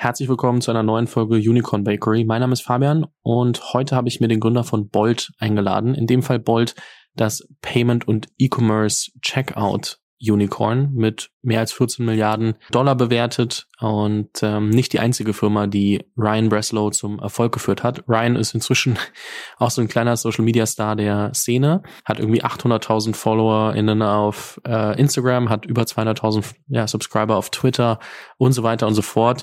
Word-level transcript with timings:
Herzlich 0.00 0.28
willkommen 0.28 0.60
zu 0.60 0.70
einer 0.70 0.84
neuen 0.84 1.08
Folge 1.08 1.34
Unicorn 1.34 1.82
Bakery. 1.82 2.24
Mein 2.24 2.40
Name 2.40 2.52
ist 2.52 2.62
Fabian 2.62 3.06
und 3.22 3.72
heute 3.72 3.96
habe 3.96 4.06
ich 4.06 4.20
mir 4.20 4.28
den 4.28 4.38
Gründer 4.38 4.62
von 4.62 4.88
Bolt 4.88 5.32
eingeladen. 5.40 5.96
In 5.96 6.06
dem 6.06 6.22
Fall 6.22 6.38
Bolt, 6.38 6.76
das 7.16 7.48
Payment 7.62 8.06
und 8.06 8.28
E-Commerce 8.38 9.10
Checkout 9.22 9.98
Unicorn 10.20 10.92
mit 10.94 11.30
mehr 11.42 11.58
als 11.58 11.72
14 11.72 12.04
Milliarden 12.04 12.54
Dollar 12.70 12.94
bewertet 12.94 13.66
und 13.80 14.30
ähm, 14.42 14.70
nicht 14.70 14.92
die 14.92 15.00
einzige 15.00 15.32
Firma, 15.32 15.66
die 15.66 16.04
Ryan 16.16 16.48
Breslow 16.48 16.90
zum 16.90 17.18
Erfolg 17.18 17.52
geführt 17.52 17.82
hat. 17.82 18.04
Ryan 18.08 18.36
ist 18.36 18.54
inzwischen 18.54 18.96
auch 19.58 19.70
so 19.70 19.80
ein 19.82 19.88
kleiner 19.88 20.16
Social 20.16 20.44
Media 20.44 20.66
Star 20.66 20.94
der 20.94 21.34
Szene, 21.34 21.82
hat 22.04 22.20
irgendwie 22.20 22.44
800.000 22.44 23.16
FollowerInnen 23.16 24.02
auf 24.02 24.60
äh, 24.64 24.96
Instagram, 25.00 25.48
hat 25.48 25.66
über 25.66 25.82
200.000 25.82 26.54
ja, 26.68 26.86
Subscriber 26.86 27.36
auf 27.36 27.50
Twitter 27.50 27.98
und 28.36 28.52
so 28.52 28.62
weiter 28.62 28.86
und 28.86 28.94
so 28.94 29.02
fort 29.02 29.42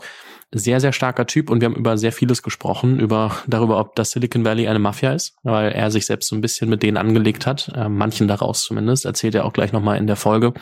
sehr, 0.51 0.79
sehr 0.79 0.93
starker 0.93 1.25
Typ 1.25 1.49
und 1.49 1.61
wir 1.61 1.65
haben 1.65 1.75
über 1.75 1.97
sehr 1.97 2.11
vieles 2.11 2.43
gesprochen, 2.43 2.99
über 2.99 3.35
darüber, 3.47 3.79
ob 3.79 3.95
das 3.95 4.11
Silicon 4.11 4.45
Valley 4.45 4.67
eine 4.67 4.79
Mafia 4.79 5.13
ist, 5.13 5.35
weil 5.43 5.71
er 5.71 5.91
sich 5.91 6.05
selbst 6.05 6.29
so 6.29 6.35
ein 6.35 6.41
bisschen 6.41 6.69
mit 6.69 6.83
denen 6.83 6.97
angelegt 6.97 7.45
hat, 7.45 7.71
äh, 7.75 7.89
manchen 7.89 8.27
daraus 8.27 8.63
zumindest, 8.63 9.05
erzählt 9.05 9.35
er 9.35 9.45
auch 9.45 9.53
gleich 9.53 9.73
nochmal 9.73 9.97
in 9.97 10.07
der 10.07 10.15
Folge 10.15 10.53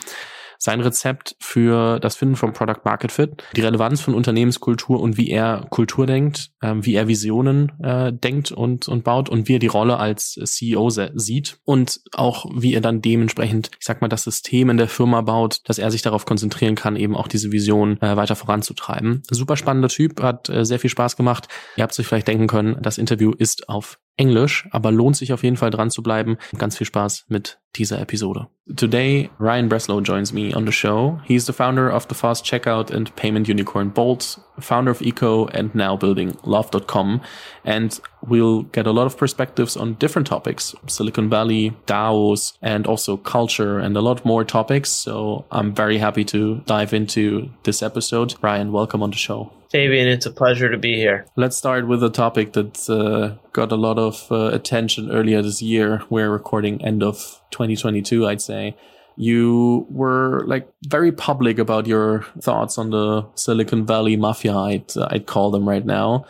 sein 0.64 0.80
Rezept 0.80 1.36
für 1.40 2.00
das 2.00 2.16
Finden 2.16 2.38
von 2.38 2.54
Product 2.54 2.86
Market 2.86 3.12
Fit, 3.12 3.44
die 3.54 3.62
Relevanz 3.62 4.00
von 4.00 4.16
Unternehmenskultur 4.16 5.02
und 5.02 5.18
wie 5.18 5.30
er 5.30 5.68
Kultur 5.70 6.06
denkt, 6.06 6.52
äh, 6.62 6.74
wie 6.78 6.96
er 6.96 7.10
Visionen 7.10 7.74
äh, 7.84 8.14
denkt 8.14 8.54
und, 8.54 8.88
und 8.88 9.04
baut 9.04 9.28
und 9.28 9.50
wie 9.50 9.56
er 9.56 9.60
die 9.60 9.68
Rolle 9.68 9.98
als 9.98 10.40
CEO 10.42 10.90
sieht 10.90 11.58
und 11.66 12.00
auch 12.14 12.46
wie 12.56 12.74
er 12.74 12.80
dann 12.80 13.02
dementsprechend, 13.02 13.72
ich 13.78 13.86
sag 13.86 14.02
mal, 14.02 14.08
das 14.08 14.24
System 14.24 14.70
in 14.70 14.78
der 14.78 14.88
Firma 14.88 15.20
baut, 15.20 15.60
dass 15.66 15.80
er 15.80 15.92
sich 15.92 16.02
darauf 16.02 16.26
konzentrieren 16.26 16.76
kann, 16.76 16.96
eben 16.96 17.18
auch 17.18 17.28
diese 17.28 17.52
Vision 17.52 18.02
äh, 18.02 18.16
weiter 18.16 18.38
voranzutreiben. 18.38 19.24
Super 19.30 19.58
spannender 19.58 19.90
Typ, 19.90 20.22
hat 20.22 20.48
äh, 20.48 20.64
sehr 20.64 20.80
viel 20.80 20.90
Spaß 20.90 21.18
gemacht. 21.18 21.50
Ihr 21.76 21.84
habt 21.84 21.94
sich 21.94 22.08
vielleicht 22.08 22.30
denken 22.30 22.48
können, 22.48 22.78
das 22.82 22.98
Interview 22.98 23.34
ist 23.38 23.68
auf 23.68 24.00
Englisch, 24.16 24.68
aber 24.72 24.92
lohnt 24.92 25.18
sich 25.18 25.34
auf 25.34 25.44
jeden 25.44 25.58
Fall 25.58 25.72
dran 25.72 25.90
zu 25.90 26.04
bleiben. 26.04 26.38
Ganz 26.58 26.78
viel 26.78 26.88
Spaß 26.88 27.26
mit 27.28 27.60
dieser 27.74 28.00
Episode. 28.00 28.48
Today, 28.78 29.30
Ryan 29.40 29.68
Breslow 29.68 30.02
joins 30.02 30.32
me 30.32 30.54
on 30.54 30.66
the 30.66 30.72
show. 30.72 31.20
He's 31.26 31.48
the 31.48 31.54
founder 31.54 31.90
of 31.90 32.08
the 32.08 32.16
fast 32.16 32.46
checkout 32.46 32.92
and 32.92 33.14
payment 33.16 33.48
unicorn 33.48 33.90
Bolt, 33.90 34.40
founder 34.60 34.92
of 34.92 35.02
Eco, 35.02 35.48
and 35.48 35.74
now 35.76 35.98
building 35.98 36.38
Love.com. 36.44 37.22
And 37.66 38.00
we'll 38.26 38.64
get 38.64 38.88
a 38.88 38.92
lot 38.92 39.06
of 39.06 39.18
perspectives 39.18 39.76
on 39.76 39.96
different 39.96 40.28
topics, 40.28 40.74
Silicon 40.88 41.30
Valley, 41.30 41.76
DAOs, 41.88 42.54
and 42.62 42.88
also 42.88 43.18
culture 43.18 43.80
and 43.80 43.98
a 43.98 44.02
lot 44.02 44.24
more 44.24 44.46
topics. 44.46 44.90
So 44.90 45.46
I'm 45.52 45.74
very 45.74 45.98
happy 45.98 46.24
to 46.26 46.62
dive 46.66 46.94
into 46.94 47.50
this 47.64 47.84
episode. 47.84 48.36
Ryan, 48.42 48.72
welcome 48.72 49.04
on 49.04 49.10
the 49.10 49.18
show. 49.18 49.52
Fabian, 49.74 50.08
it's 50.08 50.28
a 50.28 50.32
pleasure 50.32 50.70
to 50.70 50.78
be 50.78 50.98
here. 50.98 51.26
Let's 51.36 51.58
start 51.58 51.88
with 51.88 52.04
a 52.04 52.10
topic 52.12 52.54
that 52.54 52.88
uh, 52.88 53.36
got 53.54 53.72
a 53.72 53.76
lot 53.76 53.98
of 53.98 54.32
uh, 54.32 54.52
attention 54.54 55.12
earlier 55.12 55.42
this 55.42 55.64
year. 55.64 56.04
We're 56.12 56.30
recording 56.30 56.80
end 56.86 57.02
of 57.02 57.42
2022, 57.54 58.28
I'd 58.28 58.42
say. 58.42 58.76
You 59.16 59.86
were 59.90 60.44
like 60.48 60.68
very 60.88 61.12
public 61.12 61.60
about 61.60 61.88
your 61.88 62.24
thoughts 62.42 62.78
on 62.78 62.90
the 62.90 63.28
Silicon 63.36 63.86
Valley 63.86 64.18
mafia, 64.18 64.56
I'd, 64.56 64.92
I'd 64.98 65.28
call 65.28 65.52
them 65.52 65.70
right 65.70 65.86
now. 65.86 66.26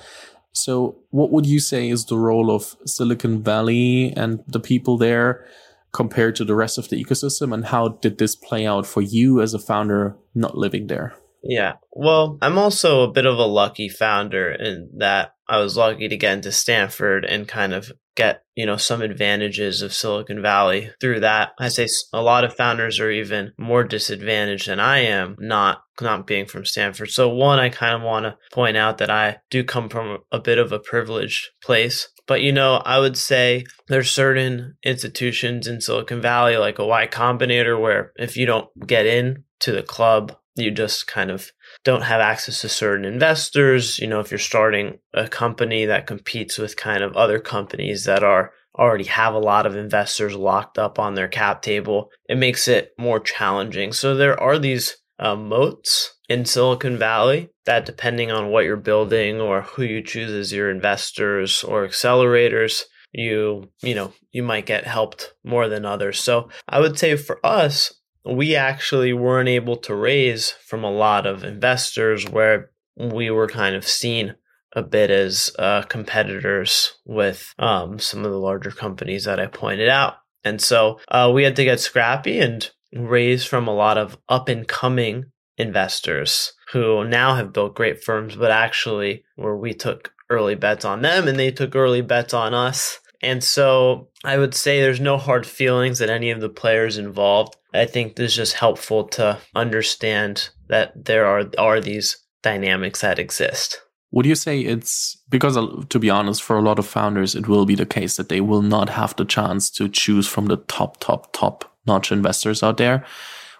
So, 0.51 0.95
what 1.09 1.31
would 1.31 1.45
you 1.45 1.59
say 1.59 1.89
is 1.89 2.05
the 2.05 2.17
role 2.17 2.51
of 2.51 2.75
Silicon 2.85 3.41
Valley 3.41 4.13
and 4.15 4.43
the 4.47 4.59
people 4.59 4.97
there 4.97 5.45
compared 5.93 6.35
to 6.35 6.45
the 6.45 6.55
rest 6.55 6.77
of 6.77 6.89
the 6.89 7.03
ecosystem? 7.03 7.53
And 7.53 7.65
how 7.65 7.87
did 7.87 8.19
this 8.19 8.35
play 8.35 8.67
out 8.67 8.85
for 8.85 9.01
you 9.01 9.41
as 9.41 9.53
a 9.53 9.59
founder 9.59 10.15
not 10.35 10.57
living 10.57 10.87
there? 10.87 11.15
Yeah. 11.43 11.73
Well, 11.91 12.37
I'm 12.41 12.57
also 12.57 13.03
a 13.03 13.11
bit 13.11 13.25
of 13.25 13.37
a 13.37 13.45
lucky 13.45 13.89
founder 13.89 14.51
in 14.51 14.89
that 14.97 15.35
I 15.47 15.57
was 15.57 15.75
lucky 15.75 16.07
to 16.07 16.17
get 16.17 16.33
into 16.33 16.51
Stanford 16.51 17.25
and 17.25 17.47
kind 17.47 17.73
of 17.73 17.91
get, 18.15 18.43
you 18.55 18.65
know, 18.65 18.77
some 18.77 19.01
advantages 19.01 19.81
of 19.81 19.93
Silicon 19.93 20.41
Valley 20.41 20.91
through 20.99 21.21
that. 21.21 21.51
I 21.59 21.69
say 21.69 21.87
a 22.11 22.21
lot 22.21 22.43
of 22.43 22.55
founders 22.55 22.99
are 22.99 23.11
even 23.11 23.53
more 23.57 23.83
disadvantaged 23.83 24.67
than 24.67 24.79
I 24.79 24.99
am 24.99 25.35
not 25.39 25.81
not 26.01 26.25
being 26.25 26.45
from 26.45 26.65
Stanford. 26.65 27.11
So 27.11 27.29
one, 27.29 27.59
I 27.59 27.69
kind 27.69 27.95
of 27.95 28.01
want 28.01 28.25
to 28.25 28.37
point 28.51 28.77
out 28.77 28.97
that 28.97 29.11
I 29.11 29.37
do 29.51 29.63
come 29.63 29.89
from 29.89 30.19
a 30.31 30.39
bit 30.39 30.57
of 30.57 30.71
a 30.71 30.79
privileged 30.79 31.49
place. 31.63 32.09
But 32.25 32.41
you 32.41 32.51
know, 32.51 32.81
I 32.85 32.99
would 32.99 33.17
say 33.17 33.65
there's 33.87 34.09
certain 34.09 34.75
institutions 34.83 35.67
in 35.67 35.81
Silicon 35.81 36.21
Valley 36.21 36.57
like 36.57 36.79
a 36.79 36.85
Y 36.85 37.07
Combinator 37.07 37.79
where 37.79 38.11
if 38.15 38.37
you 38.37 38.45
don't 38.45 38.69
get 38.87 39.05
in 39.05 39.43
to 39.59 39.71
the 39.71 39.83
club 39.83 40.35
you 40.55 40.71
just 40.71 41.07
kind 41.07 41.31
of 41.31 41.51
don't 41.83 42.03
have 42.03 42.21
access 42.21 42.61
to 42.61 42.69
certain 42.69 43.05
investors. 43.05 43.99
You 43.99 44.07
know, 44.07 44.19
if 44.19 44.31
you're 44.31 44.37
starting 44.37 44.99
a 45.13 45.27
company 45.27 45.85
that 45.85 46.07
competes 46.07 46.57
with 46.57 46.77
kind 46.77 47.03
of 47.03 47.15
other 47.15 47.39
companies 47.39 48.05
that 48.05 48.23
are 48.23 48.51
already 48.77 49.03
have 49.05 49.33
a 49.33 49.39
lot 49.39 49.65
of 49.65 49.75
investors 49.75 50.35
locked 50.35 50.77
up 50.77 50.97
on 50.97 51.13
their 51.13 51.27
cap 51.27 51.61
table, 51.61 52.09
it 52.27 52.37
makes 52.37 52.67
it 52.67 52.91
more 52.97 53.19
challenging. 53.19 53.93
So 53.93 54.15
there 54.15 54.39
are 54.39 54.57
these 54.57 54.97
uh, 55.19 55.35
moats 55.35 56.17
in 56.27 56.45
Silicon 56.45 56.97
Valley 56.97 57.49
that 57.65 57.85
depending 57.85 58.31
on 58.31 58.49
what 58.49 58.65
you're 58.65 58.77
building 58.77 59.39
or 59.39 59.61
who 59.61 59.83
you 59.83 60.01
choose 60.01 60.31
as 60.31 60.51
your 60.51 60.71
investors 60.71 61.63
or 61.63 61.87
accelerators, 61.87 62.83
you, 63.11 63.69
you 63.81 63.93
know, 63.93 64.11
you 64.31 64.41
might 64.41 64.65
get 64.65 64.87
helped 64.87 65.33
more 65.43 65.67
than 65.67 65.85
others. 65.85 66.19
So 66.19 66.49
I 66.67 66.79
would 66.79 66.97
say 66.97 67.15
for 67.15 67.45
us, 67.45 67.93
we 68.25 68.55
actually 68.55 69.13
weren't 69.13 69.49
able 69.49 69.75
to 69.77 69.95
raise 69.95 70.51
from 70.51 70.83
a 70.83 70.91
lot 70.91 71.25
of 71.25 71.43
investors 71.43 72.27
where 72.27 72.71
we 72.95 73.29
were 73.29 73.47
kind 73.47 73.75
of 73.75 73.87
seen 73.87 74.35
a 74.75 74.81
bit 74.81 75.11
as 75.11 75.51
uh, 75.59 75.83
competitors 75.83 76.93
with 77.05 77.53
um, 77.59 77.99
some 77.99 78.25
of 78.25 78.31
the 78.31 78.39
larger 78.39 78.71
companies 78.71 79.25
that 79.25 79.39
I 79.39 79.47
pointed 79.47 79.89
out. 79.89 80.15
And 80.43 80.61
so 80.61 80.99
uh, 81.07 81.31
we 81.33 81.43
had 81.43 81.55
to 81.57 81.63
get 81.63 81.79
scrappy 81.79 82.39
and 82.39 82.69
raise 82.93 83.45
from 83.45 83.67
a 83.67 83.73
lot 83.73 83.97
of 83.97 84.17
up 84.29 84.49
and 84.49 84.67
coming 84.67 85.25
investors 85.57 86.53
who 86.71 87.03
now 87.07 87.35
have 87.35 87.53
built 87.53 87.75
great 87.75 88.03
firms, 88.03 88.35
but 88.35 88.51
actually 88.51 89.23
where 89.35 89.55
we 89.55 89.73
took 89.73 90.13
early 90.29 90.55
bets 90.55 90.83
on 90.83 91.01
them 91.01 91.27
and 91.27 91.37
they 91.37 91.51
took 91.51 91.75
early 91.75 92.01
bets 92.01 92.33
on 92.33 92.53
us. 92.53 92.99
And 93.23 93.43
so 93.43 94.09
I 94.23 94.37
would 94.37 94.53
say 94.53 94.81
there's 94.81 94.99
no 94.99 95.17
hard 95.17 95.45
feelings 95.47 95.99
that 95.99 96.09
any 96.09 96.29
of 96.29 96.41
the 96.41 96.49
players 96.49 96.97
involved. 96.97 97.55
I 97.73 97.85
think 97.85 98.15
this 98.15 98.31
is 98.31 98.37
just 98.37 98.53
helpful 98.53 99.05
to 99.09 99.39
understand 99.55 100.49
that 100.67 101.05
there 101.05 101.25
are 101.25 101.45
are 101.57 101.79
these 101.79 102.17
dynamics 102.43 103.01
that 103.01 103.19
exist. 103.19 103.81
Would 104.11 104.27
you 104.27 104.35
say 104.35 104.59
it's 104.59 105.17
because, 105.29 105.57
uh, 105.57 105.83
to 105.89 105.97
be 105.97 106.09
honest, 106.11 106.43
for 106.43 106.57
a 106.57 106.61
lot 106.61 106.77
of 106.77 106.85
founders, 106.85 107.33
it 107.33 107.47
will 107.47 107.65
be 107.65 107.73
the 107.73 107.85
case 107.85 108.15
that 108.17 108.29
they 108.29 108.41
will 108.41 108.61
not 108.61 108.89
have 108.89 109.15
the 109.15 109.25
chance 109.25 109.71
to 109.71 109.89
choose 109.89 110.27
from 110.27 110.45
the 110.45 110.57
top, 110.57 110.99
top, 110.99 111.33
top 111.33 111.73
notch 111.87 112.11
investors 112.11 112.61
out 112.61 112.77
there? 112.77 113.03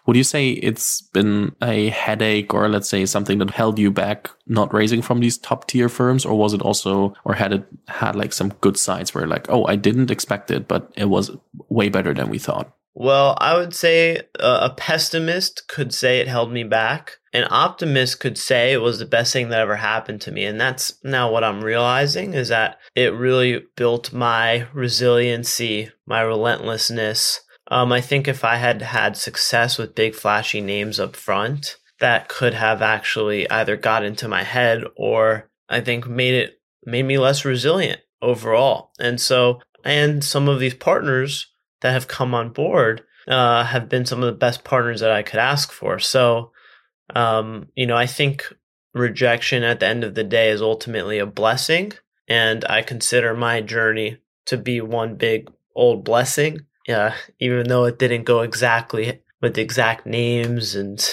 Would 0.06 0.18
you 0.18 0.24
say 0.24 0.50
it's 0.50 1.02
been 1.02 1.56
a 1.62 1.90
headache 1.90 2.53
or 2.53 2.68
let's 2.68 2.90
say 2.90 3.06
something 3.06 3.38
that 3.38 3.52
held 3.52 3.80
you 3.80 3.90
back 3.90 4.30
not 4.47 4.74
raising 4.74 5.02
from 5.02 5.19
these 5.19 5.38
top 5.38 5.68
tier 5.68 5.88
firms? 5.88 6.25
Or 6.25 6.38
was 6.38 6.53
it 6.53 6.62
also, 6.62 7.14
or 7.24 7.34
had 7.34 7.53
it 7.53 7.66
had 7.88 8.16
like 8.16 8.34
some 8.34 8.50
good 8.62 8.78
sides 8.78 9.13
where 9.13 9.28
like, 9.28 9.50
oh, 9.50 9.66
I 9.66 9.75
didn't 9.75 10.12
expect 10.12 10.52
it, 10.52 10.68
but 10.68 10.92
it 10.96 11.06
was 11.06 11.31
way 11.69 11.90
better 11.90 12.13
than 12.13 12.30
we 12.30 12.38
thought? 12.38 12.75
Well, 12.96 13.36
I 13.40 13.58
would 13.58 13.74
say 13.74 14.18
uh, 14.40 14.69
a 14.69 14.75
pessimist 14.75 15.68
could 15.68 15.94
say 15.94 16.19
it 16.19 16.28
held 16.28 16.52
me 16.52 16.63
back. 16.63 17.18
An 17.34 17.47
optimist 17.50 18.19
could 18.19 18.38
say 18.38 18.72
it 18.72 18.81
was 18.81 19.00
the 19.00 19.06
best 19.06 19.34
thing 19.34 19.50
that 19.50 19.59
ever 19.59 19.78
happened 19.78 20.22
to 20.22 20.31
me. 20.31 20.46
And 20.46 20.62
that's 20.62 20.94
now 21.03 21.31
what 21.31 21.44
I'm 21.44 21.63
realizing 21.63 22.36
is 22.36 22.50
that 22.50 22.78
it 22.94 23.13
really 23.16 23.63
built 23.75 24.13
my 24.13 24.68
resiliency, 24.74 25.90
my 26.06 26.22
relentlessness, 26.22 27.40
um, 27.74 27.92
I 27.92 28.02
think 28.02 28.28
if 28.28 28.44
I 28.44 28.58
had 28.58 28.84
had 28.84 29.18
success 29.18 29.80
with 29.80 29.96
big 29.96 30.14
flashy 30.14 30.62
names 30.62 31.00
up 31.00 31.16
front, 31.16 31.78
that 32.00 32.30
could 32.30 32.54
have 32.54 32.84
actually 32.84 33.50
either 33.50 33.76
got 33.76 34.06
into 34.06 34.28
my 34.28 34.44
head 34.44 34.84
or 34.96 35.50
I 35.68 35.81
think 35.81 36.08
made 36.08 36.36
it 36.36 36.62
made 36.86 37.02
me 37.02 37.18
less 37.18 37.44
resilient 37.44 38.00
overall. 38.22 38.92
And 39.00 39.20
so, 39.20 39.60
and 39.84 40.24
some 40.24 40.48
of 40.48 40.60
these 40.60 40.75
partners 40.75 41.52
that 41.81 41.94
have 41.94 42.08
come 42.08 42.36
on 42.36 42.50
board 42.50 43.02
uh, 43.28 43.64
have 43.64 43.90
been 43.90 44.06
some 44.06 44.19
of 44.19 44.28
the 44.28 44.38
best 44.38 44.64
partners 44.64 45.00
that 45.00 45.12
I 45.12 45.24
could 45.24 45.40
ask 45.40 45.72
for. 45.72 45.98
So, 45.98 46.52
um, 47.16 47.69
you 47.76 47.88
know, 47.88 47.98
I 47.98 48.06
think 48.06 48.54
rejection 48.94 49.64
at 49.64 49.80
the 49.80 49.88
end 49.88 50.04
of 50.04 50.14
the 50.14 50.24
day 50.24 50.52
is 50.52 50.62
ultimately 50.62 51.18
a 51.18 51.26
blessing. 51.26 51.94
And 52.28 52.66
I 52.66 52.84
consider 52.84 53.34
my 53.34 53.62
journey 53.62 54.19
to 54.46 54.58
be 54.58 54.80
one 54.80 55.16
big 55.16 55.50
old 55.76 56.04
blessing 56.04 56.68
yeah, 56.88 57.15
even 57.39 57.68
though 57.68 57.85
it 57.85 58.00
didn't 58.00 58.24
go 58.24 58.41
exactly 58.41 59.21
with 59.41 59.56
the 59.56 59.62
exact 59.62 60.06
names 60.06 60.75
and 60.75 61.03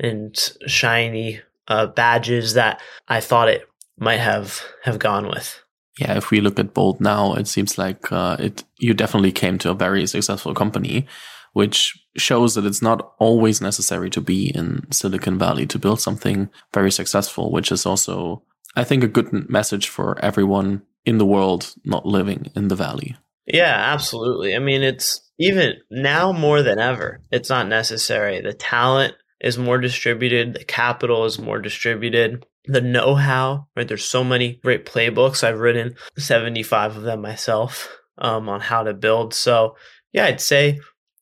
and 0.00 0.36
shiny 0.66 1.40
uh, 1.68 1.86
badges 1.86 2.54
that 2.54 2.80
I 3.08 3.20
thought 3.20 3.48
it 3.48 3.68
might 3.98 4.20
have 4.20 4.60
have 4.82 4.98
gone 4.98 5.28
with. 5.28 5.60
Yeah, 5.98 6.16
if 6.16 6.30
we 6.30 6.40
look 6.40 6.58
at 6.58 6.74
Bolt 6.74 7.00
now, 7.00 7.34
it 7.34 7.46
seems 7.46 7.78
like 7.78 8.10
uh, 8.10 8.36
it 8.40 8.64
you 8.78 8.94
definitely 8.94 9.32
came 9.32 9.58
to 9.58 9.70
a 9.70 9.74
very 9.74 10.06
successful 10.06 10.54
company, 10.54 11.06
which 11.52 11.96
shows 12.16 12.54
that 12.54 12.66
it's 12.66 12.82
not 12.82 13.12
always 13.18 13.60
necessary 13.60 14.10
to 14.10 14.20
be 14.20 14.50
in 14.54 14.90
Silicon 14.90 15.38
Valley 15.38 15.66
to 15.66 15.78
build 15.78 16.00
something 16.00 16.48
very 16.72 16.90
successful, 16.90 17.52
which 17.52 17.70
is 17.70 17.86
also, 17.86 18.42
I 18.74 18.84
think, 18.84 19.04
a 19.04 19.08
good 19.08 19.32
message 19.48 19.88
for 19.88 20.18
everyone 20.24 20.82
in 21.04 21.18
the 21.18 21.26
world 21.26 21.74
not 21.84 22.06
living 22.06 22.50
in 22.56 22.68
the 22.68 22.76
valley. 22.76 23.16
Yeah, 23.46 23.74
absolutely. 23.92 24.56
I 24.56 24.58
mean, 24.58 24.82
it's 24.82 25.20
even 25.38 25.74
now 25.90 26.32
more 26.32 26.62
than 26.62 26.78
ever, 26.78 27.20
it's 27.30 27.50
not 27.50 27.68
necessary. 27.68 28.40
The 28.40 28.54
talent 28.54 29.14
is 29.40 29.58
more 29.58 29.78
distributed, 29.78 30.54
the 30.54 30.64
capital 30.64 31.24
is 31.24 31.38
more 31.38 31.60
distributed, 31.60 32.46
the 32.66 32.80
know 32.80 33.14
how, 33.14 33.66
right? 33.76 33.86
There's 33.86 34.04
so 34.04 34.24
many 34.24 34.54
great 34.62 34.86
playbooks. 34.86 35.44
I've 35.44 35.60
written 35.60 35.96
75 36.16 36.96
of 36.96 37.02
them 37.02 37.20
myself 37.20 37.94
um, 38.16 38.48
on 38.48 38.60
how 38.60 38.82
to 38.84 38.94
build. 38.94 39.34
So, 39.34 39.76
yeah, 40.12 40.24
I'd 40.24 40.40
say 40.40 40.80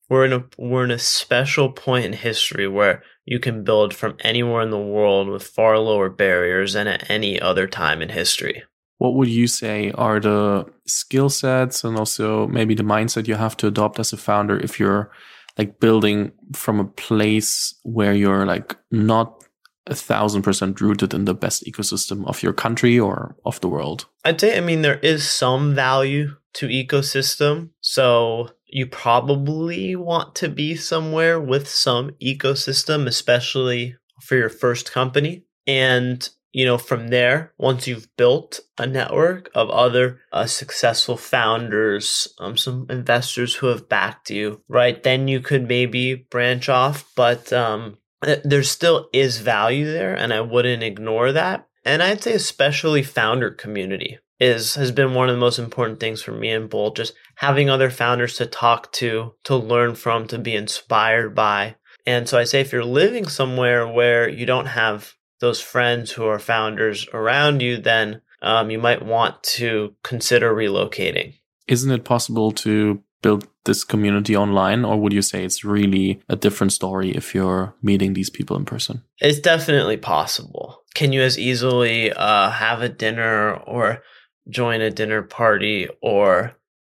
we're 0.09 0.27
in 0.27 0.33
a 0.33 0.45
we're 0.59 0.85
in 0.85 0.91
a 0.93 0.99
special 0.99 1.73
point 1.73 2.05
in 2.05 2.13
history 2.13 2.69
where 2.69 3.03
you 3.25 3.41
can 3.41 3.65
build 3.65 3.95
from 3.95 4.17
anywhere 4.21 4.63
in 4.63 4.71
the 4.71 4.79
world 4.79 5.29
with 5.29 5.43
far 5.43 5.79
lower 5.79 6.11
barriers 6.11 6.75
than 6.75 6.87
at 6.87 7.11
any 7.11 7.41
other 7.41 7.67
time 7.67 8.03
in 8.03 8.11
history 8.11 8.63
what 8.99 9.15
would 9.15 9.29
you 9.29 9.47
say 9.47 9.91
are 9.93 10.21
the 10.21 10.67
skill 10.87 11.29
sets 11.29 11.85
and 11.85 11.97
also 11.97 12.47
maybe 12.49 12.75
the 12.75 12.83
mindset 12.83 13.27
you 13.27 13.35
have 13.35 13.57
to 13.57 13.67
adopt 13.67 13.99
as 13.99 14.13
a 14.13 14.17
founder 14.17 14.59
if 14.59 14.79
you're 14.79 15.11
like 15.59 15.81
building 15.81 16.33
from 16.55 16.81
a 16.81 16.85
place 16.85 17.75
where 17.83 18.15
you're 18.15 18.47
like 18.47 18.77
not 18.91 19.43
a 19.87 19.95
thousand 19.95 20.43
percent 20.43 20.81
rooted 20.81 21.13
in 21.13 21.25
the 21.25 21.35
best 21.35 21.65
ecosystem 21.65 22.27
of 22.27 22.43
your 22.43 22.53
country 22.53 22.99
or 22.99 23.37
of 23.45 23.61
the 23.61 23.69
world? 23.69 24.07
I'd 24.25 24.41
say, 24.41 24.57
I 24.57 24.61
mean, 24.61 24.83
there 24.83 25.01
is 25.01 25.29
some 25.29 25.75
value 25.75 26.37
to 26.55 26.69
ecosystem. 26.69 27.71
So 27.81 28.51
you 28.67 28.87
probably 28.87 29.97
want 29.97 30.35
to 30.37 30.49
be 30.49 30.77
somewhere 30.77 31.41
with 31.41 31.69
some 31.69 32.11
ecosystem, 32.23 33.07
especially 33.07 33.97
for 34.21 34.37
your 34.37 34.49
first 34.49 34.93
company. 34.93 35.45
And 35.67 36.29
you 36.53 36.67
know, 36.67 36.79
from 36.79 37.09
there, 37.09 37.53
once 37.59 37.87
you've 37.87 38.15
built 38.17 38.61
a 38.79 38.87
network 38.87 39.51
of 39.55 39.71
other 39.71 40.21
uh, 40.33 40.47
successful 40.47 41.17
founders, 41.17 42.29
um, 42.39 42.57
some 42.57 42.87
investors 42.91 43.57
who 43.57 43.69
have 43.69 43.89
backed 43.89 44.31
you, 44.31 44.63
right? 44.69 45.03
Then 45.03 45.29
you 45.29 45.41
could 45.41 45.67
maybe 45.67 46.15
branch 46.15 46.69
off, 46.69 47.11
but 47.17 47.53
um, 47.53 47.99
there 48.45 48.63
still 48.63 49.09
is 49.13 49.39
value 49.39 49.91
there, 49.91 50.15
and 50.15 50.33
I 50.33 50.43
wouldn't 50.43 50.83
ignore 50.83 51.33
that. 51.33 51.67
And 51.85 52.03
I'd 52.03 52.23
say 52.23 52.35
especially 52.35 53.03
founder 53.03 53.51
community 53.51 54.19
is 54.39 54.75
has 54.75 54.93
been 54.93 55.15
one 55.15 55.29
of 55.29 55.35
the 55.35 55.41
most 55.41 55.59
important 55.59 56.01
things 56.01 56.23
for 56.23 56.33
me 56.33 56.51
and 56.51 56.69
Bolt. 56.69 56.97
Just 56.97 57.15
having 57.37 57.71
other 57.71 57.91
founders 57.91 58.37
to 58.37 58.47
talk 58.47 58.93
to, 58.93 59.35
to 59.45 59.57
learn 59.57 59.95
from, 59.95 60.27
to 60.29 60.39
be 60.39 60.55
inspired 60.55 61.35
by. 61.35 61.77
And 62.07 62.29
so 62.29 62.39
I 62.39 62.45
say 62.45 62.61
if 62.61 62.73
you're 62.73 62.85
living 62.85 63.29
somewhere 63.29 63.87
where 63.87 64.29
you 64.29 64.45
don't 64.47 64.67
have 64.67 65.15
those 65.43 65.61
friends 65.61 66.13
who 66.13 66.25
are 66.25 66.39
founders 66.39 67.09
around 67.13 67.61
you, 67.61 67.77
then 67.77 68.23
um, 68.43 68.71
you 68.71 68.79
might 68.79 69.05
want 69.05 69.43
to 69.43 69.95
consider 70.05 70.55
relocating. 70.55 71.35
Isn't 71.67 71.91
it 71.91 72.05
possible 72.05 72.53
to 72.53 73.03
build 73.23 73.49
this 73.65 73.85
community 73.85 74.37
online, 74.37 74.85
or 74.85 74.97
would 75.01 75.13
you 75.13 75.21
say 75.21 75.45
it's 75.45 75.65
really 75.65 76.23
a 76.29 76.37
different 76.37 76.73
story 76.73 77.11
if 77.11 77.35
you're 77.35 77.75
meeting 77.83 78.15
these 78.15 78.31
people 78.31 78.57
in 78.57 78.65
person? 78.65 79.03
It's 79.19 79.41
definitely 79.41 79.97
possible. 79.97 80.83
Can 80.95 81.13
you 81.13 81.23
as 81.23 81.39
easily 81.39 82.13
uh, 82.13 82.51
have 82.51 82.81
a 82.81 82.89
dinner 82.89 83.55
or 83.55 84.03
join 84.49 84.81
a 84.81 84.91
dinner 84.91 85.23
party 85.23 85.89
or, 86.01 86.57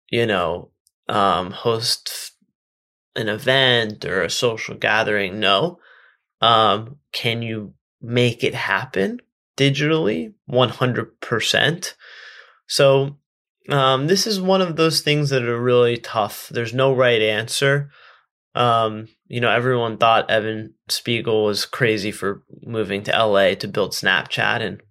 you 0.09 0.25
know, 0.25 0.69
um, 1.07 1.51
host 1.51 2.33
an 3.15 3.29
event 3.29 4.03
or 4.05 4.21
a 4.21 4.29
social 4.29 4.75
gathering? 4.75 5.39
No. 5.39 5.79
Um, 6.41 6.97
can 7.13 7.41
you 7.41 7.73
make 8.03 8.43
it 8.43 8.53
happen 8.53 9.19
digitally 9.57 10.33
100%. 10.49 11.93
So, 12.67 13.17
um, 13.69 14.07
this 14.07 14.27
is 14.27 14.41
one 14.41 14.61
of 14.61 14.75
those 14.75 15.01
things 15.01 15.29
that 15.29 15.43
are 15.43 15.61
really 15.61 15.97
tough. 15.97 16.49
There's 16.49 16.73
no 16.73 16.93
right 16.93 17.21
answer. 17.21 17.89
Um, 18.55 19.07
you 19.27 19.39
know, 19.39 19.49
everyone 19.49 19.97
thought 19.97 20.29
Evan 20.29 20.73
Spiegel 20.89 21.45
was 21.45 21.65
crazy 21.65 22.11
for 22.11 22.43
moving 22.61 23.03
to 23.03 23.11
LA 23.11 23.55
to 23.55 23.67
build 23.67 23.93
Snapchat, 23.93 24.61
and 24.61 24.81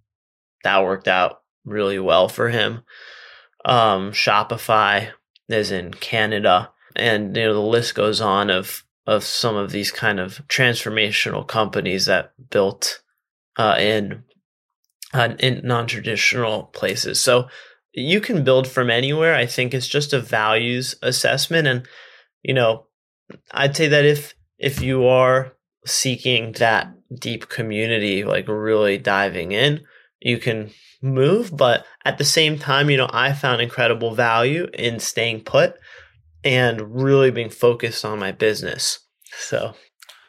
that 0.65 0.83
worked 0.83 1.07
out 1.07 1.43
really 1.65 1.99
well 1.99 2.29
for 2.29 2.49
him. 2.49 2.81
Um, 3.65 4.13
Shopify 4.13 5.11
is 5.49 5.71
in 5.71 5.93
Canada, 5.95 6.71
and 6.97 7.37
you 7.37 7.45
know 7.45 7.55
the 7.55 7.61
list 7.61 7.95
goes 7.95 8.21
on 8.21 8.51
of 8.51 8.85
of 9.07 9.25
some 9.25 9.57
of 9.57 9.71
these 9.71 9.91
kind 9.91 10.19
of 10.19 10.41
transformational 10.49 11.47
companies 11.47 12.07
that 12.07 12.33
built 12.51 13.02
uh, 13.57 13.77
in 13.79 14.25
uh, 15.15 15.35
in 15.39 15.61
non-traditional 15.65 16.65
places. 16.65 17.21
So 17.21 17.49
you 17.93 18.21
can 18.21 18.45
build 18.45 18.67
from 18.67 18.91
anywhere. 18.91 19.35
I 19.35 19.47
think 19.47 19.75
it's 19.75 19.89
just 19.89 20.13
a 20.13 20.21
values 20.21 20.95
assessment, 21.03 21.69
and 21.69 21.87
you 22.43 22.55
know, 22.55 22.87
I'd 23.51 23.77
say 23.77 23.89
that 23.89 24.05
if 24.05 24.35
if 24.59 24.81
you 24.81 25.07
are 25.07 25.53
seeking 25.85 26.53
that 26.53 26.95
deep 27.19 27.49
community, 27.49 28.25
like 28.25 28.49
really 28.49 28.99
diving 28.99 29.53
in, 29.53 29.83
you 30.21 30.39
can 30.39 30.71
move. 31.03 31.55
But 31.55 31.85
at 32.05 32.19
the 32.19 32.25
same 32.25 32.59
time, 32.59 32.89
you 32.89 32.97
know, 32.97 33.11
I 33.13 33.33
found 33.33 33.61
incredible 33.61 34.15
value 34.15 34.69
in 34.73 35.01
staying 35.01 35.43
put 35.45 35.75
and 36.45 37.03
really 37.03 37.31
being 37.31 37.51
focused 37.51 38.05
on 38.05 38.19
my 38.19 38.33
business. 38.33 39.01
So, 39.33 39.75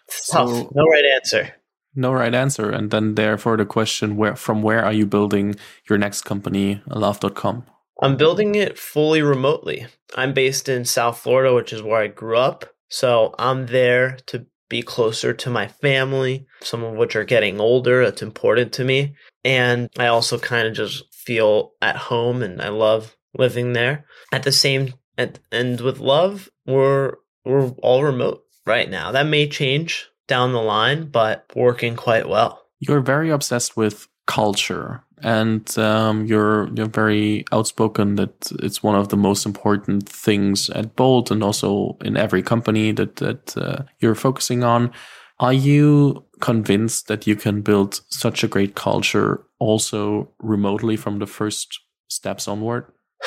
so 0.09 0.33
tough. 0.33 0.71
No 0.73 0.83
right 0.85 1.05
answer. 1.15 1.53
No 1.95 2.11
right 2.11 2.33
answer. 2.33 2.69
And 2.69 2.91
then 2.91 3.15
therefore 3.15 3.57
the 3.57 3.65
question 3.65 4.15
where 4.15 4.35
from 4.35 4.61
where 4.61 4.83
are 4.83 4.93
you 4.93 5.05
building 5.05 5.55
your 5.89 5.97
next 5.97 6.21
company, 6.21 6.81
love.com? 6.87 7.65
I'm 8.01 8.17
building 8.17 8.55
it 8.55 8.77
fully 8.77 9.21
remotely. 9.21 9.85
I'm 10.15 10.33
based 10.33 10.67
in 10.67 10.85
South 10.85 11.19
Florida, 11.19 11.53
which 11.53 11.71
is 11.71 11.81
where 11.81 12.01
I 12.01 12.07
grew 12.07 12.37
up. 12.37 12.65
So 12.89 13.33
I'm 13.37 13.67
there 13.67 14.17
to 14.27 14.45
be 14.69 14.81
closer 14.81 15.33
to 15.33 15.49
my 15.49 15.67
family, 15.67 16.47
some 16.61 16.83
of 16.83 16.95
which 16.95 17.15
are 17.15 17.23
getting 17.23 17.59
older. 17.59 18.03
That's 18.03 18.21
important 18.21 18.73
to 18.73 18.83
me. 18.83 19.15
And 19.45 19.89
I 19.99 20.07
also 20.07 20.39
kind 20.39 20.67
of 20.67 20.73
just 20.73 21.13
feel 21.13 21.73
at 21.81 21.95
home 21.95 22.41
and 22.41 22.61
I 22.61 22.69
love 22.69 23.15
living 23.37 23.73
there. 23.73 24.05
At 24.31 24.43
the 24.43 24.51
same 24.51 24.93
at, 25.17 25.39
and 25.51 25.79
with 25.79 25.99
love, 25.99 26.49
we're 26.65 27.15
we're 27.45 27.69
all 27.83 28.03
remote 28.03 28.43
right 28.65 28.89
now. 28.89 29.11
That 29.11 29.27
may 29.27 29.47
change 29.47 30.07
down 30.33 30.51
the 30.51 30.67
line, 30.75 31.05
but 31.05 31.45
working 31.55 31.95
quite 31.95 32.27
well. 32.27 32.51
You're 32.79 33.05
very 33.13 33.29
obsessed 33.29 33.77
with 33.77 34.07
culture 34.25 35.03
and 35.23 35.77
um, 35.77 36.25
you're 36.25 36.69
you're 36.75 36.99
very 37.03 37.45
outspoken 37.51 38.15
that 38.15 38.51
it's 38.59 38.81
one 38.83 38.95
of 38.95 39.09
the 39.09 39.17
most 39.17 39.45
important 39.45 40.09
things 40.09 40.69
at 40.71 40.95
Bolt 40.95 41.31
and 41.31 41.43
also 41.43 41.97
in 42.03 42.17
every 42.17 42.41
company 42.43 42.91
that 42.93 43.15
that 43.17 43.57
uh, 43.57 43.83
you're 43.99 44.15
focusing 44.15 44.63
on. 44.63 44.91
Are 45.39 45.53
you 45.53 46.25
convinced 46.41 47.07
that 47.07 47.27
you 47.27 47.35
can 47.35 47.61
build 47.61 48.01
such 48.09 48.43
a 48.43 48.47
great 48.47 48.75
culture 48.75 49.45
also 49.59 50.29
remotely 50.39 50.97
from 50.97 51.19
the 51.19 51.27
first 51.27 51.79
steps 52.09 52.47
onward? 52.47 52.85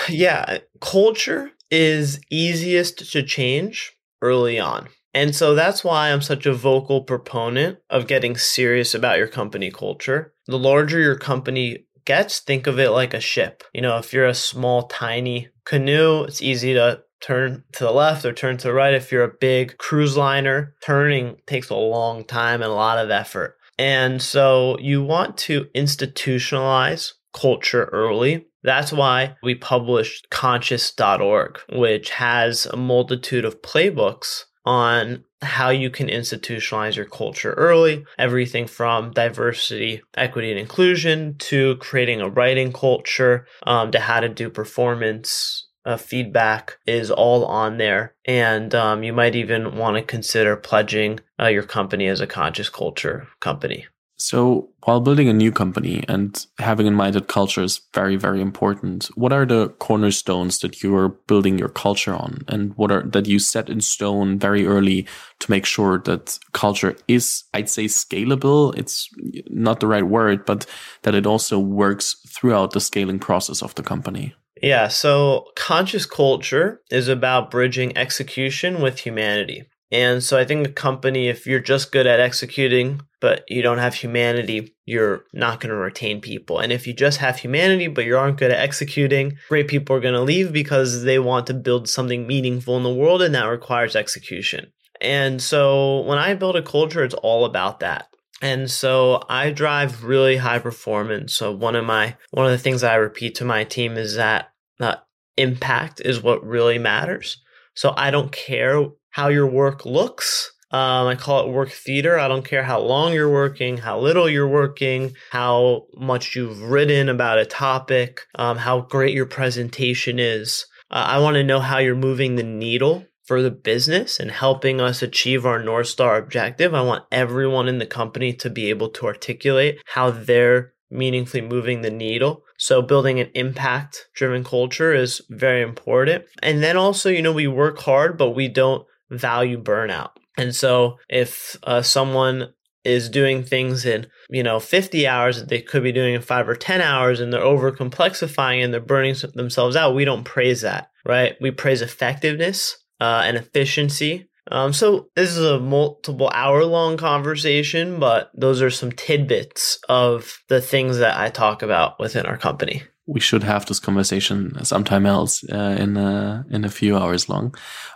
Yeah, 0.08 0.58
culture 0.80 1.50
is 1.70 2.20
easiest 2.30 3.12
to 3.12 3.22
change 3.22 3.92
early 4.22 4.58
on. 4.58 4.88
And 5.16 5.34
so 5.34 5.54
that's 5.54 5.82
why 5.82 6.12
I'm 6.12 6.20
such 6.20 6.44
a 6.44 6.52
vocal 6.52 7.00
proponent 7.00 7.78
of 7.88 8.06
getting 8.06 8.36
serious 8.36 8.94
about 8.94 9.16
your 9.16 9.28
company 9.28 9.70
culture. 9.70 10.34
The 10.46 10.58
larger 10.58 11.00
your 11.00 11.16
company 11.16 11.86
gets, 12.04 12.40
think 12.40 12.66
of 12.66 12.78
it 12.78 12.90
like 12.90 13.14
a 13.14 13.20
ship. 13.20 13.64
You 13.72 13.80
know, 13.80 13.96
if 13.96 14.12
you're 14.12 14.26
a 14.26 14.34
small, 14.34 14.88
tiny 14.88 15.48
canoe, 15.64 16.24
it's 16.24 16.42
easy 16.42 16.74
to 16.74 17.02
turn 17.22 17.64
to 17.72 17.84
the 17.84 17.92
left 17.92 18.26
or 18.26 18.34
turn 18.34 18.58
to 18.58 18.68
the 18.68 18.74
right. 18.74 18.92
If 18.92 19.10
you're 19.10 19.24
a 19.24 19.38
big 19.40 19.78
cruise 19.78 20.18
liner, 20.18 20.74
turning 20.82 21.38
takes 21.46 21.70
a 21.70 21.76
long 21.76 22.22
time 22.22 22.60
and 22.60 22.70
a 22.70 22.74
lot 22.74 22.98
of 22.98 23.10
effort. 23.10 23.56
And 23.78 24.20
so 24.20 24.78
you 24.80 25.02
want 25.02 25.38
to 25.38 25.64
institutionalize 25.74 27.14
culture 27.32 27.86
early. 27.86 28.48
That's 28.62 28.92
why 28.92 29.36
we 29.42 29.54
published 29.54 30.28
conscious.org, 30.28 31.58
which 31.72 32.10
has 32.10 32.66
a 32.66 32.76
multitude 32.76 33.46
of 33.46 33.62
playbooks 33.62 34.42
on 34.66 35.24
how 35.42 35.70
you 35.70 35.88
can 35.90 36.08
institutionalize 36.08 36.96
your 36.96 37.04
culture 37.04 37.52
early. 37.52 38.04
Everything 38.18 38.66
from 38.66 39.12
diversity, 39.12 40.02
equity, 40.16 40.50
and 40.50 40.58
inclusion 40.58 41.36
to 41.38 41.76
creating 41.76 42.20
a 42.20 42.28
writing 42.28 42.72
culture 42.72 43.46
um, 43.66 43.90
to 43.92 44.00
how 44.00 44.20
to 44.20 44.28
do 44.28 44.50
performance. 44.50 45.68
Uh, 45.84 45.96
feedback 45.96 46.78
is 46.84 47.12
all 47.12 47.44
on 47.44 47.78
there. 47.78 48.16
And 48.24 48.74
um, 48.74 49.04
you 49.04 49.12
might 49.12 49.36
even 49.36 49.76
want 49.76 49.96
to 49.96 50.02
consider 50.02 50.56
pledging 50.56 51.20
uh, 51.40 51.46
your 51.46 51.62
company 51.62 52.08
as 52.08 52.20
a 52.20 52.26
conscious 52.26 52.68
culture 52.68 53.28
company. 53.38 53.86
So, 54.18 54.70
while 54.84 55.00
building 55.00 55.28
a 55.28 55.34
new 55.34 55.52
company 55.52 56.02
and 56.08 56.46
having 56.58 56.86
in 56.86 56.94
mind 56.94 57.14
that 57.14 57.28
culture 57.28 57.62
is 57.62 57.82
very, 57.92 58.16
very 58.16 58.40
important, 58.40 59.06
what 59.14 59.32
are 59.32 59.44
the 59.44 59.68
cornerstones 59.78 60.60
that 60.60 60.82
you're 60.82 61.10
building 61.26 61.58
your 61.58 61.68
culture 61.68 62.14
on, 62.14 62.42
and 62.48 62.74
what 62.76 62.90
are 62.90 63.02
that 63.02 63.26
you 63.26 63.38
set 63.38 63.68
in 63.68 63.82
stone 63.82 64.38
very 64.38 64.66
early 64.66 65.06
to 65.40 65.50
make 65.50 65.66
sure 65.66 65.98
that 65.98 66.38
culture 66.52 66.96
is, 67.08 67.44
I'd 67.52 67.68
say, 67.68 67.84
scalable? 67.86 68.74
It's 68.78 69.10
not 69.50 69.80
the 69.80 69.86
right 69.86 70.06
word, 70.06 70.46
but 70.46 70.64
that 71.02 71.14
it 71.14 71.26
also 71.26 71.58
works 71.58 72.16
throughout 72.26 72.70
the 72.70 72.80
scaling 72.80 73.18
process 73.18 73.62
of 73.62 73.74
the 73.74 73.82
company. 73.82 74.34
Yeah, 74.62 74.88
so 74.88 75.48
conscious 75.54 76.06
culture 76.06 76.80
is 76.90 77.08
about 77.08 77.50
bridging 77.50 77.96
execution 77.98 78.80
with 78.80 79.00
humanity. 79.00 79.64
And 79.92 80.22
so 80.22 80.36
I 80.36 80.44
think 80.44 80.66
a 80.66 80.72
company, 80.72 81.28
if 81.28 81.46
you're 81.46 81.60
just 81.60 81.92
good 81.92 82.06
at 82.06 82.18
executing, 82.18 83.02
but 83.20 83.44
you 83.48 83.62
don't 83.62 83.78
have 83.78 83.94
humanity, 83.94 84.74
you're 84.84 85.24
not 85.32 85.60
going 85.60 85.70
to 85.70 85.76
retain 85.76 86.20
people. 86.20 86.58
And 86.58 86.72
if 86.72 86.86
you 86.86 86.92
just 86.92 87.18
have 87.18 87.38
humanity, 87.38 87.86
but 87.86 88.04
you 88.04 88.16
aren't 88.16 88.38
good 88.38 88.50
at 88.50 88.58
executing, 88.58 89.38
great 89.48 89.68
people 89.68 89.94
are 89.94 90.00
going 90.00 90.14
to 90.14 90.20
leave 90.20 90.52
because 90.52 91.04
they 91.04 91.18
want 91.18 91.46
to 91.46 91.54
build 91.54 91.88
something 91.88 92.26
meaningful 92.26 92.76
in 92.76 92.82
the 92.82 92.92
world, 92.92 93.22
and 93.22 93.34
that 93.34 93.44
requires 93.44 93.94
execution. 93.94 94.72
And 95.00 95.40
so 95.40 96.00
when 96.00 96.18
I 96.18 96.34
build 96.34 96.56
a 96.56 96.62
culture, 96.62 97.04
it's 97.04 97.14
all 97.14 97.44
about 97.44 97.80
that. 97.80 98.08
And 98.42 98.70
so 98.70 99.22
I 99.28 99.50
drive 99.50 100.04
really 100.04 100.36
high 100.36 100.58
performance. 100.58 101.34
So 101.34 101.52
one 101.52 101.74
of 101.74 101.84
my 101.84 102.16
one 102.32 102.44
of 102.44 102.52
the 102.52 102.58
things 102.58 102.82
I 102.82 102.96
repeat 102.96 103.36
to 103.36 103.44
my 103.44 103.64
team 103.64 103.96
is 103.96 104.16
that 104.16 104.52
uh, 104.78 104.96
impact 105.36 106.00
is 106.04 106.22
what 106.22 106.44
really 106.44 106.78
matters. 106.78 107.42
So 107.76 107.94
I 107.96 108.10
don't 108.10 108.32
care 108.32 108.88
how 109.10 109.28
your 109.28 109.46
work 109.46 109.86
looks. 109.86 110.52
Um, 110.72 111.06
I 111.06 111.14
call 111.14 111.46
it 111.46 111.52
work 111.52 111.70
theater. 111.70 112.18
I 112.18 112.26
don't 112.26 112.44
care 112.44 112.64
how 112.64 112.80
long 112.80 113.12
you're 113.12 113.30
working, 113.30 113.76
how 113.76 114.00
little 114.00 114.28
you're 114.28 114.48
working, 114.48 115.14
how 115.30 115.86
much 115.94 116.34
you've 116.34 116.60
written 116.60 117.08
about 117.08 117.38
a 117.38 117.46
topic, 117.46 118.22
um, 118.34 118.58
how 118.58 118.80
great 118.80 119.14
your 119.14 119.26
presentation 119.26 120.18
is. 120.18 120.66
Uh, 120.90 121.04
I 121.06 121.18
want 121.18 121.34
to 121.36 121.44
know 121.44 121.60
how 121.60 121.78
you're 121.78 121.94
moving 121.94 122.34
the 122.34 122.42
needle 122.42 123.06
for 123.24 123.42
the 123.42 123.50
business 123.50 124.18
and 124.18 124.30
helping 124.30 124.80
us 124.80 125.02
achieve 125.02 125.46
our 125.46 125.62
North 125.62 125.88
Star 125.88 126.16
objective. 126.16 126.74
I 126.74 126.82
want 126.82 127.04
everyone 127.12 127.68
in 127.68 127.78
the 127.78 127.86
company 127.86 128.32
to 128.34 128.50
be 128.50 128.70
able 128.70 128.88
to 128.90 129.06
articulate 129.06 129.78
how 129.86 130.10
they're 130.10 130.72
meaningfully 130.90 131.42
moving 131.42 131.82
the 131.82 131.90
needle. 131.90 132.42
So 132.58 132.82
building 132.82 133.20
an 133.20 133.30
impact 133.34 134.08
driven 134.14 134.44
culture 134.44 134.94
is 134.94 135.20
very 135.28 135.62
important. 135.62 136.24
And 136.42 136.62
then 136.62 136.76
also, 136.76 137.10
you 137.10 137.22
know, 137.22 137.32
we 137.32 137.46
work 137.46 137.78
hard, 137.78 138.16
but 138.16 138.30
we 138.30 138.48
don't 138.48 138.86
value 139.10 139.62
burnout. 139.62 140.10
And 140.36 140.54
so 140.54 140.98
if 141.08 141.56
uh, 141.62 141.82
someone 141.82 142.52
is 142.84 143.08
doing 143.08 143.42
things 143.42 143.84
in, 143.84 144.06
you 144.30 144.42
know, 144.42 144.60
50 144.60 145.06
hours 145.06 145.38
that 145.38 145.48
they 145.48 145.60
could 145.60 145.82
be 145.82 145.92
doing 145.92 146.14
in 146.14 146.22
five 146.22 146.48
or 146.48 146.54
10 146.54 146.80
hours 146.80 147.20
and 147.20 147.32
they're 147.32 147.40
over 147.40 147.72
complexifying 147.72 148.62
and 148.62 148.72
they're 148.72 148.80
burning 148.80 149.16
themselves 149.34 149.74
out, 149.74 149.94
we 149.94 150.04
don't 150.04 150.24
praise 150.24 150.60
that, 150.60 150.90
right? 151.04 151.34
We 151.40 151.50
praise 151.50 151.82
effectiveness 151.82 152.76
uh, 153.00 153.22
and 153.24 153.36
efficiency. 153.36 154.28
Um, 154.50 154.72
so 154.72 155.08
this 155.16 155.30
is 155.30 155.44
a 155.44 155.58
multiple 155.58 156.30
hour 156.32 156.64
long 156.64 156.96
conversation, 156.96 157.98
but 157.98 158.30
those 158.34 158.62
are 158.62 158.70
some 158.70 158.92
tidbits 158.92 159.78
of 159.88 160.38
the 160.48 160.60
things 160.60 160.98
that 160.98 161.18
I 161.18 161.30
talk 161.30 161.62
about 161.62 161.98
within 161.98 162.26
our 162.26 162.36
company 162.36 162.82
we 163.06 163.20
should 163.20 163.44
have 163.44 163.66
this 163.66 163.78
conversation 163.78 164.52
sometime 164.64 165.06
else 165.06 165.44
uh, 165.50 165.76
in 165.78 165.96
a, 165.96 166.44
in 166.50 166.64
a 166.64 166.68
few 166.68 166.96
hours 166.96 167.28
long. 167.28 167.54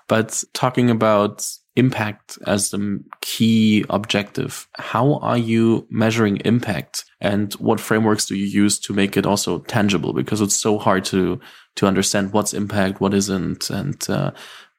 But 0.09 0.43
talking 0.55 0.89
about 0.91 1.47
impact 1.77 2.39
as 2.47 2.71
the 2.71 3.03
key 3.21 3.85
objective, 3.91 4.69
how 4.77 5.15
are 5.17 5.39
you 5.39 5.87
measuring 5.91 6.37
impact 6.39 7.05
and 7.21 7.53
what 7.55 7.81
frameworks 7.81 8.27
do 8.27 8.37
you 8.37 8.47
use 8.47 8.79
to 8.81 8.93
make 8.93 9.17
it 9.17 9.27
also 9.27 9.61
tangible? 9.61 10.13
Because 10.13 10.41
it's 10.41 10.57
so 10.57 10.79
hard 10.79 11.05
to, 11.07 11.41
to 11.77 11.87
understand 11.87 12.33
what's 12.33 12.55
impact, 12.55 13.01
what 13.01 13.15
isn't, 13.15 13.69
and 13.71 14.09
uh, 14.09 14.31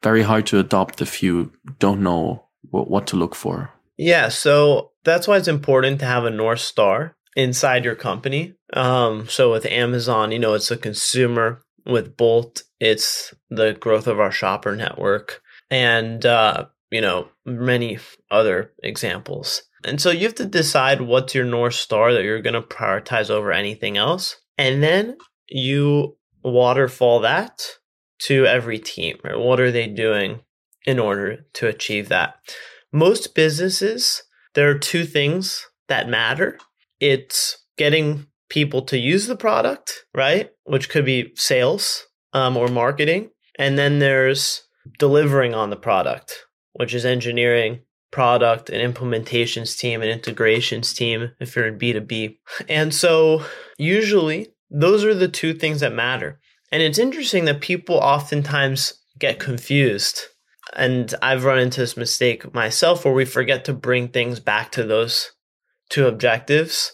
very 0.04 0.24
hard 0.24 0.46
to 0.48 0.60
adopt 0.60 1.02
if 1.02 1.22
you 1.22 1.52
don't 1.80 2.02
know 2.02 2.46
what 2.70 3.08
to 3.08 3.18
look 3.18 3.36
for. 3.36 3.72
Yeah. 3.98 4.30
So 4.30 4.92
that's 5.04 5.28
why 5.28 5.38
it's 5.38 5.48
important 5.48 6.00
to 6.00 6.06
have 6.06 6.26
a 6.26 6.30
North 6.30 6.60
Star 6.60 7.16
inside 7.36 7.86
your 7.86 7.96
company. 7.96 8.56
Um, 8.74 9.28
so 9.28 9.52
with 9.52 9.66
Amazon, 9.66 10.32
you 10.32 10.40
know, 10.40 10.54
it's 10.54 10.72
a 10.72 10.78
consumer. 10.78 11.62
With 11.84 12.16
Bolt, 12.16 12.62
it's 12.80 13.34
the 13.50 13.74
growth 13.74 14.06
of 14.06 14.20
our 14.20 14.32
shopper 14.32 14.76
network 14.76 15.42
and, 15.72 16.24
uh, 16.24 16.66
you 16.92 17.02
know, 17.02 17.30
many 17.44 17.98
other 18.30 18.72
examples. 18.84 19.64
And 19.84 20.00
so 20.00 20.12
you 20.12 20.26
have 20.26 20.36
to 20.36 20.46
decide 20.46 21.02
what's 21.02 21.34
your 21.34 21.46
North 21.46 21.74
Star 21.74 22.14
that 22.14 22.24
you're 22.24 22.42
going 22.42 22.54
to 22.54 22.62
prioritize 22.62 23.32
over 23.32 23.52
anything 23.52 23.98
else. 23.98 24.38
And 24.60 24.84
then 24.84 25.18
you 25.50 26.18
waterfall 26.44 27.22
that 27.22 27.64
to 28.26 28.46
every 28.46 28.80
team. 28.80 29.18
Right? 29.24 29.38
What 29.38 29.60
are 29.60 29.72
they 29.72 29.88
doing 29.88 30.42
in 30.86 31.00
order 31.00 31.46
to 31.54 31.68
achieve 31.68 32.10
that? 32.10 32.36
Most 32.92 33.36
businesses, 33.36 34.24
there 34.54 34.70
are 34.70 34.78
two 34.78 35.06
things 35.06 35.66
that 35.88 36.10
matter 36.10 36.58
it's 37.02 37.58
getting 37.78 38.28
people 38.48 38.84
to 38.84 38.98
use 38.98 39.28
the 39.28 39.36
product, 39.36 40.06
right? 40.14 40.52
Which 40.64 40.90
could 40.90 41.04
be 41.04 41.34
sales 41.36 42.06
um, 42.32 42.56
or 42.56 42.68
marketing. 42.68 43.32
And 43.58 43.78
then 43.78 44.00
there's 44.00 44.62
delivering 45.00 45.54
on 45.54 45.70
the 45.70 45.76
product, 45.76 46.46
which 46.74 46.94
is 46.94 47.06
engineering, 47.06 47.82
product, 48.12 48.70
and 48.70 48.96
implementations 48.96 49.78
team, 49.78 50.02
and 50.02 50.12
integrations 50.12 50.94
team 50.94 51.32
if 51.40 51.56
you're 51.56 51.68
in 51.68 51.80
B2B. 51.80 52.38
And 52.70 52.94
so 52.94 53.44
usually 53.78 54.54
those 54.70 55.04
are 55.04 55.16
the 55.16 55.28
two 55.28 55.54
things 55.54 55.80
that 55.80 55.94
matter. 55.94 56.40
And 56.72 56.82
it's 56.82 57.00
interesting 57.00 57.46
that 57.46 57.62
people 57.62 57.96
oftentimes 57.96 58.94
get 59.20 59.40
confused. 59.40 60.22
And 60.74 61.14
I've 61.22 61.44
run 61.44 61.60
into 61.60 61.82
this 61.82 61.98
mistake 61.98 62.54
myself 62.54 63.04
where 63.04 63.14
we 63.14 63.26
forget 63.26 63.66
to 63.66 63.74
bring 63.74 64.08
things 64.08 64.40
back 64.40 64.72
to 64.74 64.84
those 64.84 65.32
two 65.90 66.08
objectives 66.08 66.94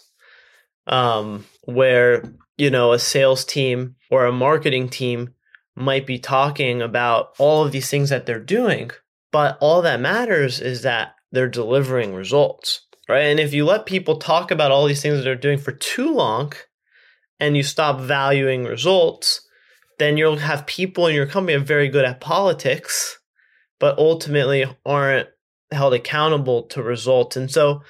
um, 0.88 1.44
where 1.64 2.24
you 2.56 2.70
know 2.70 2.92
a 2.92 2.98
sales 2.98 3.44
team 3.44 3.94
or 4.10 4.26
a 4.26 4.32
marketing 4.32 4.88
team 4.88 5.34
might 5.76 6.06
be 6.06 6.18
talking 6.18 6.82
about 6.82 7.34
all 7.38 7.64
of 7.64 7.72
these 7.72 7.88
things 7.88 8.10
that 8.10 8.26
they're 8.26 8.40
doing 8.40 8.90
but 9.30 9.56
all 9.60 9.82
that 9.82 10.00
matters 10.00 10.60
is 10.60 10.82
that 10.82 11.14
they're 11.30 11.48
delivering 11.48 12.14
results 12.14 12.80
right 13.08 13.26
and 13.26 13.38
if 13.38 13.54
you 13.54 13.64
let 13.64 13.86
people 13.86 14.16
talk 14.16 14.50
about 14.50 14.72
all 14.72 14.86
these 14.86 15.00
things 15.00 15.16
that 15.16 15.22
they're 15.22 15.36
doing 15.36 15.58
for 15.58 15.72
too 15.72 16.12
long 16.12 16.52
and 17.38 17.56
you 17.56 17.62
stop 17.62 18.00
valuing 18.00 18.64
results 18.64 19.46
then 19.98 20.16
you'll 20.16 20.36
have 20.36 20.66
people 20.66 21.06
in 21.06 21.14
your 21.14 21.26
company 21.26 21.56
are 21.56 21.60
very 21.60 21.88
good 21.88 22.04
at 22.04 22.20
politics 22.20 23.18
but 23.78 23.98
ultimately 23.98 24.64
aren't 24.84 25.28
held 25.70 25.94
accountable 25.94 26.62
to 26.64 26.82
results 26.82 27.36
and 27.36 27.50
so 27.50 27.82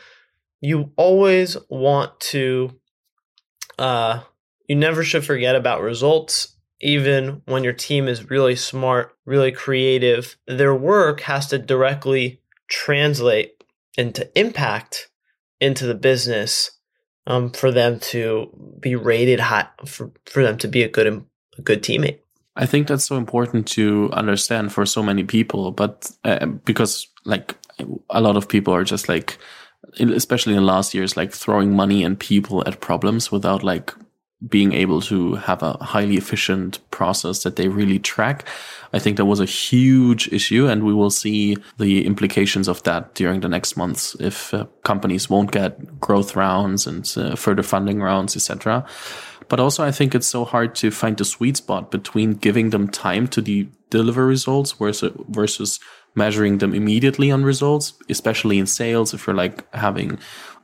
you 0.60 0.92
always 0.96 1.56
want 1.68 2.18
to 2.20 2.70
uh, 3.78 4.20
you 4.66 4.74
never 4.74 5.04
should 5.04 5.24
forget 5.24 5.54
about 5.54 5.80
results 5.80 6.56
even 6.80 7.42
when 7.46 7.64
your 7.64 7.72
team 7.72 8.06
is 8.06 8.30
really 8.30 8.54
smart, 8.54 9.16
really 9.24 9.52
creative. 9.52 10.36
Their 10.46 10.74
work 10.74 11.20
has 11.22 11.48
to 11.48 11.58
directly 11.58 12.40
translate 12.68 13.64
into 13.96 14.30
impact 14.38 15.10
into 15.60 15.86
the 15.86 15.94
business 15.94 16.70
um, 17.26 17.50
for 17.50 17.72
them 17.72 17.98
to 17.98 18.76
be 18.80 18.94
rated 18.94 19.40
high, 19.40 19.66
for, 19.86 20.12
for 20.26 20.42
them 20.42 20.56
to 20.58 20.68
be 20.68 20.82
a 20.82 20.88
good 20.88 21.06
a 21.58 21.62
good 21.62 21.82
teammate. 21.82 22.18
I 22.56 22.66
think 22.66 22.88
that's 22.88 23.04
so 23.04 23.16
important 23.16 23.68
to 23.68 24.10
understand 24.12 24.72
for 24.72 24.84
so 24.84 25.02
many 25.02 25.22
people, 25.22 25.70
but 25.70 26.10
uh, 26.24 26.46
because 26.46 27.06
like 27.24 27.54
a 28.10 28.20
lot 28.20 28.36
of 28.36 28.48
people 28.48 28.74
are 28.74 28.84
just 28.84 29.08
like 29.08 29.38
especially 30.00 30.54
in 30.54 30.66
last 30.66 30.94
years, 30.94 31.16
like 31.16 31.32
throwing 31.32 31.74
money 31.74 32.02
and 32.02 32.18
people 32.18 32.66
at 32.66 32.80
problems 32.80 33.30
without 33.30 33.62
like 33.62 33.94
being 34.48 34.72
able 34.72 35.00
to 35.00 35.34
have 35.34 35.62
a 35.62 35.72
highly 35.82 36.16
efficient 36.16 36.78
process 36.90 37.42
that 37.42 37.56
they 37.56 37.68
really 37.68 37.98
track. 37.98 38.44
I 38.92 39.00
think 39.00 39.16
that 39.16 39.24
was 39.24 39.40
a 39.40 39.44
huge 39.44 40.32
issue 40.32 40.68
and 40.68 40.84
we 40.84 40.94
will 40.94 41.10
see 41.10 41.56
the 41.78 42.06
implications 42.06 42.68
of 42.68 42.82
that 42.84 43.14
during 43.14 43.40
the 43.40 43.48
next 43.48 43.76
months 43.76 44.16
if 44.20 44.54
uh, 44.54 44.66
companies 44.84 45.28
won't 45.28 45.50
get 45.50 46.00
growth 46.00 46.36
rounds 46.36 46.86
and 46.86 47.12
uh, 47.16 47.34
further 47.34 47.64
funding 47.64 48.00
rounds, 48.00 48.36
etc. 48.36 48.86
But 49.48 49.60
also 49.60 49.84
I 49.84 49.92
think 49.92 50.14
it's 50.14 50.26
so 50.26 50.44
hard 50.44 50.74
to 50.76 50.90
find 50.90 51.16
the 51.16 51.24
sweet 51.24 51.56
spot 51.56 51.90
between 51.90 52.34
giving 52.34 52.70
them 52.70 52.88
time 52.88 53.26
to 53.28 53.42
de- 53.42 53.68
deliver 53.90 54.26
results 54.26 54.72
versus, 54.72 55.12
versus 55.28 55.80
measuring 56.14 56.58
them 56.58 56.74
immediately 56.74 57.30
on 57.30 57.44
results, 57.44 57.94
especially 58.08 58.58
in 58.58 58.66
sales. 58.66 59.14
If 59.14 59.26
you're 59.26 59.36
like 59.36 59.72
having 59.74 60.18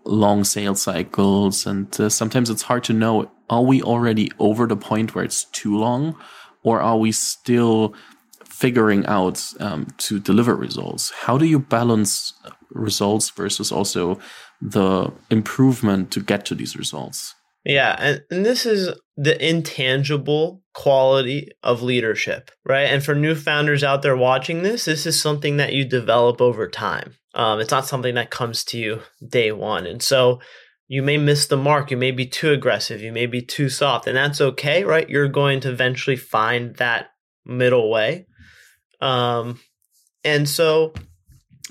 long 0.04 0.44
sales 0.44 0.82
cycles 0.82 1.66
and 1.66 1.98
uh, 1.98 2.08
sometimes 2.08 2.50
it's 2.50 2.62
hard 2.62 2.84
to 2.84 2.92
know, 2.92 3.30
are 3.48 3.62
we 3.62 3.82
already 3.82 4.30
over 4.38 4.66
the 4.66 4.76
point 4.76 5.14
where 5.14 5.24
it's 5.24 5.44
too 5.44 5.76
long 5.76 6.16
or 6.62 6.80
are 6.80 6.98
we 6.98 7.12
still 7.12 7.94
figuring 8.44 9.04
out 9.06 9.42
um, 9.60 9.86
to 9.98 10.20
deliver 10.20 10.54
results? 10.54 11.10
How 11.10 11.38
do 11.38 11.46
you 11.46 11.58
balance 11.58 12.34
results 12.74 13.30
versus 13.30 13.72
also 13.72 14.18
the 14.60 15.12
improvement 15.30 16.10
to 16.12 16.20
get 16.20 16.44
to 16.46 16.54
these 16.54 16.76
results. 16.76 17.34
Yeah, 17.64 17.96
and, 17.98 18.22
and 18.30 18.44
this 18.44 18.66
is 18.66 18.90
the 19.16 19.48
intangible 19.48 20.62
quality 20.74 21.48
of 21.62 21.82
leadership, 21.82 22.50
right? 22.66 22.82
And 22.82 23.02
for 23.02 23.14
new 23.14 23.34
founders 23.34 23.82
out 23.82 24.02
there 24.02 24.16
watching 24.16 24.62
this, 24.62 24.84
this 24.84 25.06
is 25.06 25.20
something 25.20 25.56
that 25.56 25.72
you 25.72 25.84
develop 25.84 26.40
over 26.40 26.68
time. 26.68 27.14
Um, 27.34 27.60
it's 27.60 27.70
not 27.70 27.86
something 27.86 28.16
that 28.16 28.30
comes 28.30 28.64
to 28.64 28.78
you 28.78 29.00
day 29.26 29.50
one. 29.50 29.86
And 29.86 30.02
so 30.02 30.40
you 30.88 31.02
may 31.02 31.16
miss 31.16 31.46
the 31.46 31.56
mark. 31.56 31.90
You 31.90 31.96
may 31.96 32.10
be 32.10 32.26
too 32.26 32.50
aggressive. 32.50 33.00
You 33.00 33.12
may 33.12 33.26
be 33.26 33.40
too 33.40 33.68
soft, 33.68 34.06
and 34.06 34.16
that's 34.16 34.40
okay, 34.40 34.84
right? 34.84 35.08
You're 35.08 35.28
going 35.28 35.60
to 35.60 35.70
eventually 35.70 36.16
find 36.16 36.76
that 36.76 37.06
middle 37.46 37.90
way. 37.90 38.26
Um, 39.00 39.60
and 40.22 40.48
so, 40.48 40.92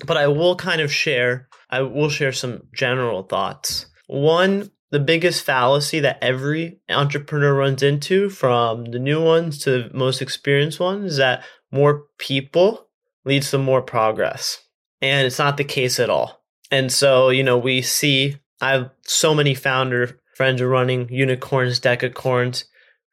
but 0.06 0.16
I 0.16 0.26
will 0.26 0.56
kind 0.56 0.80
of 0.80 0.92
share, 0.92 1.48
I 1.70 1.82
will 1.82 2.08
share 2.08 2.32
some 2.32 2.62
general 2.74 3.22
thoughts. 3.22 3.86
One, 4.06 4.70
the 4.94 5.00
biggest 5.00 5.42
fallacy 5.42 5.98
that 5.98 6.22
every 6.22 6.78
entrepreneur 6.88 7.52
runs 7.52 7.82
into, 7.82 8.30
from 8.30 8.84
the 8.84 8.98
new 9.00 9.20
ones 9.20 9.58
to 9.58 9.70
the 9.70 9.90
most 9.92 10.22
experienced 10.22 10.78
ones, 10.78 11.14
is 11.14 11.16
that 11.16 11.42
more 11.72 12.04
people 12.18 12.86
leads 13.24 13.50
to 13.50 13.58
more 13.58 13.82
progress. 13.82 14.62
And 15.02 15.26
it's 15.26 15.40
not 15.40 15.56
the 15.56 15.64
case 15.64 15.98
at 15.98 16.10
all. 16.10 16.44
And 16.70 16.92
so, 16.92 17.30
you 17.30 17.42
know, 17.42 17.58
we 17.58 17.82
see 17.82 18.36
I 18.60 18.70
have 18.70 18.90
so 19.02 19.34
many 19.34 19.52
founder 19.52 20.20
friends 20.36 20.62
are 20.62 20.68
running 20.68 21.08
unicorns, 21.08 21.80
decacorns, 21.80 22.62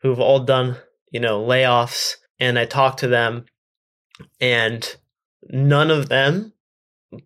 who've 0.03 0.19
all 0.19 0.41
done, 0.41 0.77
you 1.09 1.19
know, 1.19 1.43
layoffs. 1.43 2.17
And 2.39 2.59
I 2.59 2.65
talk 2.65 2.97
to 2.97 3.07
them, 3.07 3.45
and 4.39 4.97
none 5.49 5.89
of 5.89 6.09
them 6.09 6.53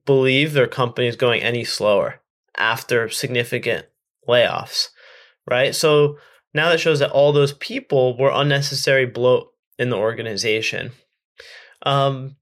believe 0.06 0.54
their 0.54 0.66
company 0.66 1.08
is 1.08 1.18
going 1.18 1.42
any 1.42 1.66
slower 1.66 2.22
after 2.56 3.10
significant 3.10 3.88
layoffs, 4.28 4.90
right? 5.50 5.74
So 5.74 6.18
now 6.54 6.70
that 6.70 6.80
shows 6.80 7.00
that 7.00 7.12
all 7.12 7.34
those 7.34 7.54
people 7.54 8.18
were 8.18 8.32
unnecessary 8.34 9.06
bloat 9.06 9.48
in 9.78 9.90
the 9.90 9.98
organization. 9.98 10.92
Um, 11.86 12.38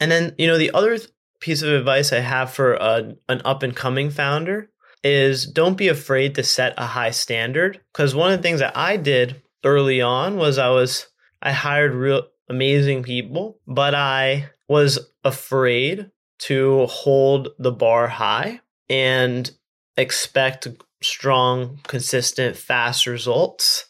and 0.00 0.10
then, 0.10 0.34
you 0.38 0.46
know, 0.46 0.58
the 0.58 0.72
other 0.72 0.98
piece 1.40 1.62
of 1.62 1.72
advice 1.72 2.12
I 2.12 2.20
have 2.20 2.50
for 2.50 2.74
a, 2.74 3.14
an 3.28 3.42
up 3.44 3.62
and 3.62 3.74
coming 3.74 4.10
founder 4.10 4.70
is 5.02 5.46
don't 5.46 5.78
be 5.78 5.88
afraid 5.88 6.34
to 6.34 6.42
set 6.42 6.74
a 6.76 6.86
high 6.86 7.10
standard. 7.10 7.80
Because 7.92 8.14
one 8.14 8.32
of 8.32 8.38
the 8.38 8.42
things 8.42 8.60
that 8.60 8.76
I 8.76 8.96
did 8.96 9.42
early 9.64 10.00
on 10.00 10.36
was 10.36 10.58
I 10.58 10.70
was, 10.70 11.06
I 11.40 11.52
hired 11.52 11.94
real 11.94 12.24
amazing 12.48 13.02
people, 13.02 13.60
but 13.66 13.94
I 13.94 14.50
was 14.68 14.98
afraid 15.24 16.10
to 16.40 16.86
hold 16.86 17.48
the 17.58 17.72
bar 17.72 18.08
high 18.08 18.60
and 18.88 19.50
expect 19.96 20.68
strong, 21.02 21.80
consistent, 21.86 22.56
fast 22.56 23.06
results 23.06 23.86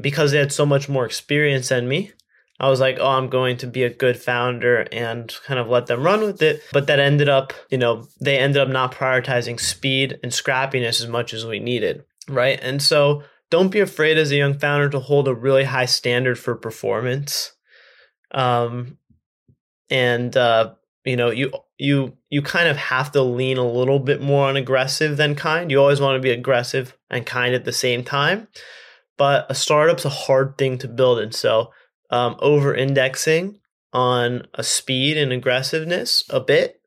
because 0.00 0.32
they 0.32 0.38
had 0.38 0.52
so 0.52 0.66
much 0.66 0.88
more 0.88 1.04
experience 1.04 1.68
than 1.68 1.88
me. 1.88 2.12
I 2.60 2.68
was 2.68 2.80
like, 2.80 2.98
oh, 3.00 3.10
I'm 3.10 3.28
going 3.28 3.56
to 3.58 3.66
be 3.66 3.82
a 3.82 3.92
good 3.92 4.16
founder 4.16 4.86
and 4.92 5.34
kind 5.44 5.58
of 5.58 5.68
let 5.68 5.86
them 5.86 6.02
run 6.02 6.20
with 6.20 6.40
it. 6.42 6.62
But 6.72 6.86
that 6.86 7.00
ended 7.00 7.28
up, 7.28 7.52
you 7.70 7.78
know, 7.78 8.06
they 8.20 8.38
ended 8.38 8.62
up 8.62 8.68
not 8.68 8.94
prioritizing 8.94 9.58
speed 9.58 10.20
and 10.22 10.30
scrappiness 10.30 11.00
as 11.00 11.08
much 11.08 11.34
as 11.34 11.44
we 11.44 11.58
needed. 11.58 12.04
Right. 12.28 12.60
And 12.62 12.80
so 12.80 13.24
don't 13.50 13.70
be 13.70 13.80
afraid 13.80 14.16
as 14.16 14.30
a 14.30 14.36
young 14.36 14.58
founder 14.58 14.88
to 14.90 15.00
hold 15.00 15.26
a 15.26 15.34
really 15.34 15.64
high 15.64 15.86
standard 15.86 16.38
for 16.38 16.54
performance. 16.54 17.52
Um, 18.30 18.96
and, 19.90 20.34
uh, 20.36 20.74
you 21.04 21.16
know, 21.16 21.30
you 21.30 21.50
you 21.82 22.16
you 22.30 22.42
kind 22.42 22.68
of 22.68 22.76
have 22.76 23.10
to 23.12 23.22
lean 23.22 23.58
a 23.58 23.68
little 23.68 23.98
bit 23.98 24.22
more 24.22 24.48
on 24.48 24.56
aggressive 24.56 25.16
than 25.16 25.34
kind. 25.34 25.70
You 25.70 25.80
always 25.80 26.00
want 26.00 26.16
to 26.16 26.22
be 26.22 26.30
aggressive 26.30 26.96
and 27.10 27.26
kind 27.26 27.54
at 27.54 27.64
the 27.64 27.72
same 27.72 28.04
time. 28.04 28.46
But 29.18 29.46
a 29.50 29.54
startup's 29.54 30.04
a 30.04 30.08
hard 30.08 30.56
thing 30.56 30.78
to 30.78 30.88
build. 30.88 31.18
And 31.18 31.34
so 31.34 31.72
um, 32.10 32.36
over 32.38 32.72
indexing 32.72 33.58
on 33.92 34.46
a 34.54 34.62
speed 34.62 35.18
and 35.18 35.32
aggressiveness 35.32 36.24
a 36.30 36.40
bit 36.40 36.80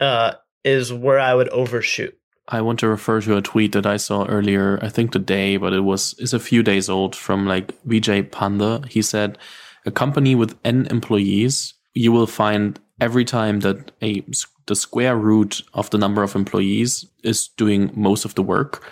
uh, 0.00 0.34
is 0.64 0.92
where 0.92 1.20
I 1.20 1.34
would 1.34 1.48
overshoot. 1.50 2.18
I 2.48 2.60
want 2.60 2.80
to 2.80 2.88
refer 2.88 3.20
to 3.20 3.36
a 3.36 3.42
tweet 3.42 3.72
that 3.72 3.86
I 3.86 3.96
saw 3.96 4.26
earlier, 4.26 4.80
I 4.82 4.88
think 4.88 5.12
today, 5.12 5.56
but 5.56 5.72
it 5.72 5.80
was 5.80 6.14
is 6.18 6.34
a 6.34 6.40
few 6.40 6.64
days 6.64 6.90
old 6.90 7.14
from 7.14 7.46
like 7.46 7.80
Vijay 7.84 8.28
Pande. 8.28 8.86
He 8.88 9.02
said, 9.02 9.38
a 9.86 9.92
company 9.92 10.34
with 10.34 10.58
n 10.64 10.86
employees, 10.90 11.74
you 11.94 12.10
will 12.10 12.26
find 12.26 12.80
every 13.02 13.24
time 13.24 13.60
that 13.60 13.90
a 14.00 14.24
the 14.66 14.76
square 14.76 15.16
root 15.16 15.60
of 15.74 15.90
the 15.90 15.98
number 15.98 16.22
of 16.22 16.36
employees 16.36 17.04
is 17.24 17.48
doing 17.48 17.90
most 17.94 18.24
of 18.24 18.34
the 18.36 18.42
work, 18.42 18.88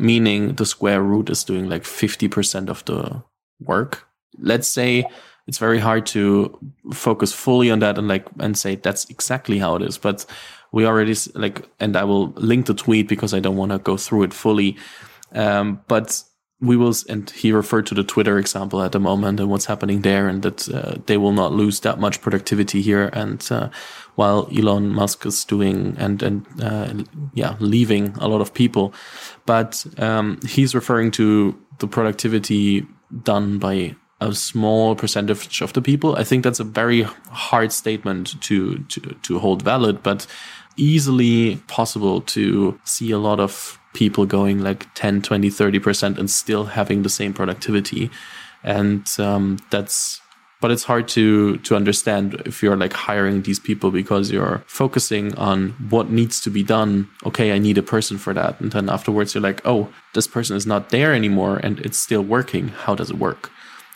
meaning 0.00 0.56
the 0.56 0.66
square 0.66 1.00
root 1.00 1.30
is 1.30 1.44
doing 1.44 1.68
like 1.68 1.84
50% 1.84 2.68
of 2.68 2.84
the 2.84 3.22
work. 3.60 4.08
Let's 4.36 4.66
say 4.66 5.04
it's 5.46 5.58
very 5.58 5.78
hard 5.78 6.04
to 6.06 6.58
focus 6.92 7.32
fully 7.32 7.70
on 7.70 7.78
that 7.78 7.96
and 7.96 8.08
like 8.08 8.26
and 8.40 8.58
say 8.58 8.74
that's 8.74 9.08
exactly 9.10 9.58
how 9.58 9.76
it 9.76 9.82
is 9.82 9.98
but 9.98 10.24
we 10.72 10.86
already 10.86 11.14
like 11.34 11.68
and 11.80 11.96
i 11.96 12.04
will 12.04 12.32
link 12.36 12.64
the 12.64 12.72
tweet 12.72 13.08
because 13.08 13.34
i 13.34 13.40
don't 13.40 13.58
want 13.58 13.70
to 13.70 13.78
go 13.78 13.98
through 13.98 14.22
it 14.22 14.32
fully 14.32 14.74
um, 15.34 15.80
but 15.86 16.24
we 16.64 16.76
will 16.76 16.94
and 17.08 17.30
he 17.30 17.52
referred 17.52 17.86
to 17.86 17.94
the 17.94 18.04
twitter 18.04 18.38
example 18.38 18.82
at 18.82 18.92
the 18.92 19.00
moment 19.00 19.40
and 19.40 19.50
what's 19.50 19.66
happening 19.66 20.02
there 20.02 20.28
and 20.28 20.42
that 20.42 20.68
uh, 20.68 20.94
they 21.06 21.16
will 21.16 21.32
not 21.32 21.52
lose 21.52 21.80
that 21.80 21.98
much 21.98 22.20
productivity 22.20 22.80
here 22.82 23.10
and 23.12 23.48
uh, 23.50 23.68
while 24.14 24.48
elon 24.56 24.88
musk 24.88 25.26
is 25.26 25.44
doing 25.44 25.96
and 25.98 26.22
and 26.22 26.46
uh, 26.62 26.92
yeah 27.34 27.56
leaving 27.60 28.14
a 28.18 28.28
lot 28.28 28.40
of 28.40 28.54
people 28.54 28.94
but 29.46 29.84
um, 29.98 30.38
he's 30.46 30.74
referring 30.74 31.10
to 31.10 31.58
the 31.78 31.86
productivity 31.86 32.86
done 33.22 33.58
by 33.58 33.94
a 34.20 34.34
small 34.34 34.94
percentage 34.94 35.60
of 35.60 35.72
the 35.72 35.82
people. 35.82 36.16
I 36.16 36.24
think 36.24 36.44
that's 36.44 36.60
a 36.60 36.64
very 36.64 37.02
hard 37.30 37.72
statement 37.72 38.40
to, 38.42 38.78
to, 38.78 39.00
to 39.00 39.38
hold 39.38 39.62
valid, 39.62 40.02
but 40.02 40.26
easily 40.76 41.56
possible 41.68 42.20
to 42.20 42.78
see 42.84 43.10
a 43.10 43.18
lot 43.18 43.40
of 43.40 43.78
people 43.94 44.26
going 44.26 44.60
like 44.60 44.92
10, 44.94 45.22
20, 45.22 45.48
30% 45.48 46.18
and 46.18 46.30
still 46.30 46.64
having 46.66 47.02
the 47.02 47.08
same 47.08 47.32
productivity. 47.32 48.10
And 48.62 49.08
um, 49.18 49.58
that's, 49.70 50.20
but 50.60 50.70
it's 50.70 50.84
hard 50.84 51.08
to, 51.08 51.58
to 51.58 51.76
understand 51.76 52.42
if 52.46 52.62
you're 52.62 52.76
like 52.76 52.92
hiring 52.92 53.42
these 53.42 53.60
people 53.60 53.90
because 53.90 54.30
you're 54.30 54.62
focusing 54.66 55.34
on 55.36 55.70
what 55.90 56.10
needs 56.10 56.40
to 56.42 56.50
be 56.50 56.62
done. 56.62 57.08
Okay, 57.24 57.52
I 57.52 57.58
need 57.58 57.78
a 57.78 57.82
person 57.82 58.18
for 58.18 58.34
that. 58.34 58.60
And 58.60 58.72
then 58.72 58.90
afterwards 58.90 59.34
you're 59.34 59.42
like, 59.42 59.60
oh, 59.64 59.88
this 60.14 60.26
person 60.26 60.56
is 60.56 60.66
not 60.66 60.90
there 60.90 61.14
anymore 61.14 61.58
and 61.62 61.78
it's 61.80 61.98
still 61.98 62.22
working. 62.22 62.68
How 62.68 62.94
does 62.94 63.10
it 63.10 63.18
work? 63.18 63.50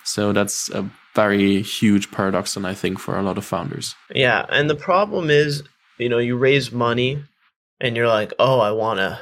So 0.04 0.32
that's 0.32 0.70
a 0.70 0.88
very 1.14 1.62
huge 1.62 2.10
paradox, 2.10 2.56
and 2.56 2.66
I 2.66 2.74
think 2.74 2.98
for 2.98 3.18
a 3.18 3.22
lot 3.22 3.38
of 3.38 3.44
founders. 3.44 3.94
Yeah, 4.14 4.46
and 4.48 4.70
the 4.70 4.76
problem 4.76 5.30
is, 5.30 5.62
you 5.98 6.08
know, 6.08 6.18
you 6.18 6.36
raise 6.36 6.70
money, 6.70 7.24
and 7.80 7.96
you're 7.96 8.08
like, 8.08 8.32
oh, 8.38 8.60
I 8.60 8.70
want 8.70 9.00
a 9.00 9.20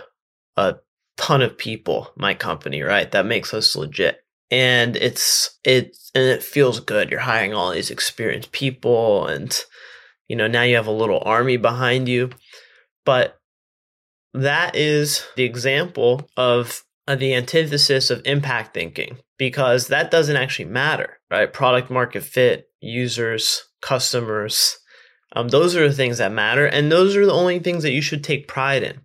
a 0.56 0.76
ton 1.16 1.42
of 1.42 1.58
people, 1.58 2.10
my 2.16 2.34
company, 2.34 2.82
right? 2.82 3.10
That 3.10 3.26
makes 3.26 3.52
us 3.54 3.76
legit, 3.76 4.20
and 4.50 4.96
it's 4.96 5.58
it 5.64 5.96
and 6.14 6.24
it 6.24 6.42
feels 6.42 6.80
good. 6.80 7.10
You're 7.10 7.20
hiring 7.20 7.54
all 7.54 7.72
these 7.72 7.90
experienced 7.90 8.52
people, 8.52 9.26
and 9.26 9.58
you 10.28 10.36
know 10.36 10.46
now 10.46 10.62
you 10.62 10.76
have 10.76 10.86
a 10.86 10.92
little 10.92 11.22
army 11.24 11.56
behind 11.56 12.08
you, 12.08 12.30
but 13.04 13.38
that 14.34 14.76
is 14.76 15.24
the 15.36 15.44
example 15.44 16.28
of 16.36 16.82
the 17.06 17.34
antithesis 17.34 18.10
of 18.10 18.20
impact 18.24 18.74
thinking 18.74 19.16
because 19.38 19.86
that 19.88 20.10
doesn't 20.10 20.36
actually 20.36 20.64
matter, 20.64 21.18
right? 21.30 21.52
Product 21.52 21.90
market 21.90 22.22
fit, 22.22 22.68
users, 22.80 23.62
customers, 23.80 24.78
um, 25.36 25.48
those 25.48 25.76
are 25.76 25.86
the 25.86 25.94
things 25.94 26.18
that 26.18 26.32
matter. 26.32 26.66
And 26.66 26.90
those 26.90 27.16
are 27.16 27.26
the 27.26 27.32
only 27.32 27.58
things 27.58 27.82
that 27.82 27.92
you 27.92 28.00
should 28.00 28.24
take 28.24 28.48
pride 28.48 28.82
in. 28.82 29.00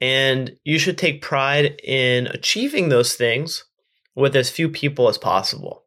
And 0.00 0.56
you 0.64 0.78
should 0.78 0.98
take 0.98 1.22
pride 1.22 1.80
in 1.82 2.28
achieving 2.28 2.88
those 2.88 3.14
things 3.14 3.64
with 4.14 4.36
as 4.36 4.50
few 4.50 4.68
people 4.68 5.08
as 5.08 5.18
possible. 5.18 5.84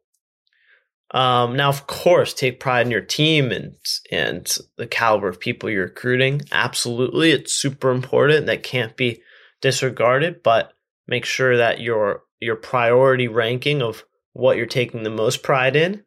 Um, 1.12 1.56
now, 1.56 1.68
of 1.68 1.86
course, 1.86 2.32
take 2.32 2.58
pride 2.60 2.86
in 2.86 2.90
your 2.90 3.02
team 3.02 3.52
and 3.52 3.74
and 4.10 4.56
the 4.76 4.86
caliber 4.86 5.28
of 5.28 5.40
people 5.40 5.68
you're 5.68 5.84
recruiting. 5.84 6.42
Absolutely, 6.50 7.30
it's 7.30 7.52
super 7.52 7.90
important. 7.90 8.46
That 8.46 8.62
can't 8.62 8.96
be 8.96 9.22
disregarded. 9.60 10.42
But 10.42 10.72
make 11.06 11.26
sure 11.26 11.56
that 11.58 11.80
your 11.80 12.22
your 12.40 12.56
priority 12.56 13.28
ranking 13.28 13.82
of 13.82 14.04
what 14.32 14.56
you're 14.56 14.66
taking 14.66 15.02
the 15.02 15.10
most 15.10 15.42
pride 15.42 15.76
in 15.76 16.02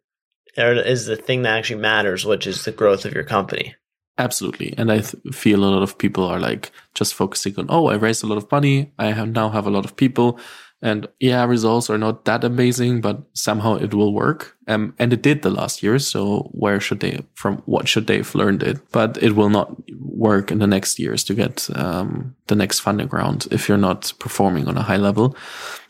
is 0.57 1.05
the 1.05 1.15
thing 1.15 1.43
that 1.43 1.57
actually 1.57 1.81
matters, 1.81 2.25
which 2.25 2.47
is 2.47 2.65
the 2.65 2.71
growth 2.71 3.05
of 3.05 3.13
your 3.13 3.23
company. 3.23 3.75
Absolutely. 4.17 4.73
And 4.77 4.91
I 4.91 4.99
th- 4.99 5.15
feel 5.33 5.63
a 5.63 5.67
lot 5.67 5.83
of 5.83 5.97
people 5.97 6.23
are 6.25 6.39
like 6.39 6.71
just 6.93 7.13
focusing 7.13 7.55
on, 7.57 7.67
oh, 7.69 7.87
I 7.87 7.95
raised 7.95 8.23
a 8.23 8.27
lot 8.27 8.37
of 8.37 8.49
money. 8.51 8.93
I 8.97 9.11
have 9.11 9.29
now 9.29 9.49
have 9.49 9.67
a 9.67 9.69
lot 9.69 9.83
of 9.83 9.97
people. 9.97 10.39
And 10.81 11.07
yeah, 11.19 11.43
results 11.45 11.89
are 11.89 11.97
not 11.97 12.25
that 12.25 12.43
amazing, 12.43 13.01
but 13.01 13.23
somehow 13.33 13.75
it 13.75 13.93
will 13.93 14.13
work. 14.13 14.55
Um, 14.67 14.93
and 14.99 15.11
it 15.11 15.21
did 15.21 15.41
the 15.41 15.49
last 15.49 15.81
year. 15.81 15.99
So 15.99 16.49
where 16.53 16.79
should 16.79 16.99
they, 16.99 17.25
from 17.33 17.57
what 17.65 17.87
should 17.87 18.07
they 18.07 18.17
have 18.17 18.35
learned 18.35 18.63
it? 18.63 18.79
But 18.91 19.21
it 19.21 19.35
will 19.35 19.49
not 19.49 19.75
work 19.99 20.51
in 20.51 20.59
the 20.59 20.67
next 20.67 20.99
years 20.99 21.23
to 21.25 21.33
get, 21.33 21.67
um, 21.75 22.35
the 22.47 22.55
next 22.55 22.79
funding 22.79 23.09
round 23.09 23.47
if 23.51 23.67
you're 23.67 23.77
not 23.77 24.13
performing 24.19 24.67
on 24.67 24.77
a 24.77 24.83
high 24.83 24.97
level. 24.97 25.35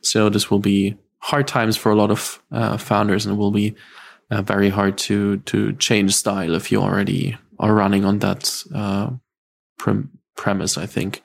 So 0.01 0.29
this 0.29 0.49
will 0.49 0.59
be 0.59 0.97
hard 1.19 1.47
times 1.47 1.77
for 1.77 1.91
a 1.91 1.95
lot 1.95 2.09
of, 2.11 2.41
uh, 2.51 2.77
founders 2.77 3.25
and 3.25 3.35
it 3.35 3.37
will 3.37 3.51
be 3.51 3.75
uh, 4.31 4.41
very 4.41 4.69
hard 4.69 4.97
to, 4.97 5.37
to 5.37 5.73
change 5.73 6.15
style 6.15 6.55
if 6.55 6.71
you 6.71 6.81
already 6.81 7.37
are 7.59 7.73
running 7.73 8.05
on 8.05 8.19
that, 8.19 8.63
uh, 8.73 9.11
premise, 10.35 10.77
I 10.77 10.85
think. 10.85 11.23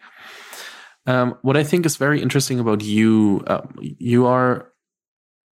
Um, 1.06 1.36
what 1.42 1.56
I 1.56 1.64
think 1.64 1.86
is 1.86 1.96
very 1.96 2.20
interesting 2.20 2.60
about 2.60 2.82
you, 2.82 3.42
uh, 3.46 3.62
you 3.80 4.26
are 4.26 4.70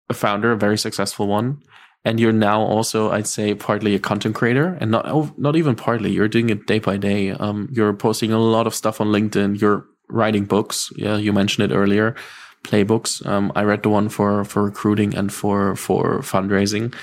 a 0.10 0.14
founder, 0.14 0.52
a 0.52 0.58
very 0.58 0.78
successful 0.78 1.28
one, 1.28 1.62
and 2.06 2.20
you're 2.20 2.32
now 2.34 2.62
also, 2.62 3.12
I'd 3.12 3.28
say, 3.28 3.54
partly 3.54 3.96
a 3.96 4.00
content 4.00 4.36
creator, 4.36 4.78
and 4.80 4.92
not 4.92 5.38
not 5.38 5.56
even 5.56 5.76
partly. 5.76 6.12
You're 6.12 6.28
doing 6.28 6.50
it 6.50 6.66
day 6.68 6.80
by 6.80 6.98
day. 6.98 7.32
Um, 7.32 7.70
you're 7.72 7.94
posting 7.94 8.32
a 8.32 8.40
lot 8.40 8.68
of 8.68 8.76
stuff 8.76 9.02
on 9.02 9.08
LinkedIn. 9.08 9.60
You're 9.60 9.86
writing 10.10 10.46
books. 10.46 10.92
Yeah, 10.96 11.18
you 11.18 11.34
mentioned 11.34 11.72
it 11.72 11.76
earlier. 11.76 12.16
Playbooks. 12.64 13.26
Um, 13.26 13.52
I 13.56 13.64
read 13.64 13.84
the 13.84 13.90
one 13.90 14.10
for 14.10 14.44
for 14.46 14.64
recruiting 14.64 15.16
and 15.16 15.34
for 15.34 15.76
for 15.76 16.20
fundraising. 16.20 16.94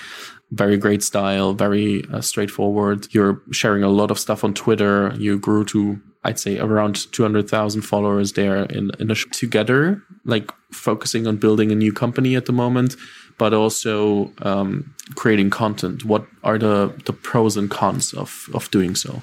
Very 0.50 0.76
great 0.78 1.02
style, 1.02 1.52
very 1.52 2.04
uh, 2.12 2.20
straightforward. 2.20 3.06
You're 3.10 3.42
sharing 3.52 3.82
a 3.82 3.88
lot 3.88 4.10
of 4.10 4.18
stuff 4.18 4.44
on 4.44 4.54
Twitter. 4.54 5.14
You 5.18 5.38
grew 5.38 5.64
to 5.66 6.00
I'd 6.24 6.38
say 6.38 6.58
around 6.58 7.10
200,000 7.12 7.82
followers 7.82 8.32
there 8.32 8.64
in, 8.64 8.90
in 8.98 9.10
a 9.10 9.14
sh- 9.14 9.26
together, 9.30 10.02
like 10.24 10.50
focusing 10.72 11.26
on 11.26 11.36
building 11.36 11.70
a 11.70 11.76
new 11.76 11.92
company 11.92 12.34
at 12.34 12.46
the 12.46 12.52
moment, 12.52 12.96
but 13.38 13.54
also 13.54 14.32
um, 14.42 14.94
creating 15.14 15.50
content. 15.50 16.04
What 16.04 16.26
are 16.42 16.58
the, 16.58 16.92
the 17.06 17.12
pros 17.12 17.56
and 17.56 17.70
cons 17.70 18.12
of, 18.12 18.48
of 18.52 18.70
doing 18.70 18.96
so? 18.96 19.22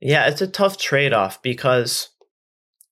Yeah, 0.00 0.26
it's 0.28 0.40
a 0.40 0.46
tough 0.46 0.78
trade 0.78 1.12
off 1.12 1.42
because 1.42 2.08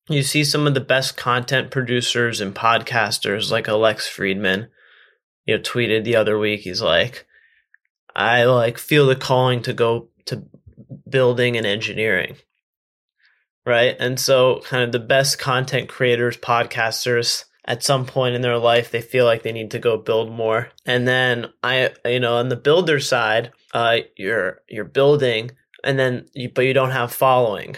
you 0.09 0.22
see 0.22 0.44
some 0.44 0.66
of 0.66 0.75
the 0.75 0.81
best 0.81 1.16
content 1.16 1.70
producers 1.70 2.40
and 2.40 2.55
podcasters 2.55 3.51
like 3.51 3.66
Alex 3.66 4.09
Fridman, 4.09 4.68
you 5.46 5.56
know, 5.56 5.62
tweeted 5.62 6.04
the 6.04 6.16
other 6.16 6.38
week. 6.38 6.61
He's 6.61 6.82
like, 6.82 7.26
I 8.14 8.44
like 8.44 8.78
feel 8.78 9.06
the 9.06 9.16
calling 9.16 9.62
to 9.62 9.72
go 9.72 10.09
to 10.26 10.44
building 11.09 11.56
and 11.56 11.66
engineering. 11.66 12.37
Right. 13.64 13.96
And 13.98 14.20
so, 14.20 14.61
kind 14.64 14.85
of 14.85 14.92
the 14.92 15.00
best 15.00 15.38
content 15.38 15.88
creators, 15.88 16.37
podcasters, 16.37 17.44
at 17.66 17.82
some 17.82 18.06
point 18.06 18.37
in 18.37 18.42
their 18.42 18.59
life, 18.59 18.90
they 18.90 19.00
feel 19.00 19.24
like 19.24 19.42
they 19.42 19.52
need 19.52 19.72
to 19.72 19.78
go 19.78 19.96
build 19.96 20.30
more. 20.30 20.70
And 20.85 21.06
then 21.06 21.48
I, 21.62 21.90
you 22.04 22.20
know, 22.20 22.37
on 22.37 22.48
the 22.48 22.56
builder 22.56 23.00
side, 23.00 23.52
uh, 23.74 23.98
you're 24.16 24.62
you're 24.68 24.85
building, 24.85 25.50
and 25.82 25.98
then 25.98 26.26
you, 26.32 26.48
but 26.48 26.64
you 26.64 26.74
don't 26.74 26.92
have 26.92 27.12
following, 27.12 27.76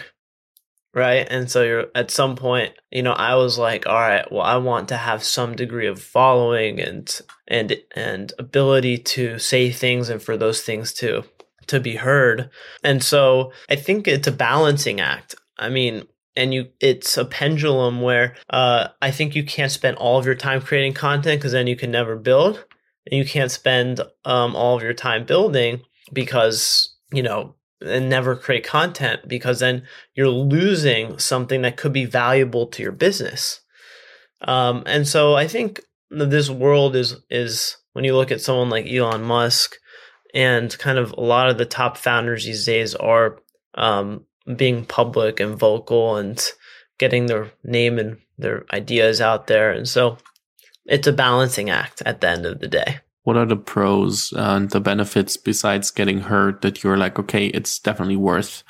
right? 0.93 1.27
And 1.29 1.49
so 1.49 1.63
you're 1.63 1.85
at 1.95 2.11
some 2.11 2.35
point, 2.35 2.73
you 2.91 3.03
know, 3.03 3.13
I 3.13 3.35
was 3.35 3.57
like, 3.57 3.85
all 3.87 3.93
right, 3.93 4.29
well, 4.31 4.41
I 4.41 4.57
want 4.57 4.89
to 4.89 4.97
have 4.97 5.23
some 5.23 5.55
degree 5.55 5.87
of 5.87 6.01
following 6.01 6.79
and 6.79 7.21
and 7.47 7.77
and 7.95 8.33
ability 8.39 8.97
to 8.97 9.39
say 9.39 9.71
things 9.71 10.09
and 10.09 10.21
for 10.21 10.37
those 10.37 10.61
things 10.61 10.93
to 10.95 11.23
to 11.67 11.79
be 11.79 11.95
heard. 11.95 12.49
And 12.83 13.03
so 13.03 13.51
I 13.69 13.75
think 13.75 14.07
it's 14.07 14.27
a 14.27 14.31
balancing 14.31 14.99
act. 14.99 15.35
I 15.57 15.69
mean, 15.69 16.07
and 16.35 16.53
you 16.53 16.69
it's 16.79 17.17
a 17.17 17.25
pendulum 17.25 18.01
where 18.01 18.35
uh, 18.49 18.87
I 19.01 19.11
think 19.11 19.35
you 19.35 19.43
can't 19.43 19.71
spend 19.71 19.97
all 19.97 20.17
of 20.17 20.25
your 20.25 20.35
time 20.35 20.61
creating 20.61 20.93
content 20.93 21.39
because 21.39 21.51
then 21.51 21.67
you 21.67 21.75
can 21.75 21.91
never 21.91 22.15
build. 22.15 22.65
And 23.09 23.17
you 23.17 23.25
can't 23.25 23.51
spend 23.51 24.01
um, 24.25 24.55
all 24.55 24.77
of 24.77 24.83
your 24.83 24.93
time 24.93 25.25
building 25.25 25.81
because, 26.13 26.95
you 27.11 27.23
know, 27.23 27.55
and 27.81 28.09
never 28.09 28.35
create 28.35 28.65
content 28.65 29.27
because 29.27 29.59
then 29.59 29.83
you're 30.13 30.29
losing 30.29 31.17
something 31.17 31.61
that 31.61 31.77
could 31.77 31.93
be 31.93 32.05
valuable 32.05 32.67
to 32.67 32.83
your 32.83 32.91
business. 32.91 33.61
Um, 34.41 34.83
and 34.85 35.07
so 35.07 35.35
I 35.35 35.47
think 35.47 35.81
this 36.09 36.49
world 36.49 36.95
is 36.95 37.17
is 37.29 37.77
when 37.93 38.05
you 38.05 38.15
look 38.15 38.31
at 38.31 38.41
someone 38.41 38.69
like 38.69 38.87
Elon 38.87 39.23
Musk 39.23 39.75
and 40.33 40.77
kind 40.77 40.97
of 40.97 41.11
a 41.13 41.21
lot 41.21 41.49
of 41.49 41.57
the 41.57 41.65
top 41.65 41.97
founders 41.97 42.45
these 42.45 42.65
days 42.65 42.95
are 42.95 43.39
um, 43.75 44.25
being 44.55 44.85
public 44.85 45.39
and 45.39 45.57
vocal 45.57 46.17
and 46.17 46.41
getting 46.97 47.25
their 47.25 47.51
name 47.63 47.97
and 47.97 48.17
their 48.37 48.65
ideas 48.71 49.21
out 49.21 49.47
there. 49.47 49.71
And 49.71 49.87
so 49.87 50.17
it's 50.85 51.07
a 51.07 51.13
balancing 51.13 51.69
act 51.69 52.01
at 52.05 52.21
the 52.21 52.29
end 52.29 52.45
of 52.45 52.59
the 52.59 52.67
day. 52.67 52.99
What 53.29 53.37
are 53.37 53.45
the 53.45 53.57
pros 53.57 54.33
and 54.35 54.71
the 54.71 54.79
benefits 54.79 55.37
besides 55.37 55.91
getting 55.91 56.21
heard 56.21 56.63
that 56.63 56.83
you're 56.83 56.97
like, 56.97 57.19
okay, 57.19 57.45
it's 57.45 57.77
definitely 57.77 58.15
worth 58.15 58.63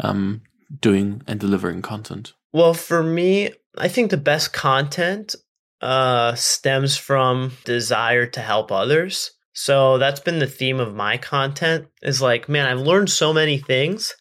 um, 0.00 0.42
doing 0.80 1.22
and 1.28 1.38
delivering 1.38 1.80
content? 1.80 2.32
Well, 2.52 2.74
for 2.74 3.04
me, 3.04 3.50
I 3.78 3.86
think 3.86 4.10
the 4.10 4.16
best 4.16 4.52
content 4.52 5.36
uh, 5.80 6.34
stems 6.34 6.96
from 6.96 7.52
desire 7.64 8.26
to 8.26 8.40
help 8.40 8.72
others. 8.72 9.30
So 9.52 9.96
that's 9.98 10.18
been 10.18 10.40
the 10.40 10.48
theme 10.48 10.80
of 10.80 10.92
my 10.92 11.16
content 11.16 11.86
is 12.02 12.20
like, 12.20 12.48
man, 12.48 12.66
I've 12.66 12.84
learned 12.84 13.10
so 13.10 13.32
many 13.32 13.58
things 13.58 14.16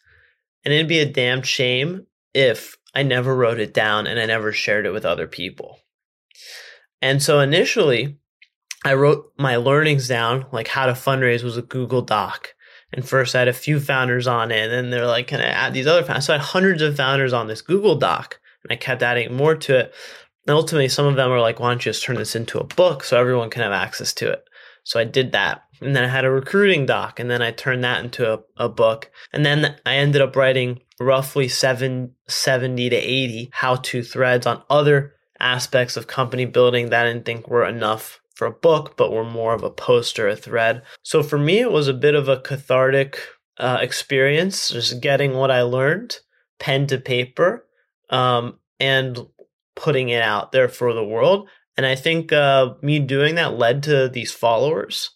and 0.64 0.72
it'd 0.72 0.88
be 0.88 1.00
a 1.00 1.12
damn 1.12 1.42
shame 1.42 2.06
if 2.36 2.78
I 2.94 3.02
never 3.02 3.36
wrote 3.36 3.60
it 3.60 3.74
down 3.74 4.06
and 4.06 4.20
I 4.20 4.28
never 4.28 4.52
shared 4.52 4.86
it 4.86 4.92
with 4.92 5.04
other 5.04 5.26
people. 5.26 5.80
And 7.02 7.24
so 7.24 7.40
initially, 7.40 8.20
I 8.84 8.94
wrote 8.94 9.34
my 9.38 9.58
learnings 9.58 10.08
down, 10.08 10.46
like 10.52 10.70
how 10.70 10.86
to 10.86 10.94
fundraise 10.94 11.44
was 11.44 11.58
a 11.58 11.62
Google 11.62 12.02
Doc. 12.02 12.56
And 12.92 13.08
first 13.08 13.36
I 13.36 13.40
had 13.40 13.48
a 13.48 13.54
few 13.54 13.80
founders 13.80 14.26
on 14.26 14.52
it, 14.52 14.64
and 14.64 14.72
then 14.72 14.90
they're 14.90 15.06
like, 15.06 15.28
can 15.28 15.42
I 15.42 15.46
add 15.46 15.74
these 15.74 15.88
other 15.88 16.04
founders? 16.04 16.26
So 16.26 16.34
I 16.34 16.38
had 16.38 16.46
hundreds 16.46 16.82
of 16.82 16.96
founders 16.96 17.34
on 17.34 17.48
this 17.48 17.62
Google 17.62 17.96
Doc, 17.96 18.40
and 18.64 18.72
I 18.72 18.76
kept 18.76 19.04
adding 19.04 19.36
more 19.36 19.56
to 19.56 19.80
it. 19.80 19.94
And 20.48 20.56
ultimately, 20.56 20.88
some 20.88 21.06
of 21.06 21.16
them 21.16 21.30
were 21.30 21.40
like, 21.40 21.60
why 21.60 21.70
don't 21.70 21.86
you 21.86 21.92
just 21.92 22.04
turn 22.04 22.16
this 22.16 22.36
into 22.36 22.58
a 22.58 22.64
book 22.64 23.04
so 23.04 23.20
everyone 23.20 23.50
can 23.50 23.62
have 23.62 23.72
access 23.72 24.14
to 24.14 24.32
it? 24.32 24.44
So 24.84 25.00
I 25.00 25.04
did 25.04 25.34
that. 25.34 25.64
And 25.82 25.96
then 25.96 26.04
I 26.04 26.08
had 26.08 26.26
a 26.26 26.32
recruiting 26.32 26.86
doc, 26.86 27.20
and 27.20 27.30
then 27.30 27.42
I 27.42 27.52
turned 27.52 27.84
that 27.84 28.04
into 28.04 28.34
a, 28.34 28.40
a 28.58 28.70
book. 28.70 29.12
And 29.32 29.46
then 29.46 29.76
I 29.86 29.96
ended 29.98 30.22
up 30.22 30.36
writing 30.36 30.80
roughly 31.00 31.48
seven, 31.48 32.14
70 32.28 32.90
to 32.90 32.96
80 32.96 33.50
how 33.54 33.76
to 33.76 34.04
threads 34.04 34.48
on 34.48 34.64
other 34.70 35.14
aspects 35.40 35.96
of 35.96 36.08
company 36.08 36.46
building 36.46 36.90
that 36.90 37.06
I 37.06 37.14
didn't 37.14 37.26
think 37.26 37.48
were 37.48 37.66
enough 37.66 38.20
for 38.40 38.48
a 38.48 38.52
book, 38.52 38.96
but 38.96 39.12
were 39.12 39.26
more 39.26 39.54
of 39.54 39.64
a 39.64 39.70
post 39.70 40.18
or 40.18 40.30
a 40.30 40.36
thread. 40.36 40.82
So 41.04 41.22
for 41.22 41.38
me, 41.38 41.60
it 41.60 41.74
was 41.74 41.90
a 41.90 41.94
bit 41.94 42.16
of 42.16 42.30
a 42.30 42.40
cathartic 42.40 43.20
uh, 43.58 43.80
experience, 43.82 44.70
just 44.70 45.02
getting 45.02 45.34
what 45.34 45.52
I 45.52 45.64
learned, 45.64 46.20
pen 46.58 46.88
to 46.88 47.00
paper, 47.00 47.68
um, 48.10 48.58
and 48.80 49.20
putting 49.76 50.08
it 50.08 50.22
out 50.22 50.54
there 50.54 50.70
for 50.70 50.94
the 50.94 51.04
world. 51.04 51.50
And 51.76 51.86
I 51.86 51.96
think 51.96 52.32
uh, 52.32 52.76
me 52.82 53.00
doing 53.00 53.36
that 53.36 53.58
led 53.58 53.84
to 53.84 54.08
these 54.08 54.32
followers. 54.32 55.10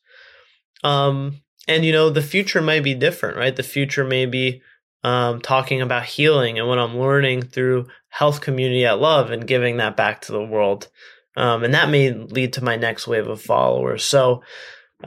Um, 0.83 1.43
and, 1.65 1.85
you 1.85 1.93
know, 1.93 2.09
the 2.09 2.21
future 2.21 2.61
might 2.61 2.83
be 2.83 2.93
different, 2.93 3.37
right? 3.37 3.55
The 3.55 3.63
future 3.63 4.03
may 4.03 4.25
be 4.25 4.61
um, 5.05 5.39
talking 5.39 5.81
about 5.81 6.03
healing 6.03 6.59
and 6.59 6.67
what 6.67 6.77
I'm 6.77 6.99
learning 6.99 7.43
through 7.43 7.87
health 8.09 8.41
community 8.41 8.85
at 8.85 8.99
love 8.99 9.31
and 9.31 9.47
giving 9.47 9.77
that 9.77 9.95
back 9.95 10.19
to 10.23 10.33
the 10.33 10.43
world. 10.43 10.89
Um, 11.35 11.63
and 11.63 11.73
that 11.73 11.89
may 11.89 12.11
lead 12.11 12.53
to 12.53 12.63
my 12.63 12.75
next 12.75 13.07
wave 13.07 13.27
of 13.27 13.41
followers. 13.41 14.03
So, 14.03 14.43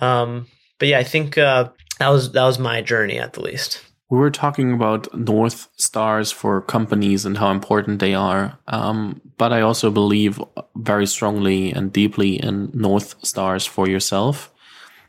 um, 0.00 0.46
but 0.78 0.88
yeah, 0.88 0.98
I 0.98 1.04
think 1.04 1.38
uh, 1.38 1.70
that 1.98 2.08
was 2.08 2.32
that 2.32 2.44
was 2.44 2.58
my 2.58 2.82
journey 2.82 3.18
at 3.18 3.34
the 3.34 3.42
least 3.42 3.80
we 4.08 4.18
were 4.18 4.30
talking 4.30 4.72
about 4.72 5.12
North 5.16 5.68
Stars 5.76 6.30
for 6.30 6.60
companies 6.62 7.26
and 7.26 7.36
how 7.36 7.50
important 7.50 7.98
they 7.98 8.14
are. 8.14 8.56
Um, 8.68 9.20
but 9.36 9.52
I 9.52 9.62
also 9.62 9.90
believe 9.90 10.40
very 10.76 11.06
strongly 11.06 11.72
and 11.72 11.92
deeply 11.92 12.36
in 12.36 12.70
North 12.72 13.16
Stars 13.26 13.66
for 13.66 13.88
yourself. 13.88 14.52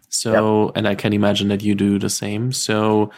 So, 0.10 0.68
yep. 0.68 0.78
and 0.78 0.88
I 0.88 0.96
can 0.96 1.14
imagine 1.14 1.50
that 1.50 1.62
you 1.62 1.76
do 1.76 2.00
the 2.00 2.10
same. 2.10 2.52
So, 2.52 3.12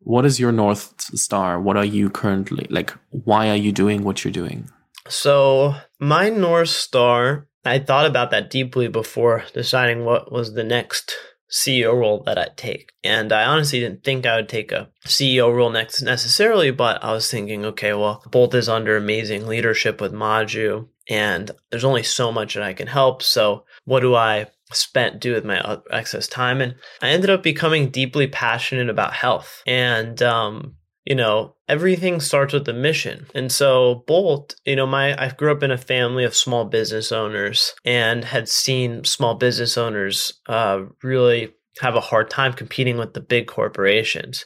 what 0.00 0.24
is 0.24 0.40
your 0.40 0.52
North 0.52 0.94
Star? 1.18 1.60
What 1.60 1.76
are 1.76 1.84
you 1.84 2.08
currently 2.08 2.66
like? 2.70 2.94
Why 3.10 3.50
are 3.50 3.56
you 3.56 3.72
doing 3.72 4.04
what 4.04 4.24
you're 4.24 4.32
doing? 4.32 4.70
So, 5.08 5.74
my 5.98 6.28
North 6.28 6.68
Star, 6.68 7.48
I 7.64 7.78
thought 7.78 8.06
about 8.06 8.30
that 8.30 8.50
deeply 8.50 8.88
before 8.88 9.44
deciding 9.52 10.04
what 10.04 10.30
was 10.30 10.54
the 10.54 10.64
next 10.64 11.14
CEO 11.50 11.98
role 11.98 12.22
that 12.24 12.38
I'd 12.38 12.56
take. 12.56 12.92
And 13.02 13.32
I 13.32 13.44
honestly 13.44 13.80
didn't 13.80 14.04
think 14.04 14.26
I 14.26 14.36
would 14.36 14.48
take 14.48 14.70
a 14.70 14.90
CEO 15.06 15.54
role 15.54 15.70
next 15.70 16.02
necessarily, 16.02 16.70
but 16.70 17.02
I 17.02 17.12
was 17.12 17.30
thinking, 17.30 17.64
okay, 17.64 17.94
well, 17.94 18.22
Bolt 18.30 18.54
is 18.54 18.68
under 18.68 18.96
amazing 18.96 19.46
leadership 19.46 20.00
with 20.00 20.12
Maju, 20.12 20.88
and 21.08 21.50
there's 21.70 21.84
only 21.84 22.02
so 22.02 22.30
much 22.30 22.54
that 22.54 22.62
I 22.62 22.74
can 22.74 22.86
help. 22.86 23.22
So 23.22 23.64
what 23.84 24.00
do 24.00 24.14
I 24.14 24.46
spent 24.72 25.20
do 25.20 25.32
with 25.32 25.44
my 25.44 25.78
excess 25.90 26.28
time? 26.28 26.60
And 26.60 26.74
I 27.00 27.08
ended 27.08 27.30
up 27.30 27.42
becoming 27.42 27.90
deeply 27.90 28.26
passionate 28.26 28.90
about 28.90 29.14
health. 29.14 29.62
And 29.66 30.22
um, 30.22 30.74
you 31.08 31.14
know, 31.14 31.54
everything 31.68 32.20
starts 32.20 32.52
with 32.52 32.66
the 32.66 32.74
mission. 32.74 33.26
And 33.34 33.50
so 33.50 34.04
Bolt, 34.06 34.56
you 34.66 34.76
know, 34.76 34.86
my 34.86 35.16
I 35.18 35.30
grew 35.30 35.50
up 35.50 35.62
in 35.62 35.70
a 35.70 35.78
family 35.78 36.22
of 36.22 36.36
small 36.36 36.66
business 36.66 37.12
owners 37.12 37.72
and 37.82 38.26
had 38.26 38.46
seen 38.46 39.04
small 39.04 39.34
business 39.34 39.78
owners 39.78 40.34
uh, 40.48 40.82
really 41.02 41.54
have 41.80 41.96
a 41.96 42.00
hard 42.00 42.28
time 42.28 42.52
competing 42.52 42.98
with 42.98 43.14
the 43.14 43.22
big 43.22 43.46
corporations. 43.46 44.44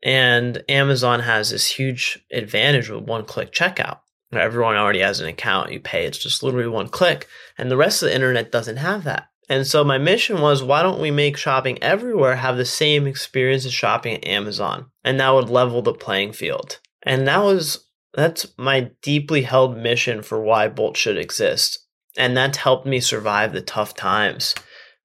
And 0.00 0.62
Amazon 0.68 1.20
has 1.20 1.50
this 1.50 1.66
huge 1.66 2.24
advantage 2.32 2.88
with 2.88 3.02
one 3.02 3.24
click 3.24 3.50
checkout. 3.50 3.98
Everyone 4.32 4.76
already 4.76 5.00
has 5.00 5.18
an 5.18 5.26
account, 5.26 5.72
you 5.72 5.80
pay, 5.80 6.06
it's 6.06 6.18
just 6.18 6.44
literally 6.44 6.68
one 6.68 6.88
click. 6.88 7.26
And 7.58 7.68
the 7.68 7.76
rest 7.76 8.00
of 8.00 8.10
the 8.10 8.14
internet 8.14 8.52
doesn't 8.52 8.76
have 8.76 9.02
that. 9.04 9.29
And 9.50 9.66
so 9.66 9.82
my 9.82 9.98
mission 9.98 10.40
was 10.40 10.62
why 10.62 10.82
don't 10.82 11.00
we 11.00 11.10
make 11.10 11.36
shopping 11.36 11.82
everywhere 11.82 12.36
have 12.36 12.56
the 12.56 12.64
same 12.64 13.08
experience 13.08 13.66
as 13.66 13.72
shopping 13.72 14.14
at 14.14 14.26
Amazon? 14.26 14.86
And 15.02 15.18
that 15.18 15.34
would 15.34 15.50
level 15.50 15.82
the 15.82 15.92
playing 15.92 16.32
field. 16.32 16.78
And 17.02 17.26
that 17.26 17.42
was 17.42 17.84
that's 18.14 18.46
my 18.56 18.92
deeply 19.02 19.42
held 19.42 19.76
mission 19.76 20.22
for 20.22 20.40
why 20.40 20.68
Bolt 20.68 20.96
should 20.96 21.18
exist. 21.18 21.84
And 22.16 22.36
that's 22.36 22.58
helped 22.58 22.86
me 22.86 23.00
survive 23.00 23.52
the 23.52 23.60
tough 23.60 23.94
times. 23.94 24.54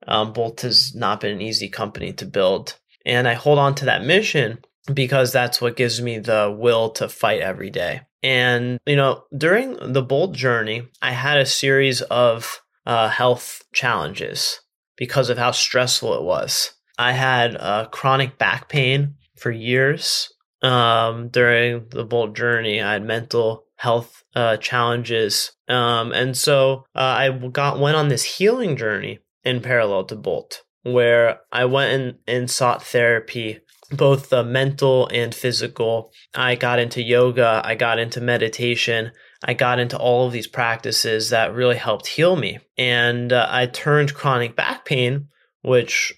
Um, 0.07 0.31
Bolt 0.31 0.61
has 0.61 0.93
not 0.93 1.21
been 1.21 1.31
an 1.31 1.41
easy 1.41 1.67
company 1.67 2.13
to 2.13 2.25
build. 2.25 2.77
And 3.03 3.27
I 3.27 3.33
hold 3.33 3.57
on 3.57 3.73
to 3.75 3.85
that 3.85 4.05
mission 4.05 4.59
because 4.93 5.31
that's 5.31 5.59
what 5.59 5.75
gives 5.75 6.01
me 6.01 6.19
the 6.19 6.55
will 6.55 6.91
to 6.91 7.09
fight 7.09 7.41
every 7.41 7.71
day. 7.71 8.01
And, 8.21 8.79
you 8.85 8.95
know, 8.95 9.23
during 9.35 9.93
the 9.93 10.01
Bolt 10.03 10.33
journey, 10.33 10.87
I 11.01 11.11
had 11.11 11.37
a 11.37 11.45
series 11.45 12.01
of 12.01 12.61
uh, 12.85 13.09
health 13.09 13.63
challenges 13.73 14.59
because 14.97 15.29
of 15.29 15.37
how 15.37 15.51
stressful 15.51 16.13
it 16.13 16.23
was. 16.23 16.71
I 16.97 17.11
had 17.11 17.57
uh, 17.57 17.87
chronic 17.91 18.37
back 18.37 18.69
pain 18.69 19.15
for 19.37 19.51
years 19.51 20.31
um, 20.61 21.29
during 21.29 21.87
the 21.89 22.05
Bolt 22.05 22.35
journey. 22.35 22.81
I 22.81 22.93
had 22.93 23.05
mental 23.05 23.65
health 23.75 24.23
uh, 24.35 24.57
challenges, 24.57 25.51
um, 25.67 26.13
and 26.13 26.37
so 26.37 26.85
uh, 26.95 26.99
I 26.99 27.29
got 27.51 27.79
went 27.79 27.97
on 27.97 28.07
this 28.07 28.23
healing 28.23 28.77
journey 28.77 29.19
in 29.43 29.61
parallel 29.61 30.05
to 30.05 30.15
Bolt, 30.15 30.63
where 30.83 31.41
I 31.51 31.65
went 31.65 31.93
and, 31.93 32.17
and 32.27 32.49
sought 32.49 32.83
therapy 32.83 33.59
both 33.91 34.29
the 34.29 34.43
mental 34.43 35.07
and 35.13 35.33
physical. 35.33 36.11
I 36.33 36.55
got 36.55 36.79
into 36.79 37.03
yoga, 37.03 37.61
I 37.63 37.75
got 37.75 37.99
into 37.99 38.21
meditation, 38.21 39.11
I 39.47 39.53
got 39.53 39.79
into 39.79 39.97
all 39.97 40.25
of 40.25 40.33
these 40.33 40.47
practices 40.47 41.29
that 41.29 41.53
really 41.53 41.75
helped 41.77 42.07
heal 42.07 42.35
me. 42.35 42.59
And 42.77 43.31
uh, 43.31 43.47
I 43.47 43.67
turned 43.67 44.15
chronic 44.15 44.55
back 44.55 44.85
pain, 44.85 45.27
which 45.61 46.13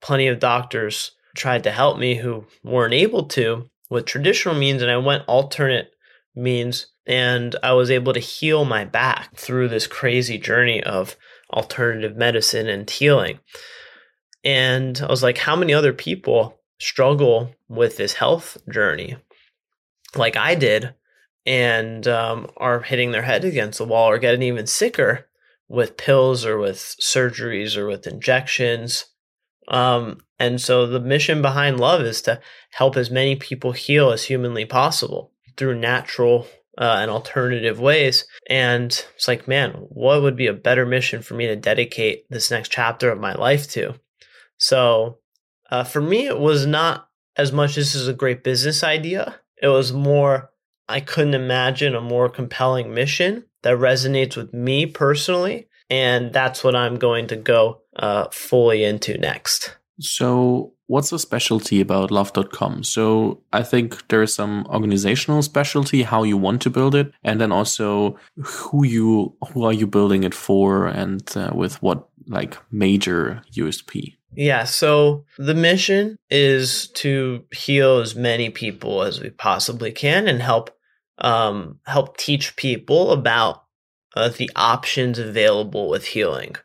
plenty 0.00 0.26
of 0.26 0.40
doctors 0.40 1.12
tried 1.36 1.62
to 1.64 1.70
help 1.70 1.98
me 1.98 2.16
who 2.16 2.44
weren't 2.64 2.92
able 2.92 3.24
to 3.26 3.70
with 3.88 4.04
traditional 4.04 4.56
means, 4.56 4.82
and 4.82 4.90
I 4.90 4.96
went 4.96 5.24
alternate 5.28 5.92
means, 6.34 6.86
and 7.06 7.54
I 7.62 7.72
was 7.74 7.90
able 7.90 8.14
to 8.14 8.20
heal 8.20 8.64
my 8.64 8.84
back 8.84 9.36
through 9.36 9.68
this 9.68 9.86
crazy 9.86 10.38
journey 10.38 10.82
of 10.82 11.16
alternative 11.52 12.16
medicine 12.16 12.68
and 12.68 12.88
healing. 12.88 13.38
And 14.42 15.00
I 15.00 15.06
was 15.06 15.22
like, 15.22 15.38
how 15.38 15.54
many 15.54 15.72
other 15.72 15.92
people 15.92 16.58
struggle 16.80 17.54
with 17.68 17.96
this 17.96 18.14
health 18.14 18.58
journey 18.68 19.16
like 20.16 20.36
I 20.36 20.54
did 20.54 20.94
and 21.44 22.06
um, 22.06 22.48
are 22.56 22.80
hitting 22.80 23.10
their 23.10 23.22
head 23.22 23.44
against 23.44 23.78
the 23.78 23.84
wall 23.84 24.08
or 24.08 24.18
getting 24.18 24.42
even 24.42 24.66
sicker 24.66 25.28
with 25.68 25.96
pills 25.96 26.44
or 26.44 26.58
with 26.58 26.76
surgeries 27.00 27.76
or 27.76 27.86
with 27.86 28.06
injections. 28.06 29.06
Um, 29.68 30.18
and 30.38 30.60
so 30.60 30.86
the 30.86 31.00
mission 31.00 31.40
behind 31.40 31.80
love 31.80 32.02
is 32.02 32.20
to 32.22 32.40
help 32.72 32.96
as 32.96 33.10
many 33.10 33.36
people 33.36 33.72
heal 33.72 34.10
as 34.10 34.24
humanly 34.24 34.64
possible 34.64 35.32
through 35.56 35.78
natural 35.78 36.46
uh, 36.78 36.96
and 37.00 37.10
alternative 37.10 37.80
ways. 37.80 38.24
And 38.48 38.86
it's 39.14 39.28
like, 39.28 39.46
man, 39.46 39.72
what 39.72 40.22
would 40.22 40.36
be 40.36 40.46
a 40.46 40.52
better 40.52 40.86
mission 40.86 41.22
for 41.22 41.34
me 41.34 41.46
to 41.46 41.56
dedicate 41.56 42.24
this 42.30 42.50
next 42.50 42.70
chapter 42.70 43.10
of 43.10 43.20
my 43.20 43.34
life 43.34 43.70
to? 43.72 43.94
So 44.58 45.18
uh, 45.70 45.84
for 45.84 46.00
me, 46.00 46.26
it 46.26 46.38
was 46.38 46.66
not 46.66 47.08
as 47.36 47.52
much 47.52 47.74
this 47.74 47.94
is 47.94 48.08
a 48.08 48.14
great 48.14 48.44
business 48.44 48.82
idea. 48.84 49.36
It 49.60 49.68
was 49.68 49.92
more, 49.92 50.50
I 50.88 51.00
couldn't 51.00 51.34
imagine 51.34 51.94
a 51.94 52.00
more 52.00 52.28
compelling 52.28 52.92
mission 52.92 53.44
that 53.62 53.78
resonates 53.78 54.36
with 54.36 54.52
me 54.52 54.86
personally. 54.86 55.68
And 55.88 56.32
that's 56.32 56.64
what 56.64 56.74
I'm 56.74 56.96
going 56.96 57.26
to 57.28 57.36
go 57.36 57.82
uh, 57.96 58.28
fully 58.30 58.84
into 58.84 59.18
next. 59.18 59.76
So, 60.00 60.72
what's 60.92 61.10
the 61.10 61.18
specialty 61.18 61.80
about 61.80 62.10
love.com? 62.10 62.84
So, 62.84 63.40
I 63.52 63.62
think 63.62 64.08
there's 64.08 64.34
some 64.34 64.66
organizational 64.68 65.42
specialty, 65.42 66.02
how 66.02 66.22
you 66.22 66.36
want 66.36 66.60
to 66.62 66.70
build 66.70 66.94
it, 66.94 67.12
and 67.24 67.40
then 67.40 67.50
also 67.50 68.16
who 68.36 68.84
you 68.84 69.34
who 69.48 69.64
are 69.64 69.72
you 69.72 69.86
building 69.86 70.22
it 70.24 70.34
for, 70.34 70.86
and 70.86 71.22
uh, 71.36 71.50
with 71.54 71.82
what 71.82 72.08
like 72.26 72.58
major 72.70 73.42
USP. 73.56 74.16
Yeah, 74.34 74.64
so 74.64 75.24
the 75.38 75.54
mission 75.54 76.16
is 76.30 76.88
to 77.02 77.44
heal 77.52 77.98
as 77.98 78.14
many 78.14 78.48
people 78.50 79.02
as 79.02 79.20
we 79.20 79.30
possibly 79.30 79.92
can 79.92 80.28
and 80.28 80.40
help 80.40 80.70
um, 81.18 81.78
help 81.86 82.16
teach 82.16 82.56
people 82.56 83.12
about 83.12 83.64
uh, 84.16 84.28
the 84.28 84.50
options 84.56 85.18
available 85.18 85.88
with 85.88 86.04
healing. 86.06 86.56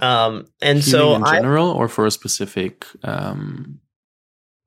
Um, 0.00 0.46
and 0.62 0.80
healing 0.80 0.82
so, 0.82 1.14
in 1.16 1.24
general, 1.24 1.72
I, 1.72 1.74
or 1.74 1.88
for 1.88 2.06
a 2.06 2.10
specific 2.10 2.86
um, 3.02 3.80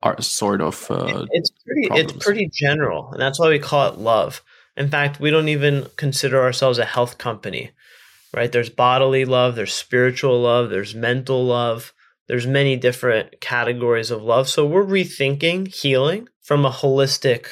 art, 0.01 0.23
sort 0.23 0.61
of, 0.61 0.89
uh, 0.89 1.25
it's 1.31 1.51
pretty 1.65 1.87
problems. 1.87 2.13
it's 2.13 2.25
pretty 2.25 2.49
general, 2.53 3.11
and 3.11 3.21
that's 3.21 3.39
why 3.39 3.49
we 3.49 3.59
call 3.59 3.87
it 3.89 3.97
love. 3.97 4.41
In 4.75 4.89
fact, 4.89 5.19
we 5.19 5.29
don't 5.29 5.49
even 5.49 5.87
consider 5.97 6.41
ourselves 6.41 6.79
a 6.79 6.85
health 6.85 7.17
company 7.17 7.71
right? 8.33 8.51
There's 8.51 8.69
bodily 8.69 9.25
love, 9.25 9.55
there's 9.55 9.73
spiritual 9.73 10.41
love, 10.41 10.69
there's 10.69 10.95
mental 10.95 11.45
love, 11.45 11.93
there's 12.27 12.47
many 12.47 12.75
different 12.75 13.39
categories 13.39 14.11
of 14.11 14.23
love. 14.23 14.49
So 14.49 14.65
we're 14.65 14.85
rethinking 14.85 15.67
healing 15.73 16.27
from 16.41 16.65
a 16.65 16.71
holistic 16.71 17.45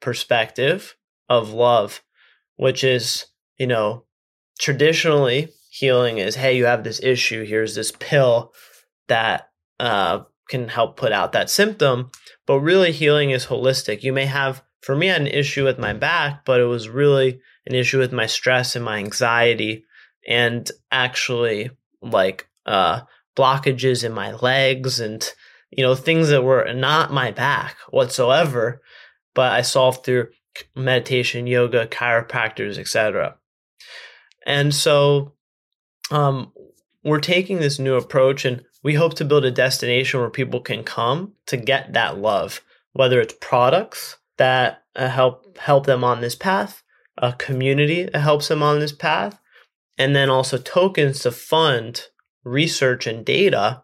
perspective 0.00 0.96
of 1.28 1.50
love, 1.50 2.02
which 2.56 2.84
is, 2.84 3.26
you 3.58 3.66
know, 3.66 4.04
traditionally 4.58 5.48
healing 5.76 6.18
is, 6.18 6.36
hey, 6.36 6.56
you 6.56 6.64
have 6.64 6.84
this 6.84 7.00
issue, 7.02 7.44
here's 7.44 7.74
this 7.74 7.92
pill 7.92 8.52
that 9.08 9.50
uh, 9.78 10.20
can 10.48 10.68
help 10.68 10.96
put 10.96 11.12
out 11.12 11.32
that 11.32 11.50
symptom. 11.50 12.10
But 12.46 12.60
really, 12.60 12.92
healing 12.92 13.30
is 13.30 13.46
holistic. 13.46 14.02
You 14.02 14.12
may 14.12 14.26
have, 14.26 14.62
for 14.80 14.96
me, 14.96 15.08
had 15.08 15.20
an 15.20 15.26
issue 15.26 15.64
with 15.64 15.78
my 15.78 15.92
back, 15.92 16.44
but 16.46 16.60
it 16.60 16.64
was 16.64 16.88
really 16.88 17.40
an 17.66 17.74
issue 17.74 17.98
with 17.98 18.12
my 18.12 18.26
stress 18.26 18.74
and 18.74 18.84
my 18.84 18.98
anxiety 18.98 19.84
and 20.26 20.70
actually 20.90 21.70
like 22.00 22.48
uh, 22.64 23.00
blockages 23.36 24.02
in 24.02 24.12
my 24.12 24.32
legs 24.32 24.98
and 24.98 25.30
you 25.70 25.84
know 25.84 25.94
things 25.94 26.28
that 26.28 26.42
were 26.42 26.72
not 26.72 27.12
my 27.12 27.30
back 27.32 27.76
whatsoever 27.90 28.80
but 29.34 29.52
i 29.52 29.62
solved 29.62 30.04
through 30.04 30.28
meditation 30.74 31.46
yoga 31.46 31.86
chiropractors 31.86 32.78
etc 32.78 33.36
and 34.46 34.72
so 34.72 35.35
um, 36.10 36.52
we're 37.04 37.20
taking 37.20 37.58
this 37.58 37.78
new 37.78 37.94
approach 37.94 38.44
and 38.44 38.64
we 38.82 38.94
hope 38.94 39.14
to 39.14 39.24
build 39.24 39.44
a 39.44 39.50
destination 39.50 40.20
where 40.20 40.30
people 40.30 40.60
can 40.60 40.84
come 40.84 41.32
to 41.46 41.56
get 41.56 41.92
that 41.92 42.18
love 42.18 42.62
whether 42.92 43.20
it's 43.20 43.34
products 43.40 44.16
that 44.38 44.82
uh, 44.94 45.08
help 45.08 45.58
help 45.58 45.86
them 45.86 46.04
on 46.04 46.20
this 46.20 46.34
path 46.34 46.82
a 47.18 47.32
community 47.32 48.04
that 48.04 48.20
helps 48.20 48.48
them 48.48 48.62
on 48.62 48.78
this 48.78 48.92
path 48.92 49.40
and 49.98 50.14
then 50.14 50.28
also 50.28 50.58
tokens 50.58 51.20
to 51.20 51.30
fund 51.30 52.08
research 52.44 53.06
and 53.06 53.24
data 53.24 53.82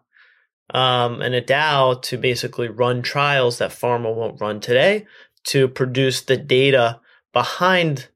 um, 0.73 1.21
and 1.21 1.35
a 1.35 1.41
DAO 1.41 2.01
to 2.01 2.17
basically 2.17 2.67
run 2.67 3.01
trials 3.01 3.57
that 3.57 3.71
pharma 3.71 4.13
won't 4.13 4.39
run 4.39 4.59
today 4.59 5.05
to 5.45 5.67
produce 5.67 6.21
the 6.21 6.37
data 6.37 6.99
behind 7.33 8.07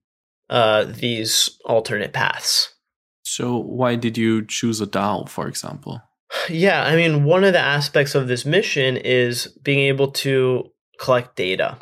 uh, 0.50 0.86
these 0.86 1.60
alternate 1.66 2.14
paths. 2.14 2.74
So, 3.28 3.58
why 3.58 3.96
did 3.96 4.18
you 4.18 4.46
choose 4.46 4.80
a 4.82 4.88
DAO, 4.88 5.28
for 5.28 5.48
example? 5.48 6.02
Yeah, 6.50 6.84
I 6.84 6.96
mean, 6.96 7.24
one 7.24 7.44
of 7.44 7.54
the 7.54 7.60
aspects 7.60 8.16
of 8.16 8.28
this 8.28 8.46
mission 8.46 8.98
is 8.98 9.48
being 9.64 9.80
able 9.80 10.12
to 10.12 10.72
collect 11.00 11.36
data. 11.36 11.78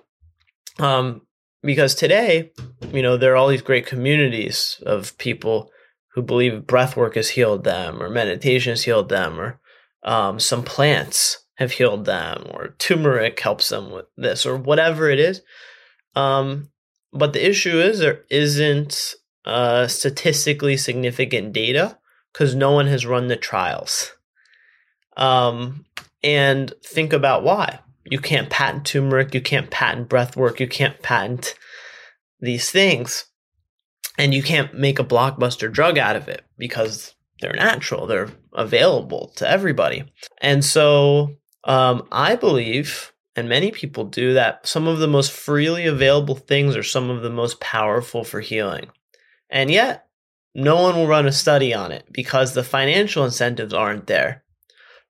Um, 0.79 1.21
because 1.61 1.95
today, 1.95 2.51
you 2.91 3.01
know, 3.01 3.17
there 3.17 3.33
are 3.33 3.35
all 3.35 3.47
these 3.47 3.61
great 3.61 3.85
communities 3.85 4.81
of 4.85 5.17
people 5.17 5.71
who 6.13 6.21
believe 6.21 6.67
breath 6.67 6.95
work 6.95 7.15
has 7.15 7.29
healed 7.29 7.63
them 7.63 8.01
or 8.01 8.09
meditation 8.09 8.71
has 8.71 8.83
healed 8.83 9.09
them 9.09 9.39
or 9.39 9.59
um, 10.03 10.39
some 10.39 10.63
plants 10.63 11.45
have 11.55 11.71
healed 11.71 12.05
them 12.05 12.47
or 12.51 12.75
turmeric 12.77 13.39
helps 13.39 13.69
them 13.69 13.91
with 13.91 14.05
this 14.15 14.45
or 14.45 14.57
whatever 14.57 15.09
it 15.09 15.19
is. 15.19 15.41
Um, 16.15 16.69
but 17.11 17.33
the 17.33 17.47
issue 17.47 17.79
is 17.79 17.99
there 17.99 18.23
isn't 18.29 19.15
uh, 19.45 19.87
statistically 19.87 20.77
significant 20.77 21.53
data 21.53 21.97
because 22.33 22.55
no 22.55 22.71
one 22.71 22.87
has 22.87 23.05
run 23.05 23.27
the 23.27 23.35
trials. 23.35 24.11
Um, 25.17 25.85
and 26.23 26.73
think 26.83 27.13
about 27.13 27.43
why. 27.43 27.79
you 28.05 28.19
can't 28.19 28.49
patent 28.49 28.85
turmeric, 28.85 29.33
you 29.33 29.41
can't 29.41 29.71
patent 29.71 30.09
breath 30.09 30.37
work, 30.37 30.59
you 30.59 30.67
can't 30.67 31.01
patent 31.01 31.55
these 32.39 32.69
things. 32.71 33.25
And 34.17 34.33
you 34.33 34.43
can't 34.43 34.73
make 34.73 34.97
a 34.97 35.03
blockbuster 35.03 35.71
drug 35.71 35.97
out 35.97 36.15
of 36.15 36.29
it 36.29 36.43
because 36.57 37.15
they're 37.41 37.53
natural, 37.53 38.07
they're 38.07 38.29
available 38.53 39.33
to 39.35 39.49
everybody. 39.49 40.05
And 40.39 40.63
so 40.63 41.35
um, 41.65 42.07
I 42.11 42.35
believe, 42.35 43.11
and 43.35 43.49
many 43.49 43.71
people 43.71 44.05
do, 44.05 44.33
that 44.33 44.65
some 44.65 44.87
of 44.87 44.99
the 44.99 45.07
most 45.07 45.31
freely 45.31 45.85
available 45.85 46.35
things 46.35 46.77
are 46.77 46.83
some 46.83 47.09
of 47.09 47.23
the 47.23 47.29
most 47.29 47.59
powerful 47.59 48.23
for 48.23 48.39
healing. 48.39 48.89
And 49.55 49.71
yet, 49.71 50.07
no 50.53 50.81
one 50.81 50.95
will 50.95 51.07
run 51.07 51.25
a 51.25 51.31
study 51.31 51.73
on 51.73 51.93
it 51.93 52.05
because 52.11 52.53
the 52.53 52.63
financial 52.63 53.23
incentives 53.23 53.73
aren't 53.73 54.05
there 54.05 54.43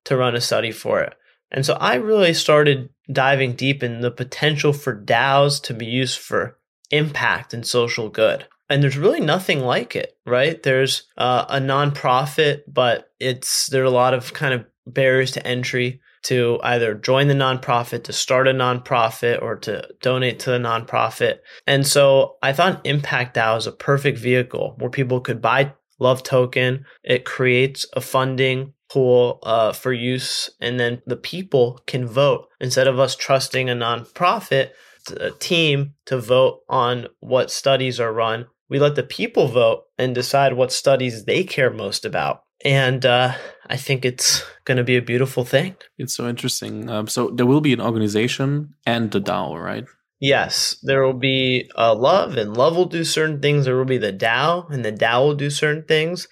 to 0.05 0.15
run 0.15 0.35
a 0.35 0.41
study 0.41 0.71
for 0.71 1.01
it. 1.01 1.15
And 1.49 1.65
so 1.65 1.73
I 1.73 1.95
really 1.95 2.35
started 2.35 2.89
diving 3.11 3.53
deep 3.53 3.81
in 3.81 4.01
the 4.01 4.11
potential 4.11 4.71
for 4.71 4.95
DAOs 4.95 5.61
to 5.63 5.73
be 5.73 5.87
used 5.87 6.19
for 6.19 6.59
impact 6.91 7.55
and 7.55 7.65
social 7.65 8.07
good. 8.07 8.45
And 8.69 8.83
there's 8.83 8.97
really 8.97 9.19
nothing 9.19 9.61
like 9.61 9.95
it, 9.95 10.15
right? 10.27 10.61
There's 10.61 11.07
uh, 11.17 11.45
a 11.49 11.59
nonprofit, 11.59 12.61
but 12.67 13.11
it's 13.19 13.65
there 13.67 13.81
are 13.81 13.85
a 13.85 13.89
lot 13.89 14.13
of 14.13 14.33
kind 14.33 14.53
of 14.53 14.65
barriers 14.87 15.31
to 15.31 15.45
entry 15.45 16.01
to 16.23 16.59
either 16.63 16.95
join 16.95 17.27
the 17.27 17.35
nonprofit, 17.35 18.03
to 18.03 18.13
start 18.13 18.47
a 18.47 18.51
nonprofit, 18.51 19.41
or 19.41 19.55
to 19.57 19.87
donate 20.01 20.39
to 20.39 20.49
the 20.49 20.57
nonprofit. 20.57 21.37
And 21.67 21.85
so 21.85 22.37
I 22.41 22.51
thought 22.51 22.85
Impact 22.85 23.35
DAO 23.35 23.57
is 23.57 23.67
a 23.67 23.71
perfect 23.71 24.17
vehicle 24.17 24.75
where 24.79 24.89
people 24.89 25.21
could 25.21 25.41
buy 25.41 25.73
Love 25.99 26.23
Token. 26.23 26.85
It 27.03 27.25
creates 27.25 27.85
a 27.93 28.01
funding 28.01 28.73
pool 28.89 29.39
uh, 29.43 29.71
for 29.71 29.93
use, 29.93 30.49
and 30.59 30.79
then 30.79 31.01
the 31.05 31.17
people 31.17 31.79
can 31.85 32.07
vote 32.07 32.47
instead 32.59 32.87
of 32.87 32.99
us 32.99 33.15
trusting 33.15 33.69
a 33.69 33.73
nonprofit 33.73 34.71
a 35.11 35.31
team 35.31 35.93
to 36.05 36.17
vote 36.17 36.61
on 36.69 37.07
what 37.19 37.51
studies 37.51 37.99
are 37.99 38.13
run. 38.13 38.47
We 38.69 38.79
let 38.79 38.95
the 38.95 39.03
people 39.03 39.47
vote 39.47 39.83
and 39.97 40.15
decide 40.15 40.53
what 40.53 40.71
studies 40.71 41.25
they 41.25 41.43
care 41.43 41.71
most 41.71 42.05
about. 42.05 42.41
And 42.65 43.05
uh, 43.05 43.35
I 43.67 43.77
think 43.77 44.03
it's 44.03 44.43
going 44.65 44.77
to 44.77 44.83
be 44.83 44.97
a 44.97 45.01
beautiful 45.01 45.45
thing. 45.45 45.75
It's 45.99 46.15
so 46.15 46.27
interesting. 46.27 46.89
Um, 46.89 47.07
so 47.07 47.29
there 47.29 47.45
will 47.45 47.61
be 47.61 47.73
an 47.73 47.81
organization 47.81 48.73
and 48.85 49.11
the 49.11 49.21
DAO, 49.21 49.61
right? 49.61 49.85
Yes, 50.19 50.75
there 50.81 51.03
will 51.03 51.13
be 51.13 51.69
a 51.75 51.93
love, 51.93 52.37
and 52.37 52.57
love 52.57 52.75
will 52.75 52.85
do 52.85 53.03
certain 53.03 53.41
things. 53.41 53.65
There 53.65 53.77
will 53.77 53.85
be 53.85 53.99
the 53.99 54.13
DAO, 54.13 54.69
and 54.71 54.83
the 54.83 54.91
DAO 54.91 55.27
will 55.27 55.35
do 55.35 55.49
certain 55.49 55.83
things. 55.83 56.27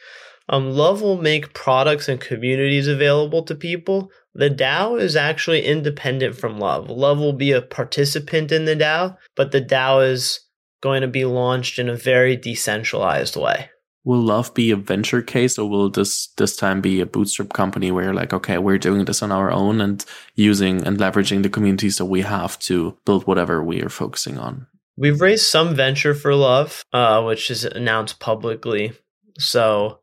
Um, 0.50 0.72
love 0.72 1.02
will 1.02 1.22
make 1.22 1.54
products 1.54 2.10
and 2.10 2.20
communities 2.20 2.88
available 2.88 3.44
to 3.44 3.56
people. 3.56 4.10
The 4.34 4.50
DAO 4.50 5.00
is 5.00 5.16
actually 5.16 5.66
independent 5.66 6.36
from 6.36 6.60
Love. 6.60 6.90
Love 6.90 7.20
will 7.20 7.34
be 7.34 7.52
a 7.52 7.62
participant 7.62 8.52
in 8.52 8.66
the 8.66 8.76
DAO, 8.76 9.18
but 9.36 9.52
the 9.52 9.62
DAO 9.62 10.10
is 10.10 10.40
going 10.82 11.02
to 11.02 11.08
be 11.08 11.24
launched 11.24 11.78
in 11.78 11.88
a 11.88 11.96
very 11.96 12.36
decentralized 12.36 13.36
way. 13.36 13.70
Will 14.06 14.22
Love 14.22 14.54
be 14.54 14.72
a 14.72 14.76
venture 14.76 15.22
case 15.22 15.58
or 15.58 15.70
will 15.70 15.90
this 15.90 16.28
this 16.38 16.56
time 16.56 16.82
be 16.82 17.00
a 17.00 17.06
bootstrap 17.06 17.54
company 17.54 17.92
where 17.92 18.06
you're 18.06 18.14
like, 18.14 18.34
okay, 18.34 18.58
we're 18.58 18.78
doing 18.78 19.06
this 19.06 19.24
on 19.24 19.32
our 19.32 19.52
own 19.52 19.80
and 19.80 20.04
using 20.36 20.86
and 20.86 20.98
leveraging 20.98 21.44
the 21.44 21.50
communities 21.50 21.98
that 21.98 22.06
we 22.06 22.22
have 22.22 22.60
to 22.60 22.98
build 23.06 23.26
whatever 23.26 23.64
we 23.64 23.82
are 23.82 23.90
focusing 23.90 24.38
on? 24.38 24.68
We've 24.98 25.22
raised 25.22 25.46
some 25.46 25.74
venture 25.74 26.14
for 26.14 26.36
Love, 26.36 26.84
uh, 26.94 27.24
which 27.24 27.50
is 27.50 27.64
announced 27.64 28.20
publicly. 28.20 28.92
So 29.40 30.00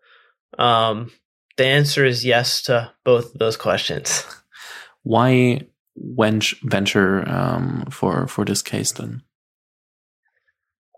um, 0.59 1.13
the 1.57 1.67
answer 1.67 2.05
is 2.05 2.25
yes 2.25 2.63
to 2.63 2.93
both 3.05 3.35
those 3.35 3.57
questions. 3.57 4.25
Why 5.03 5.67
venture 5.97 7.29
um, 7.29 7.87
for 7.91 8.27
for 8.27 8.45
this 8.45 8.63
case 8.63 8.93
then? 8.93 9.23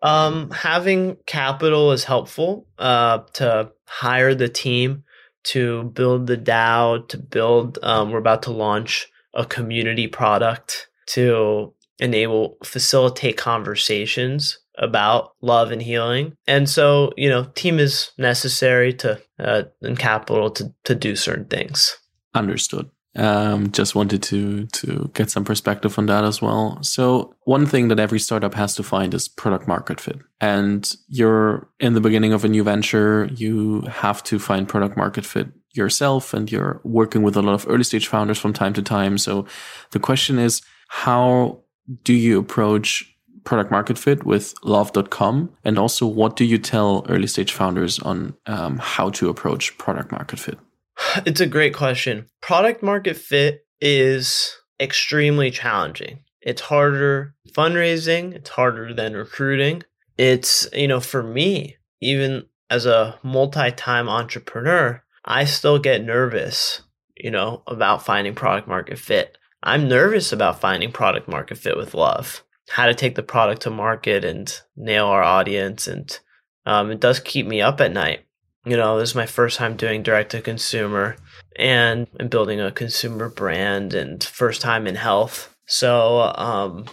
Um, 0.03 0.51
having 0.51 1.17
capital 1.27 1.93
is 1.93 2.05
helpful 2.05 2.67
uh, 2.79 3.19
to 3.35 3.71
hire 3.87 4.35
the 4.35 4.49
team 4.49 5.05
to 5.45 5.85
build 5.85 6.27
the 6.27 6.37
DAO, 6.37 7.07
to 7.09 7.19
build, 7.19 7.79
um, 7.83 8.11
we're 8.11 8.19
about 8.19 8.43
to 8.45 8.51
launch 8.51 9.09
a 9.35 9.45
community 9.45 10.07
product 10.07 10.89
to 11.07 11.73
enable, 11.99 12.57
facilitate 12.65 13.37
conversations 13.37 14.59
about 14.79 15.33
love 15.41 15.71
and 15.71 15.83
healing. 15.83 16.35
And 16.47 16.69
so, 16.69 17.13
you 17.17 17.29
know, 17.29 17.45
team 17.55 17.79
is 17.79 18.13
necessary 18.19 18.93
to, 18.95 19.21
uh, 19.39 19.65
and 19.83 19.99
capital 19.99 20.51
to, 20.53 20.73
to 20.85 20.95
do 20.95 21.17
certain 21.17 21.47
things. 21.47 21.97
Understood. 22.35 22.91
Um, 23.15 23.71
just 23.73 23.95
wanted 23.95 24.23
to 24.25 24.67
to 24.67 25.11
get 25.13 25.31
some 25.31 25.45
perspective 25.45 25.99
on 25.99 26.07
that 26.07 26.25
as 26.25 26.41
well. 26.41 26.83
So 26.83 27.35
one 27.45 27.67
thing 27.67 27.89
that 27.89 28.01
every 28.01 28.19
startup 28.19 28.55
has 28.55 28.75
to 28.77 28.83
find 28.83 29.13
is 29.13 29.29
product 29.29 29.69
market 29.69 30.01
fit. 30.01 30.19
And 30.41 30.91
you're 31.09 31.69
in 31.79 31.93
the 31.93 32.01
beginning 32.01 32.33
of 32.33 32.45
a 32.45 32.49
new 32.49 32.65
venture, 32.65 33.29
you 33.35 33.83
have 33.83 34.23
to 34.25 34.39
find 34.39 34.67
product 34.67 34.97
market 34.97 35.27
fit 35.27 35.49
yourself, 35.75 36.33
and 36.33 36.51
you're 36.51 36.81
working 36.85 37.23
with 37.23 37.37
a 37.37 37.43
lot 37.43 37.55
of 37.55 37.67
early 37.69 37.85
stage 37.85 38.07
founders 38.07 38.39
from 38.39 38.53
time 38.53 38.73
to 38.75 38.83
time. 38.83 39.19
So 39.19 39.47
the 39.91 40.01
question 40.01 40.39
is, 40.39 40.63
how 40.89 41.63
do 42.05 42.15
you 42.15 42.39
approach 42.39 43.13
product 43.45 43.71
market 43.71 43.99
fit 43.99 44.25
with 44.25 44.55
love.com? 44.63 45.51
And 45.65 45.79
also, 45.79 46.07
what 46.07 46.37
do 46.37 46.45
you 46.45 46.59
tell 46.59 47.05
early 47.09 47.27
stage 47.27 47.53
founders 47.53 47.99
on 47.99 48.35
um, 48.47 48.79
how 48.79 49.11
to 49.11 49.29
approach 49.29 49.77
product 49.79 50.13
market 50.13 50.39
fit? 50.39 50.59
It's 51.27 51.41
a 51.41 51.47
great 51.47 51.75
question. 51.75 52.27
Product 52.41 52.83
market 52.83 53.17
fit 53.17 53.67
is 53.81 54.57
extremely 54.81 55.51
challenging. 55.51 56.21
It's 56.41 56.63
harder 56.63 57.35
fundraising, 57.53 58.35
it's 58.35 58.51
harder 58.51 58.93
than 58.95 59.15
recruiting. 59.15 59.85
It's, 60.19 60.67
you 60.73 60.89
know, 60.89 61.01
for 61.01 61.23
me, 61.23 61.77
even 62.01 62.47
as 62.71 62.87
a 62.87 63.19
multi 63.23 63.71
time 63.71 64.09
entrepreneur, 64.09 65.03
I 65.25 65.45
still 65.45 65.79
get 65.79 66.05
nervous, 66.05 66.83
you 67.17 67.31
know, 67.31 67.63
about 67.67 68.05
finding 68.05 68.35
product 68.35 68.67
market 68.67 68.99
fit. 68.99 69.39
I'm 69.63 69.89
nervous 69.89 70.33
about 70.33 70.61
finding 70.61 70.91
product 70.91 71.29
market 71.29 71.59
fit 71.59 71.77
with 71.77 71.95
love, 71.95 72.43
how 72.69 72.87
to 72.87 72.95
take 72.95 73.15
the 73.15 73.23
product 73.23 73.63
to 73.63 73.71
market 73.71 74.25
and 74.25 74.53
nail 74.77 75.07
our 75.07 75.23
audience. 75.23 75.87
And 75.87 76.19
um, 76.67 76.91
it 76.91 76.99
does 76.99 77.21
keep 77.21 77.47
me 77.47 77.61
up 77.61 77.81
at 77.81 77.93
night 77.93 78.25
you 78.65 78.77
know, 78.77 78.99
this 78.99 79.11
is 79.11 79.15
my 79.15 79.27
first 79.27 79.59
time 79.59 79.77
doing 79.77 80.03
direct 80.03 80.31
to 80.33 80.41
consumer 80.41 81.17
and, 81.57 82.07
and 82.19 82.31
building 82.31 82.61
a 82.61 82.71
consumer 82.71 83.29
brand 83.29 83.95
and 83.95 84.23
first 84.23 84.61
time 84.61 84.87
in 84.87 84.95
health. 84.95 85.55
So, 85.67 86.33
um, 86.37 86.87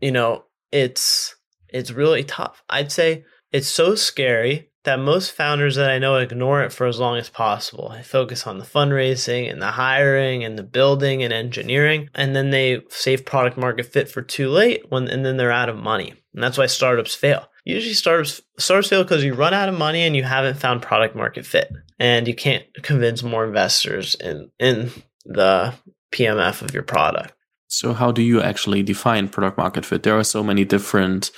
you 0.00 0.12
know, 0.12 0.44
it's, 0.70 1.34
it's 1.68 1.90
really 1.90 2.24
tough. 2.24 2.62
I'd 2.68 2.92
say 2.92 3.24
it's 3.52 3.68
so 3.68 3.94
scary 3.94 4.70
that 4.84 4.98
most 4.98 5.32
founders 5.32 5.76
that 5.76 5.90
I 5.90 5.98
know 5.98 6.16
ignore 6.16 6.62
it 6.62 6.72
for 6.72 6.86
as 6.86 6.98
long 6.98 7.16
as 7.16 7.30
possible. 7.30 7.88
I 7.88 8.02
focus 8.02 8.46
on 8.46 8.58
the 8.58 8.66
fundraising 8.66 9.50
and 9.50 9.62
the 9.62 9.70
hiring 9.70 10.44
and 10.44 10.58
the 10.58 10.62
building 10.62 11.22
and 11.22 11.32
engineering, 11.32 12.10
and 12.14 12.36
then 12.36 12.50
they 12.50 12.82
save 12.90 13.24
product 13.24 13.56
market 13.56 13.86
fit 13.86 14.10
for 14.10 14.20
too 14.20 14.50
late 14.50 14.90
when 14.90 15.08
and 15.08 15.24
then 15.24 15.38
they're 15.38 15.50
out 15.50 15.70
of 15.70 15.76
money. 15.76 16.12
And 16.34 16.42
that's 16.42 16.58
why 16.58 16.66
startups 16.66 17.14
fail 17.14 17.48
usually 17.64 17.94
startups 17.94 18.40
startups 18.58 18.88
fail 18.88 19.02
because 19.02 19.24
you 19.24 19.34
run 19.34 19.54
out 19.54 19.68
of 19.68 19.78
money 19.78 20.02
and 20.02 20.14
you 20.14 20.22
haven't 20.22 20.58
found 20.58 20.82
product 20.82 21.16
market 21.16 21.44
fit, 21.46 21.70
and 21.98 22.28
you 22.28 22.34
can't 22.34 22.64
convince 22.82 23.22
more 23.22 23.44
investors 23.44 24.14
in 24.16 24.50
in 24.58 24.90
the 25.24 25.74
PMF 26.12 26.62
of 26.62 26.72
your 26.72 26.82
product. 26.82 27.32
So, 27.66 27.92
how 27.92 28.12
do 28.12 28.22
you 28.22 28.40
actually 28.40 28.82
define 28.82 29.28
product 29.28 29.58
market 29.58 29.84
fit? 29.84 30.02
There 30.02 30.18
are 30.18 30.24
so 30.24 30.44
many 30.44 30.64
different, 30.64 31.30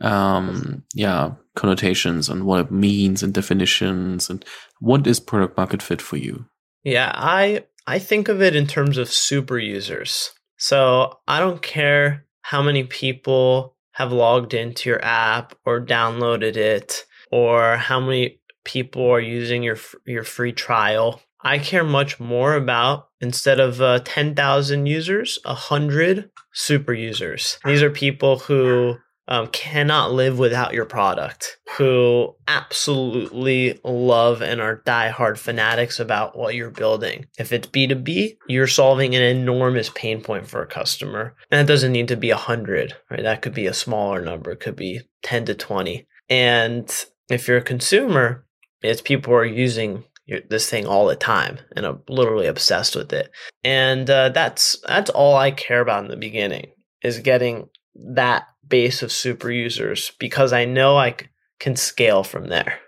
um, 0.00 0.84
yeah, 0.94 1.32
connotations 1.54 2.30
on 2.30 2.46
what 2.46 2.60
it 2.60 2.70
means 2.70 3.22
and 3.22 3.34
definitions. 3.34 4.30
And 4.30 4.44
what 4.80 5.06
is 5.06 5.20
product 5.20 5.56
market 5.56 5.82
fit 5.82 6.00
for 6.00 6.16
you? 6.16 6.46
Yeah, 6.84 7.12
I 7.14 7.64
I 7.86 7.98
think 7.98 8.28
of 8.28 8.40
it 8.40 8.56
in 8.56 8.66
terms 8.66 8.96
of 8.96 9.12
super 9.12 9.58
users. 9.58 10.32
So 10.56 11.18
I 11.26 11.40
don't 11.40 11.60
care 11.60 12.24
how 12.42 12.62
many 12.62 12.84
people 12.84 13.76
have 13.92 14.12
logged 14.12 14.54
into 14.54 14.88
your 14.88 15.04
app 15.04 15.54
or 15.64 15.84
downloaded 15.84 16.56
it 16.56 17.04
or 17.30 17.76
how 17.76 18.00
many 18.00 18.40
people 18.64 19.10
are 19.10 19.20
using 19.20 19.62
your 19.62 19.78
your 20.06 20.24
free 20.24 20.52
trial. 20.52 21.20
I 21.44 21.58
care 21.58 21.84
much 21.84 22.20
more 22.20 22.54
about 22.54 23.08
instead 23.20 23.58
of 23.58 23.80
uh, 23.80 23.98
10,000 24.04 24.86
users, 24.86 25.40
100 25.44 26.30
super 26.52 26.92
users. 26.92 27.58
These 27.64 27.82
are 27.82 27.90
people 27.90 28.38
who 28.38 28.96
um, 29.32 29.46
cannot 29.46 30.12
live 30.12 30.38
without 30.38 30.74
your 30.74 30.84
product, 30.84 31.56
who 31.78 32.36
absolutely 32.46 33.80
love 33.82 34.42
and 34.42 34.60
are 34.60 34.82
diehard 34.84 35.38
fanatics 35.38 35.98
about 35.98 36.36
what 36.36 36.54
you're 36.54 36.68
building. 36.68 37.24
If 37.38 37.50
it's 37.50 37.66
B2B, 37.66 38.36
you're 38.46 38.66
solving 38.66 39.14
an 39.14 39.22
enormous 39.22 39.88
pain 39.94 40.20
point 40.20 40.46
for 40.46 40.60
a 40.60 40.66
customer. 40.66 41.34
And 41.50 41.62
it 41.62 41.72
doesn't 41.72 41.92
need 41.92 42.08
to 42.08 42.16
be 42.16 42.28
100, 42.28 42.94
right? 43.10 43.22
That 43.22 43.40
could 43.40 43.54
be 43.54 43.66
a 43.66 43.72
smaller 43.72 44.20
number, 44.20 44.50
it 44.50 44.60
could 44.60 44.76
be 44.76 45.00
10 45.22 45.46
to 45.46 45.54
20. 45.54 46.06
And 46.28 46.94
if 47.30 47.48
you're 47.48 47.56
a 47.56 47.62
consumer, 47.62 48.44
it's 48.82 49.00
people 49.00 49.32
are 49.32 49.46
using 49.46 50.04
this 50.50 50.68
thing 50.68 50.86
all 50.86 51.06
the 51.06 51.16
time 51.16 51.58
and 51.74 51.86
I'm 51.86 52.02
literally 52.06 52.48
obsessed 52.48 52.94
with 52.94 53.14
it. 53.14 53.30
And 53.64 54.10
uh, 54.10 54.28
that's 54.28 54.76
that's 54.86 55.08
all 55.08 55.36
I 55.36 55.52
care 55.52 55.80
about 55.80 56.04
in 56.04 56.10
the 56.10 56.16
beginning 56.16 56.72
is 57.02 57.18
getting 57.18 57.70
that 57.94 58.44
base 58.72 59.02
of 59.02 59.12
super 59.12 59.50
users 59.50 60.12
because 60.18 60.52
I 60.54 60.64
know 60.64 60.96
I 60.96 61.10
c- 61.10 61.28
can 61.60 61.76
scale 61.76 62.24
from 62.24 62.48
there. 62.48 62.78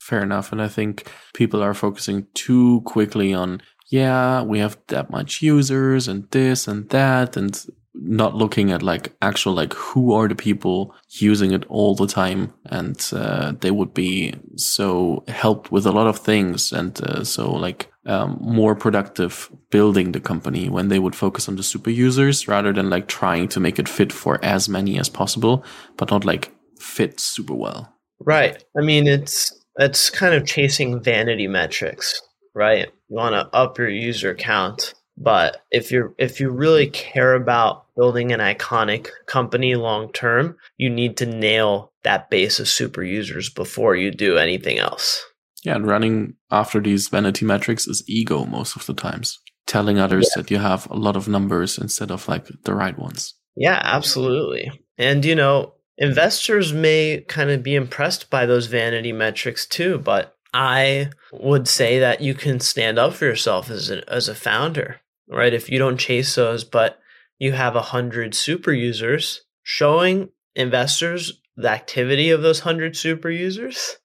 Fair 0.00 0.22
enough. 0.22 0.52
And 0.52 0.62
I 0.62 0.68
think 0.68 1.06
people 1.34 1.62
are 1.62 1.74
focusing 1.74 2.26
too 2.32 2.80
quickly 2.86 3.34
on, 3.34 3.60
yeah, 3.90 4.42
we 4.42 4.58
have 4.60 4.78
that 4.88 5.10
much 5.10 5.42
users 5.42 6.08
and 6.08 6.30
this 6.30 6.66
and 6.66 6.88
that, 6.88 7.36
and 7.36 7.54
not 7.94 8.34
looking 8.34 8.72
at 8.72 8.82
like 8.82 9.14
actual, 9.22 9.54
like 9.54 9.72
who 9.72 10.12
are 10.12 10.28
the 10.28 10.34
people 10.34 10.94
using 11.10 11.52
it 11.52 11.64
all 11.68 11.94
the 11.94 12.06
time. 12.06 12.52
And 12.66 13.00
uh, 13.12 13.52
they 13.60 13.70
would 13.70 13.94
be 13.94 14.34
so 14.56 15.24
helped 15.28 15.70
with 15.70 15.86
a 15.86 15.92
lot 15.92 16.06
of 16.06 16.18
things. 16.18 16.72
And 16.72 17.00
uh, 17.02 17.24
so 17.24 17.52
like 17.52 17.92
um, 18.06 18.38
more 18.40 18.74
productive 18.74 19.50
building 19.70 20.12
the 20.12 20.20
company 20.20 20.68
when 20.68 20.88
they 20.88 20.98
would 20.98 21.14
focus 21.14 21.48
on 21.48 21.56
the 21.56 21.62
super 21.62 21.90
users 21.90 22.48
rather 22.48 22.72
than 22.72 22.90
like 22.90 23.06
trying 23.06 23.48
to 23.48 23.60
make 23.60 23.78
it 23.78 23.88
fit 23.88 24.12
for 24.12 24.44
as 24.44 24.68
many 24.68 24.98
as 24.98 25.08
possible, 25.08 25.64
but 25.96 26.10
not 26.10 26.24
like 26.24 26.52
fit 26.78 27.20
super 27.20 27.54
well. 27.54 27.92
Right. 28.20 28.62
I 28.76 28.82
mean, 28.82 29.06
it's 29.06 29.52
it's 29.78 30.10
kind 30.10 30.34
of 30.34 30.46
chasing 30.46 31.02
vanity 31.02 31.46
metrics, 31.46 32.20
right? 32.54 32.88
You 33.08 33.16
want 33.16 33.34
to 33.34 33.56
up 33.56 33.78
your 33.78 33.88
user 33.88 34.34
count, 34.34 34.94
but 35.16 35.62
if 35.70 35.90
you're 35.90 36.14
if 36.18 36.40
you 36.40 36.50
really 36.50 36.88
care 36.88 37.34
about 37.34 37.83
building 37.96 38.32
an 38.32 38.40
iconic 38.40 39.08
company 39.26 39.74
long 39.74 40.12
term, 40.12 40.56
you 40.76 40.90
need 40.90 41.16
to 41.18 41.26
nail 41.26 41.92
that 42.02 42.30
base 42.30 42.60
of 42.60 42.68
super 42.68 43.02
users 43.02 43.50
before 43.50 43.94
you 43.96 44.10
do 44.10 44.36
anything 44.36 44.78
else. 44.78 45.24
Yeah, 45.64 45.76
and 45.76 45.86
running 45.86 46.34
after 46.50 46.80
these 46.80 47.08
vanity 47.08 47.44
metrics 47.44 47.86
is 47.86 48.04
ego 48.06 48.44
most 48.44 48.76
of 48.76 48.86
the 48.86 48.94
times. 48.94 49.40
Telling 49.66 49.98
others 49.98 50.30
yeah. 50.34 50.42
that 50.42 50.50
you 50.50 50.58
have 50.58 50.88
a 50.90 50.96
lot 50.96 51.16
of 51.16 51.26
numbers 51.26 51.78
instead 51.78 52.10
of 52.10 52.28
like 52.28 52.46
the 52.64 52.74
right 52.74 52.98
ones. 52.98 53.34
Yeah, 53.56 53.80
absolutely. 53.82 54.70
And 54.98 55.24
you 55.24 55.34
know, 55.34 55.74
investors 55.96 56.72
may 56.72 57.24
kind 57.28 57.50
of 57.50 57.62
be 57.62 57.74
impressed 57.74 58.28
by 58.28 58.44
those 58.44 58.66
vanity 58.66 59.12
metrics 59.12 59.64
too, 59.64 59.98
but 59.98 60.36
I 60.52 61.10
would 61.32 61.66
say 61.66 61.98
that 61.98 62.20
you 62.20 62.34
can 62.34 62.60
stand 62.60 62.98
up 62.98 63.14
for 63.14 63.24
yourself 63.24 63.70
as 63.70 63.90
a, 63.90 64.08
as 64.12 64.28
a 64.28 64.34
founder, 64.34 65.00
right? 65.28 65.52
If 65.52 65.70
you 65.70 65.78
don't 65.78 65.98
chase 65.98 66.34
those, 66.34 66.62
but 66.62 66.98
you 67.44 67.52
have 67.52 67.76
a 67.76 67.82
hundred 67.82 68.34
super 68.34 68.72
users 68.72 69.42
showing 69.62 70.30
investors 70.54 71.42
the 71.56 71.68
activity 71.68 72.30
of 72.30 72.40
those 72.40 72.60
hundred 72.60 72.96
super 72.96 73.28
users 73.28 73.96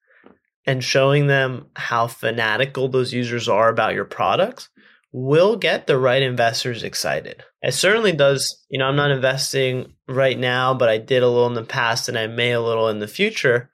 and 0.65 0.83
showing 0.83 1.27
them 1.27 1.67
how 1.77 2.05
fanatical 2.05 2.89
those 2.89 3.13
users 3.13 3.47
are 3.47 3.69
about 3.69 3.93
your 3.93 4.03
products 4.03 4.67
will 5.13 5.55
get 5.55 5.87
the 5.87 5.97
right 5.97 6.21
investors 6.21 6.83
excited. 6.83 7.41
It 7.61 7.73
certainly 7.73 8.11
does. 8.11 8.61
You 8.69 8.77
know, 8.77 8.85
I'm 8.85 8.97
not 8.97 9.09
investing 9.09 9.93
right 10.05 10.37
now, 10.37 10.73
but 10.73 10.89
I 10.89 10.97
did 10.97 11.23
a 11.23 11.29
little 11.29 11.47
in 11.47 11.53
the 11.53 11.63
past 11.63 12.09
and 12.09 12.17
I 12.19 12.27
may 12.27 12.51
a 12.51 12.61
little 12.61 12.89
in 12.89 12.99
the 12.99 13.07
future. 13.07 13.71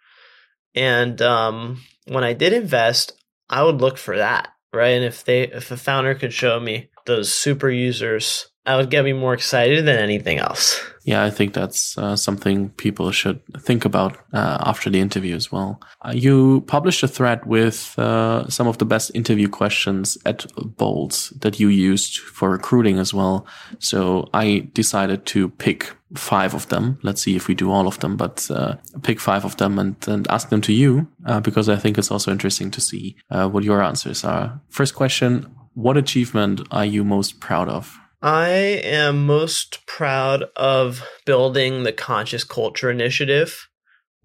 And 0.76 1.20
um, 1.24 1.82
when 2.08 2.24
I 2.24 2.34
did 2.34 2.54
invest, 2.54 3.14
I 3.50 3.64
would 3.64 3.82
look 3.82 3.98
for 3.98 4.16
that, 4.16 4.50
right? 4.72 4.90
And 4.90 5.04
if 5.04 5.26
they, 5.26 5.48
if 5.48 5.72
a 5.72 5.78
founder 5.78 6.14
could 6.14 6.34
show 6.34 6.60
me 6.60 6.92
those 7.08 7.34
super 7.34 7.70
users 7.70 8.52
that 8.66 8.76
would 8.76 8.90
get 8.90 9.06
me 9.06 9.14
more 9.14 9.34
excited 9.34 9.86
than 9.86 9.98
anything 9.98 10.40
else. 10.40 10.82
Yeah, 11.04 11.24
I 11.24 11.30
think 11.30 11.54
that's 11.54 11.96
uh, 12.00 12.16
something 12.16 12.70
people 12.70 13.12
should 13.12 13.40
think 13.60 13.86
about 13.86 14.18
uh, 14.34 14.58
after 14.62 14.90
the 14.90 15.00
interview 15.00 15.36
as 15.36 15.52
well. 15.52 15.80
Uh, 16.04 16.14
you 16.16 16.62
published 16.62 17.04
a 17.04 17.08
thread 17.08 17.46
with 17.46 17.98
uh, 18.00 18.50
some 18.50 18.68
of 18.68 18.80
the 18.80 18.86
best 18.86 19.12
interview 19.14 19.48
questions 19.48 20.18
at 20.26 20.48
Bolt 20.78 21.32
that 21.42 21.60
you 21.60 21.68
used 21.68 22.18
for 22.18 22.50
recruiting 22.50 22.98
as 22.98 23.14
well. 23.14 23.46
So 23.78 24.30
I 24.34 24.68
decided 24.74 25.28
to 25.28 25.50
pick 25.50 25.96
five 26.16 26.56
of 26.56 26.68
them. 26.70 26.98
Let's 27.04 27.22
see 27.22 27.36
if 27.36 27.48
we 27.48 27.54
do 27.54 27.72
all 27.72 27.86
of 27.86 28.00
them, 28.00 28.18
but 28.18 28.50
uh, 28.50 28.78
pick 29.04 29.20
five 29.20 29.46
of 29.46 29.58
them 29.58 29.78
and, 29.78 29.96
and 30.08 30.28
ask 30.30 30.50
them 30.50 30.62
to 30.62 30.74
you 30.74 31.08
uh, 31.28 31.40
because 31.40 31.70
I 31.70 31.76
think 31.76 32.00
it's 32.00 32.10
also 32.10 32.32
interesting 32.32 32.72
to 32.72 32.82
see 32.82 33.16
what 33.30 33.64
your 33.64 33.84
answers 33.84 34.24
are. 34.24 34.60
First 34.70 34.96
question. 34.96 35.56
What 35.76 35.98
achievement 35.98 36.62
are 36.72 36.86
you 36.86 37.04
most 37.04 37.42
proud 37.42 37.70
of? 37.70 38.00
I 38.26 38.48
am 38.48 39.28
most 39.28 39.86
proud 39.86 40.46
of 40.56 41.08
building 41.28 41.84
the 41.84 41.94
Conscious 41.94 42.44
Culture 42.44 42.90
Initiative. 42.90 43.70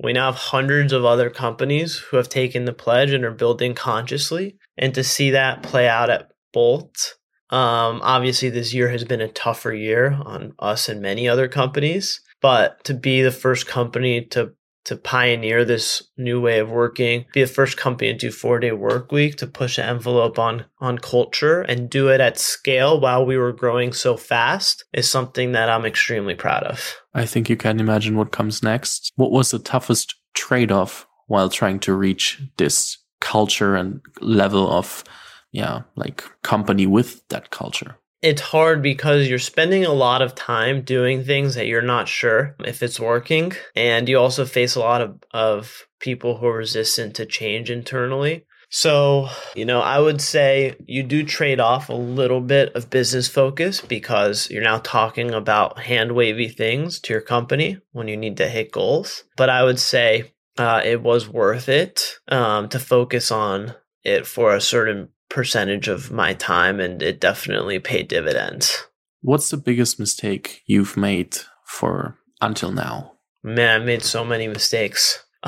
We 0.03 0.14
now 0.14 0.32
have 0.32 0.40
hundreds 0.40 0.94
of 0.94 1.05
other 1.05 1.28
companies 1.28 1.98
who 1.98 2.16
have 2.16 2.30
taken 2.30 2.64
the 2.64 2.72
pledge 2.72 3.11
and 3.11 3.26
are 3.26 3.30
building 3.30 3.74
consciously. 3.74 4.57
And 4.78 4.94
to 4.94 5.05
see 5.05 5.32
that 5.32 5.62
play 5.62 5.86
out 5.86 6.09
at 6.09 6.30
Bolt, 6.55 7.16
um, 7.51 8.01
obviously, 8.03 8.48
this 8.48 8.72
year 8.72 8.88
has 8.88 9.05
been 9.05 9.20
a 9.20 9.28
tougher 9.28 9.74
year 9.74 10.18
on 10.24 10.55
us 10.59 10.88
and 10.88 11.03
many 11.03 11.28
other 11.28 11.46
companies. 11.46 12.22
But 12.40 12.82
to 12.84 12.94
be 12.94 13.20
the 13.20 13.30
first 13.30 13.66
company 13.66 14.24
to 14.28 14.55
to 14.85 14.97
pioneer 14.97 15.64
this 15.64 16.03
new 16.16 16.41
way 16.41 16.59
of 16.59 16.70
working, 16.70 17.26
be 17.33 17.43
the 17.43 17.47
first 17.47 17.76
company 17.76 18.12
to 18.12 18.18
do 18.18 18.31
four 18.31 18.59
day 18.59 18.72
work 18.72 19.12
week, 19.12 19.37
to 19.37 19.47
push 19.47 19.78
an 19.78 19.85
envelope 19.85 20.39
on 20.39 20.64
on 20.81 20.99
culture 20.99 21.62
and 21.62 21.91
do 21.91 22.09
it 22.09 22.20
at 22.20 22.39
scale 22.39 23.01
while 23.01 23.24
we 23.24 23.37
were 23.37 23.53
growing 23.53 23.93
so 23.93 24.16
fast 24.16 24.85
is 24.93 25.09
something 25.09 25.53
that 25.53 25.68
I'm 25.68 25.85
extremely 25.85 26.35
proud 26.35 26.64
of. 26.64 26.97
I 27.14 27.26
think 27.26 27.51
you 27.51 27.57
can 27.57 27.81
imagine 27.81 28.16
what 28.16 28.33
comes 28.33 28.62
next. 28.62 29.12
What 29.16 29.33
was 29.33 29.51
the 29.51 29.59
toughest 29.59 30.14
trade 30.35 30.72
off 30.72 31.07
while 31.26 31.49
trying 31.49 31.81
to 31.81 31.95
reach 31.95 32.41
this 32.57 32.99
culture 33.20 33.76
and 33.76 34.01
level 34.20 34.70
of 34.70 35.05
yeah, 35.53 35.83
like 35.97 36.24
company 36.43 36.87
with 36.87 37.26
that 37.28 37.51
culture? 37.51 37.97
It's 38.23 38.41
hard 38.41 38.83
because 38.83 39.29
you're 39.29 39.39
spending 39.39 39.85
a 39.85 39.93
lot 39.93 40.23
of 40.23 40.35
time 40.35 40.83
doing 40.83 41.25
things 41.25 41.55
that 41.55 41.66
you're 41.66 41.81
not 41.83 42.09
sure 42.09 42.55
if 42.61 42.83
it's 42.83 43.01
working. 43.01 43.53
And 43.75 44.09
you 44.09 44.18
also 44.18 44.45
face 44.45 44.75
a 44.75 44.81
lot 44.81 45.01
of, 45.01 45.23
of 45.33 45.87
people 46.01 46.37
who 46.37 46.47
are 46.47 46.57
resistant 46.59 47.14
to 47.16 47.27
change 47.27 47.71
internally. 47.71 48.45
So, 48.73 49.29
you 49.57 49.64
know, 49.64 49.81
I 49.81 49.99
would 49.99 50.21
say 50.21 50.77
you 50.87 51.03
do 51.03 51.25
trade 51.25 51.59
off 51.59 51.89
a 51.89 51.95
little 51.95 52.41
bit 52.41 52.73
of 52.77 52.89
business 52.89 53.27
focus 53.27 53.81
because 53.81 54.49
you're 54.49 54.62
now 54.62 54.79
talking 54.79 55.33
about 55.33 55.81
hand 55.81 56.12
wavy 56.12 56.49
things 56.49 57.01
to 57.01 57.12
your 57.12 57.23
company 57.23 57.79
when 57.91 58.07
you 58.07 58.16
need 58.16 58.37
to 58.37 58.49
hit 58.49 58.71
goals. 58.71 59.25
But 59.37 59.51
I 59.51 59.64
would 59.64 59.81
say 59.81 60.33
uh, 60.57 60.83
it 60.85 61.03
was 61.03 61.29
worth 61.29 61.68
it 61.68 62.18
um, 62.29 62.68
to 62.68 62.79
focus 62.79 63.33
on 63.33 63.75
it 64.05 64.25
for 64.27 64.55
a 64.55 64.61
certain 64.61 65.09
percentage 65.31 65.89
of 65.89 66.11
my 66.11 66.35
time 66.35 66.81
and 66.81 67.03
it 67.03 67.20
definitely 67.20 67.78
paid 67.78 68.09
dividends. 68.09 68.87
What's 69.22 69.51
the 69.51 69.57
biggest 69.57 69.99
mistake 69.99 70.62
you've 70.66 70.97
made 70.97 71.39
for 71.64 72.18
until 72.41 72.72
now? 72.72 73.12
Man, 73.43 73.81
I 73.81 73.85
made 73.85 74.03
so 74.03 74.24
many 74.24 74.49
mistakes. 74.49 75.24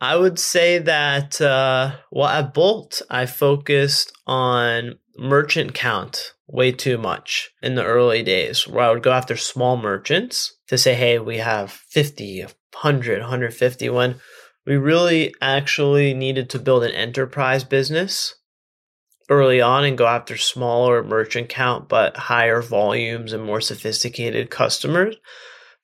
I 0.00 0.16
would 0.16 0.38
say 0.38 0.78
that, 0.78 1.40
uh, 1.40 1.96
well, 2.10 2.28
at 2.28 2.52
Bolt, 2.52 3.02
I 3.08 3.26
focused 3.26 4.12
on 4.26 4.98
merchant 5.16 5.74
count 5.74 6.32
way 6.46 6.70
too 6.72 6.98
much 6.98 7.50
in 7.62 7.74
the 7.74 7.84
early 7.84 8.22
days, 8.22 8.68
where 8.68 8.84
I 8.84 8.90
would 8.90 9.02
go 9.02 9.12
after 9.12 9.36
small 9.36 9.76
merchants 9.76 10.54
to 10.68 10.76
say, 10.76 10.94
hey, 10.94 11.18
we 11.18 11.38
have 11.38 11.70
50, 11.72 12.42
100, 12.42 13.20
150, 13.20 13.88
when 13.90 14.16
we 14.66 14.76
really 14.76 15.34
actually 15.40 16.12
needed 16.12 16.50
to 16.50 16.58
build 16.58 16.82
an 16.84 16.92
enterprise 16.92 17.64
business 17.64 18.34
early 19.28 19.60
on 19.60 19.84
and 19.84 19.98
go 19.98 20.06
after 20.06 20.36
smaller 20.36 21.02
merchant 21.02 21.48
count 21.48 21.88
but 21.88 22.16
higher 22.16 22.62
volumes 22.62 23.32
and 23.32 23.42
more 23.42 23.60
sophisticated 23.60 24.50
customers 24.50 25.16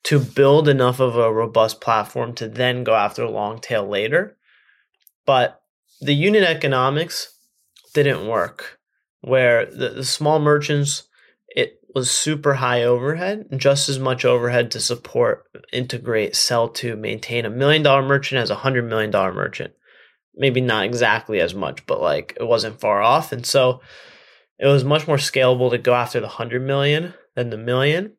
to 0.04 0.18
build 0.18 0.68
enough 0.68 1.00
of 1.00 1.16
a 1.16 1.32
robust 1.32 1.80
platform 1.80 2.34
to 2.34 2.48
then 2.48 2.84
go 2.84 2.94
after 2.94 3.26
long 3.28 3.60
tail 3.60 3.86
later. 3.86 4.36
But 5.26 5.60
the 6.00 6.14
unit 6.14 6.42
economics 6.42 7.36
didn't 7.94 8.26
work 8.26 8.78
where 9.20 9.66
the, 9.66 9.90
the 9.90 10.04
small 10.04 10.40
merchants 10.40 11.04
it 11.54 11.78
was 11.94 12.10
super 12.10 12.54
high 12.54 12.82
overhead, 12.82 13.46
just 13.56 13.88
as 13.88 13.98
much 13.98 14.24
overhead 14.24 14.70
to 14.70 14.80
support, 14.80 15.44
integrate, 15.72 16.34
sell 16.34 16.68
to, 16.68 16.96
maintain 16.96 17.44
a 17.44 17.50
million 17.50 17.82
dollar 17.82 18.02
merchant 18.02 18.40
as 18.40 18.50
a 18.50 18.56
hundred 18.56 18.88
million 18.88 19.10
dollar 19.10 19.32
merchant. 19.32 19.74
Maybe 20.34 20.60
not 20.60 20.84
exactly 20.84 21.40
as 21.40 21.54
much, 21.54 21.84
but 21.86 22.00
like 22.00 22.36
it 22.40 22.44
wasn't 22.44 22.80
far 22.80 23.02
off. 23.02 23.32
And 23.32 23.44
so 23.44 23.82
it 24.58 24.66
was 24.66 24.84
much 24.84 25.06
more 25.06 25.18
scalable 25.18 25.70
to 25.70 25.78
go 25.78 25.92
after 25.94 26.20
the 26.20 26.28
hundred 26.28 26.62
million 26.62 27.12
than 27.34 27.50
the 27.50 27.58
million. 27.58 28.14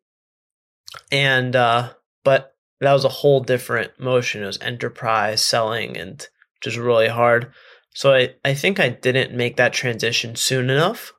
And, 1.10 1.56
uh, 1.56 1.94
but 2.22 2.54
that 2.80 2.92
was 2.92 3.04
a 3.04 3.08
whole 3.08 3.40
different 3.40 3.98
motion. 3.98 4.42
It 4.42 4.46
was 4.46 4.60
enterprise 4.60 5.42
selling 5.42 5.96
and 5.96 6.24
just 6.60 6.76
really 6.76 7.08
hard. 7.08 7.52
So 7.94 8.12
I, 8.12 8.34
I 8.44 8.54
think 8.54 8.78
I 8.78 8.88
didn't 8.88 9.36
make 9.36 9.56
that 9.56 9.72
transition 9.72 10.36
soon 10.36 10.70
enough 10.70 11.12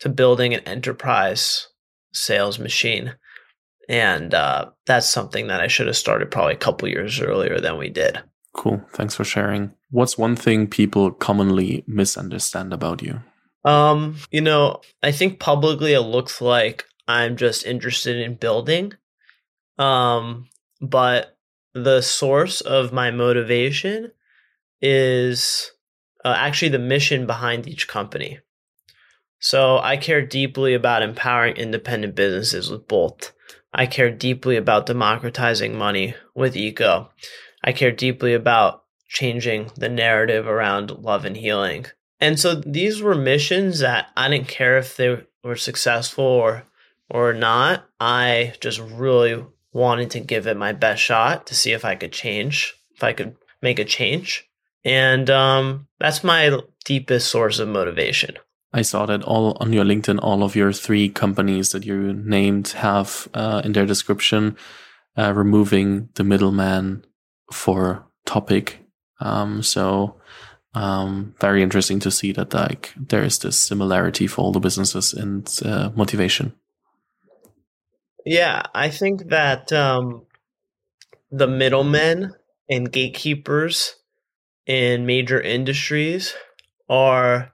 to 0.00 0.08
building 0.08 0.52
an 0.52 0.60
enterprise 0.60 1.68
sales 2.12 2.58
machine. 2.58 3.14
And 3.88 4.32
uh, 4.32 4.70
that's 4.86 5.08
something 5.08 5.48
that 5.48 5.60
I 5.60 5.66
should 5.66 5.86
have 5.86 5.96
started 5.96 6.30
probably 6.30 6.54
a 6.54 6.58
couple 6.58 6.88
years 6.88 7.20
earlier 7.20 7.60
than 7.60 7.78
we 7.78 7.88
did. 7.90 8.22
Cool. 8.54 8.82
Thanks 8.92 9.14
for 9.14 9.24
sharing. 9.24 9.72
What's 9.90 10.18
one 10.18 10.36
thing 10.36 10.66
people 10.66 11.10
commonly 11.10 11.84
misunderstand 11.86 12.72
about 12.72 13.02
you? 13.02 13.20
Um, 13.64 14.16
you 14.30 14.40
know, 14.40 14.80
I 15.02 15.12
think 15.12 15.38
publicly 15.38 15.92
it 15.92 16.00
looks 16.00 16.40
like 16.40 16.84
I'm 17.08 17.36
just 17.36 17.66
interested 17.66 18.16
in 18.16 18.34
building. 18.34 18.92
Um, 19.78 20.48
but 20.80 21.36
the 21.74 22.02
source 22.02 22.60
of 22.60 22.92
my 22.92 23.10
motivation 23.10 24.12
is 24.80 25.70
uh, 26.24 26.34
actually 26.36 26.68
the 26.70 26.78
mission 26.78 27.26
behind 27.26 27.66
each 27.66 27.88
company. 27.88 28.40
So 29.42 29.80
I 29.80 29.96
care 29.96 30.24
deeply 30.24 30.72
about 30.72 31.02
empowering 31.02 31.56
independent 31.56 32.14
businesses 32.14 32.70
with 32.70 32.86
Bolt. 32.86 33.32
I 33.74 33.86
care 33.86 34.08
deeply 34.08 34.56
about 34.56 34.86
democratizing 34.86 35.76
money 35.76 36.14
with 36.32 36.56
Eco. 36.56 37.10
I 37.64 37.72
care 37.72 37.90
deeply 37.90 38.34
about 38.34 38.84
changing 39.08 39.72
the 39.76 39.88
narrative 39.88 40.46
around 40.46 40.92
love 40.92 41.24
and 41.24 41.36
healing. 41.36 41.86
And 42.20 42.38
so 42.38 42.54
these 42.54 43.02
were 43.02 43.16
missions 43.16 43.80
that 43.80 44.10
I 44.16 44.28
didn't 44.28 44.46
care 44.46 44.78
if 44.78 44.96
they 44.96 45.24
were 45.42 45.56
successful 45.56 46.24
or 46.24 46.62
or 47.10 47.34
not. 47.34 47.84
I 47.98 48.54
just 48.60 48.78
really 48.78 49.44
wanted 49.72 50.12
to 50.12 50.20
give 50.20 50.46
it 50.46 50.56
my 50.56 50.72
best 50.72 51.02
shot 51.02 51.48
to 51.48 51.56
see 51.56 51.72
if 51.72 51.84
I 51.84 51.96
could 51.96 52.12
change, 52.12 52.74
if 52.94 53.02
I 53.02 53.12
could 53.12 53.34
make 53.60 53.80
a 53.80 53.84
change. 53.84 54.48
And 54.84 55.28
um, 55.28 55.88
that's 55.98 56.22
my 56.22 56.60
deepest 56.84 57.28
source 57.28 57.58
of 57.58 57.68
motivation. 57.68 58.36
I 58.72 58.82
saw 58.82 59.06
that 59.06 59.22
all 59.22 59.56
on 59.60 59.72
your 59.72 59.84
LinkedIn, 59.84 60.18
all 60.22 60.42
of 60.42 60.56
your 60.56 60.72
three 60.72 61.08
companies 61.08 61.70
that 61.70 61.84
you 61.84 62.12
named 62.14 62.68
have 62.68 63.28
uh, 63.34 63.60
in 63.64 63.72
their 63.72 63.86
description 63.86 64.56
uh, 65.16 65.32
removing 65.34 66.08
the 66.14 66.24
middleman 66.24 67.04
for 67.52 68.06
topic. 68.24 68.78
Um, 69.20 69.62
so 69.62 70.20
um, 70.74 71.34
very 71.38 71.62
interesting 71.62 72.00
to 72.00 72.10
see 72.10 72.32
that 72.32 72.54
like 72.54 72.94
there 72.96 73.22
is 73.22 73.38
this 73.38 73.58
similarity 73.58 74.26
for 74.26 74.40
all 74.42 74.52
the 74.52 74.60
businesses 74.60 75.12
and 75.12 75.50
uh, 75.64 75.90
motivation. 75.94 76.54
Yeah, 78.24 78.62
I 78.74 78.88
think 78.88 79.28
that 79.28 79.72
um, 79.72 80.26
the 81.30 81.48
middlemen 81.48 82.34
and 82.70 82.90
gatekeepers 82.90 83.96
in 84.66 85.04
major 85.04 85.40
industries 85.40 86.34
are 86.88 87.52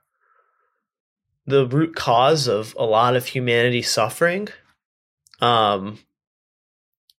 the 1.49 1.67
root 1.67 1.95
cause 1.95 2.47
of 2.47 2.75
a 2.77 2.85
lot 2.85 3.15
of 3.15 3.25
humanity 3.25 3.81
suffering. 3.81 4.47
Um, 5.41 5.99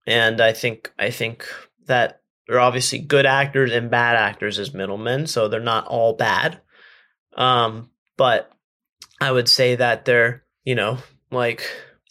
and 0.06 0.40
I 0.40 0.52
think 0.52 0.92
I 0.98 1.10
think 1.10 1.46
that 1.86 2.22
there 2.46 2.56
are 2.56 2.60
obviously 2.60 2.98
good 2.98 3.26
actors 3.26 3.72
and 3.72 3.90
bad 3.90 4.16
actors 4.16 4.58
as 4.58 4.74
middlemen, 4.74 5.26
so 5.26 5.48
they're 5.48 5.60
not 5.60 5.86
all 5.86 6.14
bad. 6.14 6.60
Um, 7.36 7.90
but 8.16 8.50
I 9.20 9.30
would 9.30 9.48
say 9.48 9.76
that 9.76 10.04
they're, 10.04 10.42
you 10.64 10.74
know, 10.74 10.98
like 11.30 11.62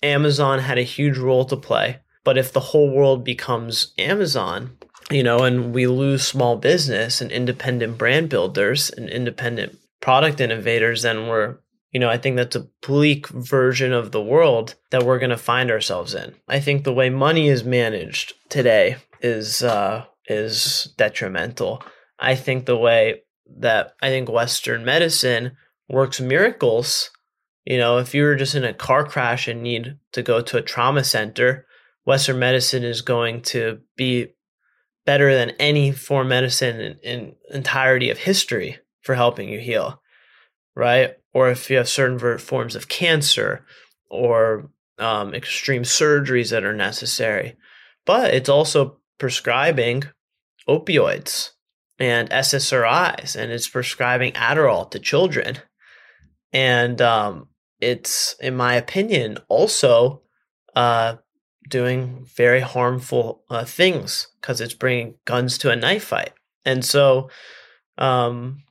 Amazon 0.01 0.59
had 0.59 0.78
a 0.78 0.84
huge 0.84 1.17
role 1.17 1.45
to 1.45 1.57
play. 1.57 1.99
But 2.24 2.38
if 2.38 2.53
the 2.53 2.59
whole 2.59 2.89
world 2.91 3.24
becomes 3.24 3.93
Amazon, 3.97 4.78
you 5.09 5.24
know, 5.24 5.39
and 5.39 5.74
we 5.74 5.88
lose 5.88 6.26
small 6.26 6.55
business 6.55 7.22
and 7.22 7.32
independent 7.32 7.97
brand 7.97 8.30
builders 8.30 8.89
and 8.89 9.09
independent 9.09 9.78
product 10.01 10.39
innovators, 10.39 11.01
then 11.01 11.28
we're, 11.28 11.57
you 11.91 11.99
know, 11.99 12.09
I 12.09 12.17
think 12.17 12.35
that's 12.35 12.55
a 12.55 12.67
bleak 12.85 13.27
version 13.27 13.93
of 13.93 14.11
the 14.11 14.21
world 14.21 14.75
that 14.91 15.03
we're 15.03 15.19
going 15.19 15.31
to 15.31 15.37
find 15.37 15.71
ourselves 15.71 16.13
in. 16.13 16.35
I 16.47 16.59
think 16.59 16.83
the 16.83 16.93
way 16.93 17.09
money 17.09 17.47
is 17.47 17.63
managed 17.63 18.33
today 18.49 18.97
is 19.21 19.63
uh, 19.63 20.05
is 20.27 20.93
detrimental. 20.97 21.83
I 22.19 22.35
think 22.35 22.65
the 22.65 22.77
way 22.77 23.23
that 23.57 23.93
I 24.01 24.09
think 24.09 24.29
Western 24.29 24.85
medicine 24.85 25.57
works 25.87 26.21
miracles. 26.21 27.09
You 27.65 27.77
know, 27.77 27.97
if 27.97 28.13
you 28.13 28.23
were 28.23 28.35
just 28.35 28.55
in 28.55 28.63
a 28.63 28.73
car 28.73 29.03
crash 29.03 29.47
and 29.47 29.61
need 29.61 29.97
to 30.13 30.23
go 30.23 30.41
to 30.41 30.57
a 30.57 30.61
trauma 30.61 31.03
center, 31.03 31.65
Western 32.05 32.39
medicine 32.39 32.83
is 32.83 33.01
going 33.01 33.41
to 33.43 33.79
be 33.95 34.33
better 35.05 35.33
than 35.33 35.51
any 35.59 35.91
form 35.91 36.29
medicine 36.29 36.79
in, 36.79 36.99
in 37.03 37.35
entirety 37.51 38.09
of 38.09 38.19
history 38.19 38.77
for 39.01 39.15
helping 39.15 39.49
you 39.49 39.59
heal, 39.59 40.01
right? 40.75 41.15
Or 41.34 41.49
if 41.49 41.69
you 41.69 41.77
have 41.77 41.89
certain 41.89 42.38
forms 42.38 42.75
of 42.75 42.88
cancer 42.88 43.65
or 44.09 44.69
um, 44.99 45.34
extreme 45.34 45.84
surgeries 45.84 46.51
that 46.51 46.63
are 46.63 46.73
necessary. 46.73 47.55
But 48.05 48.34
it's 48.34 48.49
also 48.49 48.97
prescribing 49.17 50.03
opioids 50.67 51.51
and 51.97 52.30
SSRIs, 52.30 53.36
and 53.36 53.51
it's 53.51 53.67
prescribing 53.67 54.34
Adderall 54.34 54.89
to 54.91 54.99
children. 54.99 55.57
And 56.51 57.01
um, 57.01 57.49
it's, 57.80 58.36
in 58.39 58.55
my 58.55 58.75
opinion, 58.75 59.38
also 59.47 60.21
uh, 60.75 61.15
doing 61.67 62.25
very 62.36 62.61
harmful 62.61 63.43
uh, 63.49 63.65
things 63.65 64.27
because 64.41 64.61
it's 64.61 64.73
bringing 64.73 65.15
guns 65.25 65.57
to 65.59 65.71
a 65.71 65.75
knife 65.75 66.05
fight. 66.05 66.34
And 66.65 66.84
so, 66.84 67.30
um, 67.97 68.63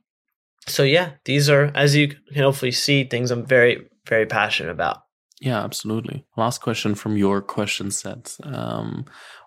so 0.69 0.83
yeah, 0.83 1.13
these 1.25 1.49
are, 1.49 1.73
as 1.75 1.97
you 1.97 2.09
can 2.09 2.43
hopefully 2.43 2.73
see, 2.73 3.05
things 3.05 3.31
I'm 3.31 3.47
very, 3.47 3.87
very 4.07 4.27
passionate 4.27 4.71
about. 4.71 4.99
Yeah, 5.41 5.63
absolutely. 5.63 6.25
Last 6.37 6.61
question 6.61 6.95
from 6.95 7.17
your 7.17 7.41
question 7.41 7.91
set. 7.91 8.37
Um, 8.43 9.05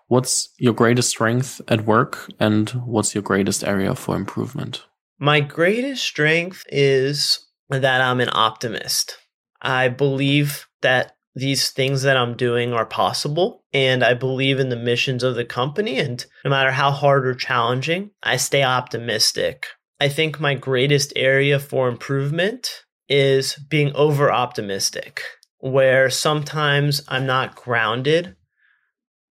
what's 0.08 0.48
your 0.58 0.72
greatest 0.72 1.10
strength 1.10 1.60
at 1.68 1.84
work 1.84 2.30
and 2.40 2.70
what's 2.70 3.14
your 3.14 3.22
greatest 3.22 3.64
area 3.64 3.94
for 3.94 4.16
improvement? 4.16 4.86
My 5.18 5.40
greatest 5.40 6.02
strength 6.02 6.64
is 6.68 7.46
that 7.68 8.00
I'm 8.00 8.20
an 8.20 8.30
optimist. 8.32 9.16
I 9.60 9.88
believe 9.88 10.66
that 10.80 11.16
these 11.34 11.70
things 11.70 12.02
that 12.02 12.16
I'm 12.16 12.36
doing 12.36 12.72
are 12.72 12.86
possible. 12.86 13.64
And 13.72 14.04
I 14.04 14.14
believe 14.14 14.58
in 14.58 14.68
the 14.68 14.76
missions 14.76 15.22
of 15.22 15.34
the 15.34 15.44
company. 15.44 15.98
And 15.98 16.24
no 16.44 16.50
matter 16.50 16.70
how 16.70 16.90
hard 16.90 17.26
or 17.26 17.34
challenging, 17.34 18.10
I 18.22 18.36
stay 18.36 18.62
optimistic. 18.62 19.66
I 20.02 20.08
think 20.08 20.40
my 20.40 20.54
greatest 20.54 21.12
area 21.14 21.60
for 21.60 21.86
improvement 21.88 22.82
is 23.08 23.54
being 23.54 23.94
over 23.94 24.32
optimistic, 24.32 25.22
where 25.58 26.10
sometimes 26.10 27.02
I'm 27.06 27.24
not 27.24 27.54
grounded 27.54 28.34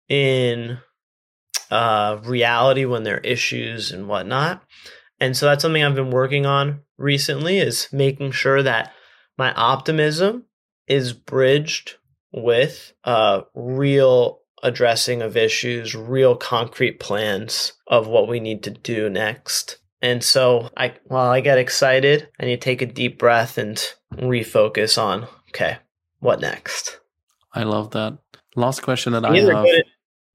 in 0.10 0.80
uh, 1.72 2.20
reality 2.22 2.84
when 2.84 3.04
there 3.04 3.16
are 3.16 3.22
issues 3.22 3.94
and 3.94 4.10
whatnot. 4.10 4.62
And 5.22 5.38
so 5.38 5.46
that's 5.46 5.62
something 5.62 5.82
I've 5.82 5.96
been 5.96 6.12
working 6.12 6.46
on 6.46 6.82
recently 6.98 7.60
is 7.60 7.88
making 7.94 8.34
sure 8.34 8.62
that 8.62 8.92
my 9.38 9.54
optimism 9.54 10.48
is 10.86 11.14
bridged 11.14 11.96
with 12.34 12.92
uh, 13.06 13.44
real 13.56 14.42
addressing 14.62 15.22
of 15.22 15.38
issues, 15.38 15.96
real 15.96 16.36
concrete 16.36 17.00
plans 17.00 17.72
of 17.88 18.08
what 18.08 18.28
we 18.28 18.42
need 18.42 18.64
to 18.64 18.72
do 18.72 19.10
next. 19.10 19.78
And 20.02 20.24
so 20.24 20.70
I 20.78 20.94
while 21.06 21.30
I 21.30 21.42
get 21.42 21.58
excited, 21.58 22.30
I 22.40 22.46
need 22.46 22.62
to 22.62 22.66
take 22.66 22.82
a 22.82 22.86
deep 22.86 23.18
breath 23.18 23.58
and 23.58 23.78
refocus 24.14 25.02
on 25.02 25.28
okay, 25.50 25.78
what 26.20 26.40
next? 26.40 27.00
I 27.54 27.64
love 27.64 27.92
that. 27.92 28.18
Last 28.56 28.82
question 28.82 29.14
that 29.14 29.24
These 29.32 29.50
I 29.50 29.56
have. 29.56 29.66
Good, 29.66 29.84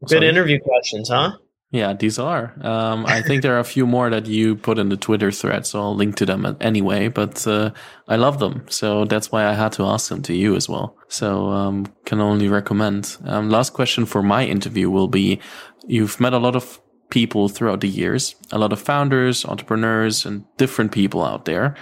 good 0.09 0.23
interview 0.23 0.59
questions, 0.61 1.09
huh? 1.09 1.33
Yeah, 1.73 1.95
these 1.95 2.19
are. 2.19 2.55
Um, 2.61 3.07
I 3.07 3.23
think 3.23 3.41
there 3.41 3.57
are 3.57 3.61
a 3.61 3.65
few 3.65 3.87
more 3.87 4.11
that 4.11 4.27
you 4.27 4.57
put 4.57 4.79
in 4.79 4.91
the 4.91 4.97
Twitter 4.99 5.33
thread, 5.33 5.65
so 5.65 5.81
I'll 5.81 5.97
link 5.97 6.17
to 6.17 6.27
them 6.27 6.55
anyway. 6.61 7.09
But 7.09 7.47
uh, 7.47 7.71
I 8.07 8.17
love 8.17 8.41
them, 8.41 8.67
so 8.69 9.07
that's 9.07 9.33
why 9.33 9.47
I 9.47 9.55
had 9.55 9.73
to 9.73 9.87
ask 9.87 10.11
them 10.11 10.21
to 10.25 10.35
you 10.35 10.55
as 10.55 10.69
well. 10.69 10.99
So 11.09 11.49
um, 11.49 11.87
can 12.05 12.21
only 12.21 12.49
recommend. 12.49 13.17
Um, 13.25 13.49
last 13.49 13.73
question 13.73 14.05
for 14.05 14.23
my 14.23 14.45
interview 14.45 14.91
will 14.91 15.09
be: 15.09 15.41
You've 15.87 16.21
met 16.21 16.35
a 16.35 16.39
lot 16.39 16.57
of 16.57 16.79
people 17.13 17.51
throughout 17.51 17.83
the 17.83 17.89
years, 17.89 18.35
a 18.51 18.59
lot 18.59 18.73
of 18.73 18.81
founders, 18.81 19.45
entrepreneurs, 19.45 20.25
and 20.25 20.45
different 20.57 20.93
people 20.93 21.23
out 21.23 21.45
there. 21.45 21.77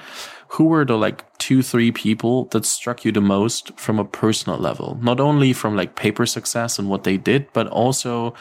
Who 0.49 0.64
were 0.64 0.85
the 0.85 0.97
like 0.97 1.39
two, 1.39 1.62
three 1.62 1.93
people 1.93 2.47
that 2.47 2.66
struck 2.66 3.05
you 3.05 3.12
the 3.12 3.20
most 3.20 3.78
from 3.78 4.01
a 4.01 4.05
personal 4.05 4.59
level? 4.59 4.99
Not 5.01 5.20
only 5.20 5.53
from 5.53 5.76
like 5.76 5.95
paper 5.95 6.26
success 6.26 6.81
and 6.81 6.91
what 6.91 7.05
they 7.05 7.16
did, 7.16 7.47
but 7.53 7.68
also 7.68 8.35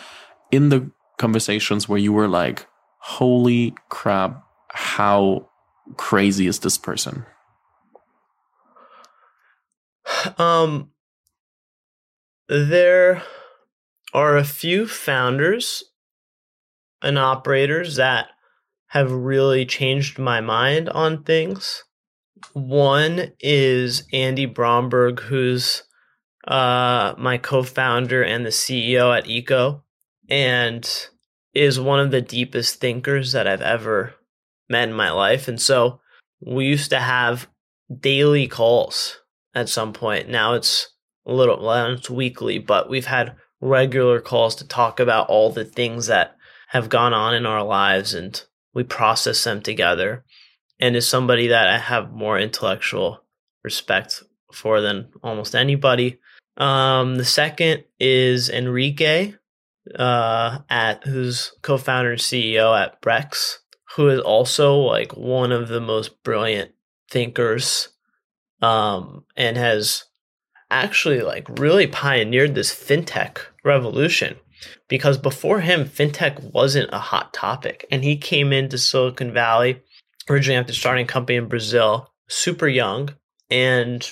in 0.50 0.70
the 0.70 0.90
conversations 1.20 1.88
where 1.88 2.00
you 2.00 2.12
were 2.12 2.28
like, 2.28 2.66
holy 2.98 3.76
crap, 3.90 4.44
how 4.70 5.48
crazy 5.96 6.48
is 6.48 6.60
this 6.60 6.78
person? 6.78 7.26
Um, 10.38 10.90
there 12.50 13.24
are 14.12 14.36
a 14.36 14.44
few 14.44 14.88
founders 14.88 15.84
and 17.02 17.18
operators 17.18 17.96
that 17.96 18.28
have 18.88 19.12
really 19.12 19.66
changed 19.66 20.18
my 20.18 20.42
mind 20.42 20.90
on 20.90 21.24
things. 21.24 21.84
One 22.54 23.34
is 23.40 24.04
Andy 24.14 24.46
Bromberg, 24.46 25.20
who's 25.22 25.84
uh, 26.48 27.14
my 27.18 27.38
co 27.38 27.64
founder 27.64 28.24
and 28.24 28.46
the 28.46 28.50
CEO 28.50 29.16
at 29.18 29.28
Eco. 29.28 29.84
And 30.30 30.88
is 31.54 31.80
one 31.80 32.00
of 32.00 32.12
the 32.12 32.22
deepest 32.22 32.80
thinkers 32.80 33.32
that 33.32 33.48
I've 33.48 33.62
ever 33.62 34.16
met 34.70 34.90
in 34.90 34.96
my 34.96 35.12
life. 35.12 35.48
And 35.48 35.62
so 35.62 36.00
we 36.40 36.66
used 36.66 36.90
to 36.92 37.00
have 37.00 37.48
daily 38.00 38.48
calls 38.48 39.20
at 39.54 39.70
some 39.70 39.94
point. 39.94 40.30
Now 40.30 40.54
it's 40.54 40.90
a 41.26 41.34
little, 41.34 41.64
well, 41.64 41.92
it's 41.92 42.10
weekly, 42.10 42.60
but 42.60 42.90
we've 42.90 43.08
had 43.08 43.36
regular 43.62 44.22
calls 44.22 44.56
to 44.56 44.68
talk 44.68 45.00
about 45.00 45.28
all 45.28 45.52
the 45.52 45.66
things 45.66 46.08
that 46.08 46.36
have 46.70 46.88
gone 46.90 47.14
on 47.14 47.34
in 47.34 47.46
our 47.46 47.64
lives 47.64 48.14
and 48.14 48.44
we 48.74 48.84
process 48.84 49.44
them 49.44 49.62
together. 49.62 50.24
And 50.80 50.96
is 50.96 51.08
somebody 51.08 51.48
that 51.48 51.68
I 51.68 51.78
have 51.78 52.12
more 52.12 52.40
intellectual 52.40 53.24
respect 53.64 54.24
for 54.54 54.80
than 54.80 55.10
almost 55.24 55.56
anybody. 55.56 56.20
Um, 56.58 57.16
the 57.16 57.26
second 57.26 57.86
is 58.00 58.50
Henrique, 58.50 59.36
uh, 59.96 60.60
at 60.70 61.04
who's 61.06 61.54
co-founder 61.64 62.12
and 62.12 62.22
CEO 62.22 62.80
at 62.80 63.02
Brex, 63.02 63.58
who 63.96 64.10
is 64.10 64.20
also 64.20 64.76
like 64.78 65.18
one 65.18 65.52
of 65.52 65.70
the 65.70 65.82
most 65.82 66.22
brilliant 66.24 66.72
thinkers, 67.10 67.90
um, 68.62 69.26
and 69.36 69.58
has 69.58 70.06
actually 70.70 71.22
like 71.22 71.48
really 71.60 71.88
pioneered 71.88 72.54
this 72.54 72.72
fintech 72.72 73.40
revolution 73.64 74.38
because 74.90 75.18
before 75.18 75.62
him 75.62 75.86
fintech 75.86 76.42
wasn't 76.54 76.90
a 76.92 77.00
hot 77.00 77.34
topic 77.34 77.86
and 77.92 78.04
he 78.04 78.18
came 78.18 78.52
into 78.52 78.78
silicon 78.78 79.32
valley 79.32 79.82
originally 80.30 80.60
after 80.60 80.74
starting 80.74 81.06
a 81.06 81.08
company 81.08 81.38
in 81.38 81.48
brazil 81.48 82.10
super 82.28 82.68
young 82.68 83.10
and 83.50 84.12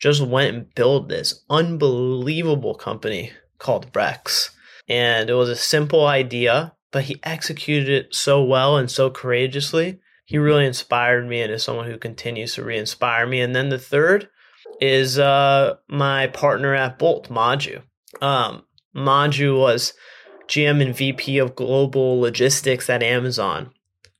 just 0.00 0.20
went 0.20 0.54
and 0.54 0.74
built 0.74 1.08
this 1.08 1.44
unbelievable 1.48 2.74
company 2.74 3.32
called 3.58 3.92
brex 3.92 4.50
and 4.88 5.30
it 5.30 5.34
was 5.34 5.48
a 5.48 5.56
simple 5.56 6.06
idea 6.06 6.74
but 6.90 7.04
he 7.04 7.20
executed 7.22 7.88
it 7.88 8.14
so 8.14 8.42
well 8.42 8.76
and 8.76 8.90
so 8.90 9.10
courageously 9.10 9.98
he 10.24 10.36
really 10.36 10.66
inspired 10.66 11.26
me 11.26 11.40
and 11.40 11.50
is 11.50 11.62
someone 11.62 11.86
who 11.86 11.96
continues 11.96 12.54
to 12.54 12.62
re-inspire 12.62 13.26
me 13.26 13.40
and 13.40 13.56
then 13.56 13.70
the 13.70 13.78
third 13.78 14.28
is 14.80 15.18
uh, 15.18 15.76
my 15.88 16.28
partner 16.28 16.74
at 16.74 16.98
Bolt, 16.98 17.30
Maju. 17.30 17.82
Um, 18.20 18.64
Maju 18.94 19.58
was 19.58 19.92
GM 20.48 20.82
and 20.82 20.96
VP 20.96 21.38
of 21.38 21.54
global 21.54 22.20
logistics 22.20 22.88
at 22.88 23.02
Amazon. 23.02 23.70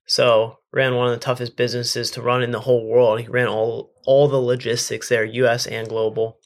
So 0.07 0.59
ran 0.73 0.95
one 0.95 1.09
of 1.09 1.13
the 1.13 1.25
toughest 1.25 1.57
businesses 1.57 2.11
to 2.13 2.23
run 2.23 2.43
in 2.43 2.51
the 2.51 2.61
whole 2.61 2.87
world. 2.87 3.21
He 3.21 3.27
ran 3.29 3.49
all 3.49 3.93
all 4.05 4.29
the 4.29 4.39
logistics 4.39 5.09
there, 5.09 5.25
US 5.25 5.67
and 5.67 5.89
global. 5.89 6.39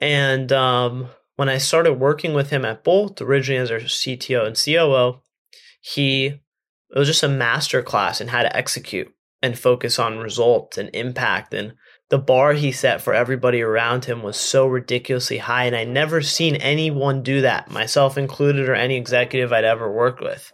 And 0.00 0.52
um, 0.52 1.08
when 1.36 1.48
I 1.48 1.58
started 1.58 1.94
working 1.94 2.34
with 2.34 2.50
him 2.50 2.64
at 2.64 2.84
Bolt, 2.84 3.22
originally 3.22 3.60
as 3.60 3.70
our 3.70 3.78
CTO 3.78 4.46
and 4.46 4.56
COO, 4.56 5.22
he 5.80 6.26
it 6.26 6.98
was 6.98 7.08
just 7.08 7.22
a 7.22 7.28
master 7.28 7.82
class 7.82 8.20
in 8.20 8.28
how 8.28 8.42
to 8.42 8.56
execute 8.56 9.08
and 9.42 9.58
focus 9.58 9.98
on 9.98 10.18
results 10.18 10.78
and 10.78 10.90
impact 10.94 11.52
and 11.52 11.74
the 12.08 12.18
bar 12.18 12.52
he 12.52 12.70
set 12.70 13.00
for 13.00 13.12
everybody 13.14 13.60
around 13.60 14.04
him 14.04 14.22
was 14.22 14.36
so 14.36 14.66
ridiculously 14.66 15.38
high 15.38 15.64
and 15.64 15.74
i 15.74 15.84
never 15.84 16.22
seen 16.22 16.56
anyone 16.56 17.22
do 17.22 17.40
that 17.40 17.70
myself 17.70 18.16
included 18.16 18.68
or 18.68 18.74
any 18.74 18.96
executive 18.96 19.52
i'd 19.52 19.64
ever 19.64 19.90
worked 19.90 20.20
with. 20.20 20.52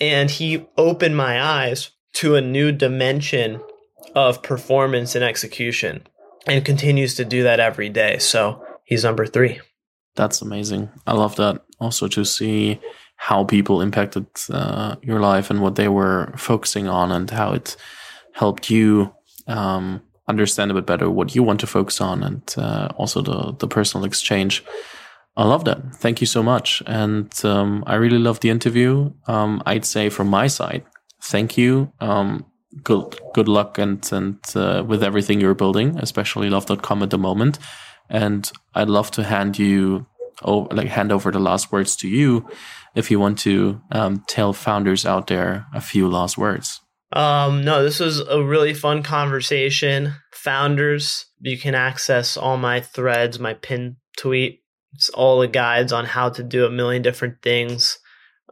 And 0.00 0.30
he 0.30 0.66
opened 0.76 1.16
my 1.16 1.42
eyes 1.42 1.90
to 2.14 2.34
a 2.34 2.40
new 2.40 2.72
dimension 2.72 3.62
of 4.14 4.42
performance 4.42 5.14
and 5.14 5.24
execution 5.24 6.06
and 6.46 6.64
continues 6.64 7.14
to 7.16 7.24
do 7.24 7.42
that 7.42 7.60
every 7.60 7.88
day. 7.88 8.18
So 8.18 8.64
he's 8.84 9.04
number 9.04 9.26
three. 9.26 9.60
That's 10.14 10.40
amazing. 10.40 10.90
I 11.06 11.12
love 11.12 11.36
that. 11.36 11.62
Also 11.80 12.08
to 12.08 12.24
see 12.24 12.80
how 13.16 13.44
people 13.44 13.80
impacted 13.80 14.26
uh, 14.50 14.96
your 15.02 15.20
life 15.20 15.50
and 15.50 15.60
what 15.60 15.76
they 15.76 15.88
were 15.88 16.32
focusing 16.36 16.88
on 16.88 17.12
and 17.12 17.30
how 17.30 17.52
it 17.52 17.76
helped 18.32 18.70
you 18.70 19.12
um, 19.46 20.02
understand 20.28 20.70
a 20.70 20.74
bit 20.74 20.86
better 20.86 21.10
what 21.10 21.34
you 21.34 21.42
want 21.42 21.60
to 21.60 21.66
focus 21.66 22.00
on 22.00 22.22
and 22.22 22.54
uh, 22.56 22.88
also 22.96 23.22
the 23.22 23.54
the 23.58 23.68
personal 23.68 24.06
exchange. 24.06 24.64
I 25.36 25.44
love 25.44 25.64
that. 25.64 25.94
Thank 25.96 26.20
you 26.20 26.26
so 26.26 26.42
much, 26.42 26.82
and 26.86 27.30
um, 27.44 27.84
I 27.86 27.96
really 27.96 28.18
love 28.18 28.40
the 28.40 28.50
interview. 28.50 29.12
Um, 29.26 29.62
I'd 29.66 29.84
say 29.84 30.08
from 30.08 30.28
my 30.28 30.46
side, 30.46 30.84
thank 31.22 31.58
you. 31.58 31.92
Um, 32.00 32.46
good 32.82 33.18
good 33.34 33.48
luck 33.48 33.78
and 33.78 34.06
and 34.12 34.38
uh, 34.54 34.82
with 34.86 35.02
everything 35.02 35.40
you're 35.40 35.54
building, 35.54 35.98
especially 35.98 36.48
love.com 36.50 37.02
at 37.02 37.10
the 37.10 37.18
moment. 37.18 37.58
And 38.08 38.50
I'd 38.74 38.88
love 38.88 39.10
to 39.12 39.24
hand 39.24 39.58
you 39.58 40.06
oh, 40.42 40.68
like 40.70 40.88
hand 40.88 41.12
over 41.12 41.30
the 41.30 41.40
last 41.40 41.72
words 41.72 41.96
to 41.96 42.08
you 42.08 42.48
if 42.94 43.10
you 43.10 43.20
want 43.20 43.38
to 43.38 43.80
um, 43.92 44.24
tell 44.26 44.52
founders 44.52 45.04
out 45.04 45.26
there 45.26 45.66
a 45.74 45.80
few 45.80 46.08
last 46.08 46.38
words. 46.38 46.80
Um, 47.16 47.64
no, 47.64 47.82
this 47.82 47.98
was 47.98 48.20
a 48.20 48.42
really 48.42 48.74
fun 48.74 49.02
conversation. 49.02 50.12
Founders, 50.32 51.24
you 51.40 51.56
can 51.56 51.74
access 51.74 52.36
all 52.36 52.58
my 52.58 52.82
threads, 52.82 53.38
my 53.38 53.54
pin 53.54 53.96
tweet, 54.18 54.62
it's 54.92 55.08
all 55.08 55.40
the 55.40 55.48
guides 55.48 55.94
on 55.94 56.04
how 56.04 56.28
to 56.28 56.42
do 56.42 56.66
a 56.66 56.70
million 56.70 57.00
different 57.00 57.40
things. 57.40 57.98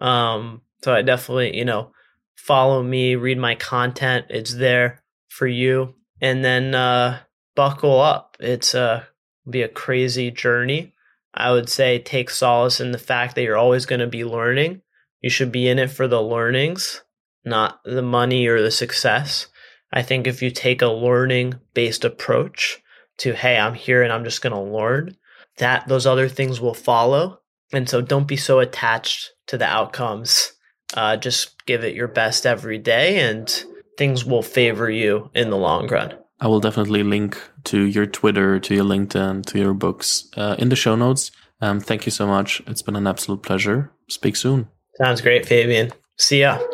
Um, 0.01 0.63
so 0.83 0.95
I 0.95 1.03
definitely, 1.03 1.55
you 1.55 1.67
know, 1.67 1.93
follow 2.37 2.83
me, 2.83 3.17
read 3.17 3.37
my 3.37 3.55
content. 3.55 4.27
It's 4.31 4.55
there 4.55 5.03
for 5.29 5.47
you. 5.47 5.95
And 6.23 6.43
then 6.43 6.75
uh 6.75 7.19
buckle 7.55 8.01
up. 8.01 8.39
It's 8.41 8.75
uh 8.75 9.05
be 9.49 9.61
a 9.61 9.69
crazy 9.69 10.31
journey. 10.31 10.95
I 11.35 11.53
would 11.53 11.69
say 11.69 11.99
take 11.99 12.31
solace 12.31 12.81
in 12.81 12.93
the 12.93 12.99
fact 12.99 13.35
that 13.35 13.43
you're 13.43 13.59
always 13.59 13.85
going 13.85 14.01
to 14.01 14.07
be 14.07 14.25
learning. 14.25 14.81
You 15.21 15.29
should 15.29 15.53
be 15.53 15.69
in 15.69 15.79
it 15.79 15.91
for 15.91 16.09
the 16.09 16.23
learnings 16.23 17.03
not 17.45 17.81
the 17.85 18.03
money 18.03 18.47
or 18.47 18.63
the 18.63 18.71
success. 18.71 19.47
I 19.93 20.03
think 20.03 20.27
if 20.27 20.43
you 20.43 20.51
take 20.51 20.83
a 20.83 20.89
learning 20.89 21.55
based 21.73 22.05
approach 22.05 22.83
to, 23.19 23.35
hey, 23.35 23.57
I'm 23.57 23.75
here 23.75 24.03
and 24.03 24.13
I'm 24.13 24.25
just 24.25 24.43
going 24.43 24.55
to 24.55 24.61
learn, 24.61 25.17
that 25.59 25.87
those 25.87 26.07
other 26.07 26.29
things 26.29 26.61
will 26.61 26.75
follow. 26.75 27.41
And 27.73 27.89
so 27.89 28.01
don't 28.01 28.27
be 28.27 28.37
so 28.37 28.61
attached 28.61 29.33
to 29.47 29.59
the 29.59 29.67
outcomes. 29.67 30.53
Uh, 30.95 31.17
just 31.17 31.65
give 31.67 31.85
it 31.85 31.95
your 31.95 32.09
best 32.09 32.47
every 32.47 32.79
day 32.79 33.21
and 33.21 33.65
things 33.97 34.25
will 34.25 34.43
favor 34.43 34.91
you 34.91 35.31
in 35.35 35.51
the 35.51 35.57
long 35.57 35.89
run. 35.89 36.15
I 36.41 36.49
will 36.49 36.61
definitely 36.61 37.03
link 37.03 37.41
to 37.65 37.83
your 37.83 38.07
Twitter, 38.07 38.59
to 38.61 38.75
your 38.75 38.85
LinkedIn, 38.85 39.47
to 39.47 39.59
your 39.59 39.75
books 39.75 40.29
uh, 40.37 40.57
in 40.59 40.69
the 40.69 40.77
show 40.77 40.97
notes. 40.97 41.31
Um, 41.61 41.81
thank 41.81 42.05
you 42.05 42.13
so 42.13 42.27
much. 42.27 42.61
It's 42.67 42.83
been 42.83 42.97
an 42.97 43.07
absolute 43.07 43.43
pleasure. 43.43 43.93
Speak 44.09 44.37
soon. 44.37 44.69
Sounds 44.97 45.21
great, 45.21 45.47
Fabian. 45.47 45.93
See 46.19 46.41
ya. 46.41 46.59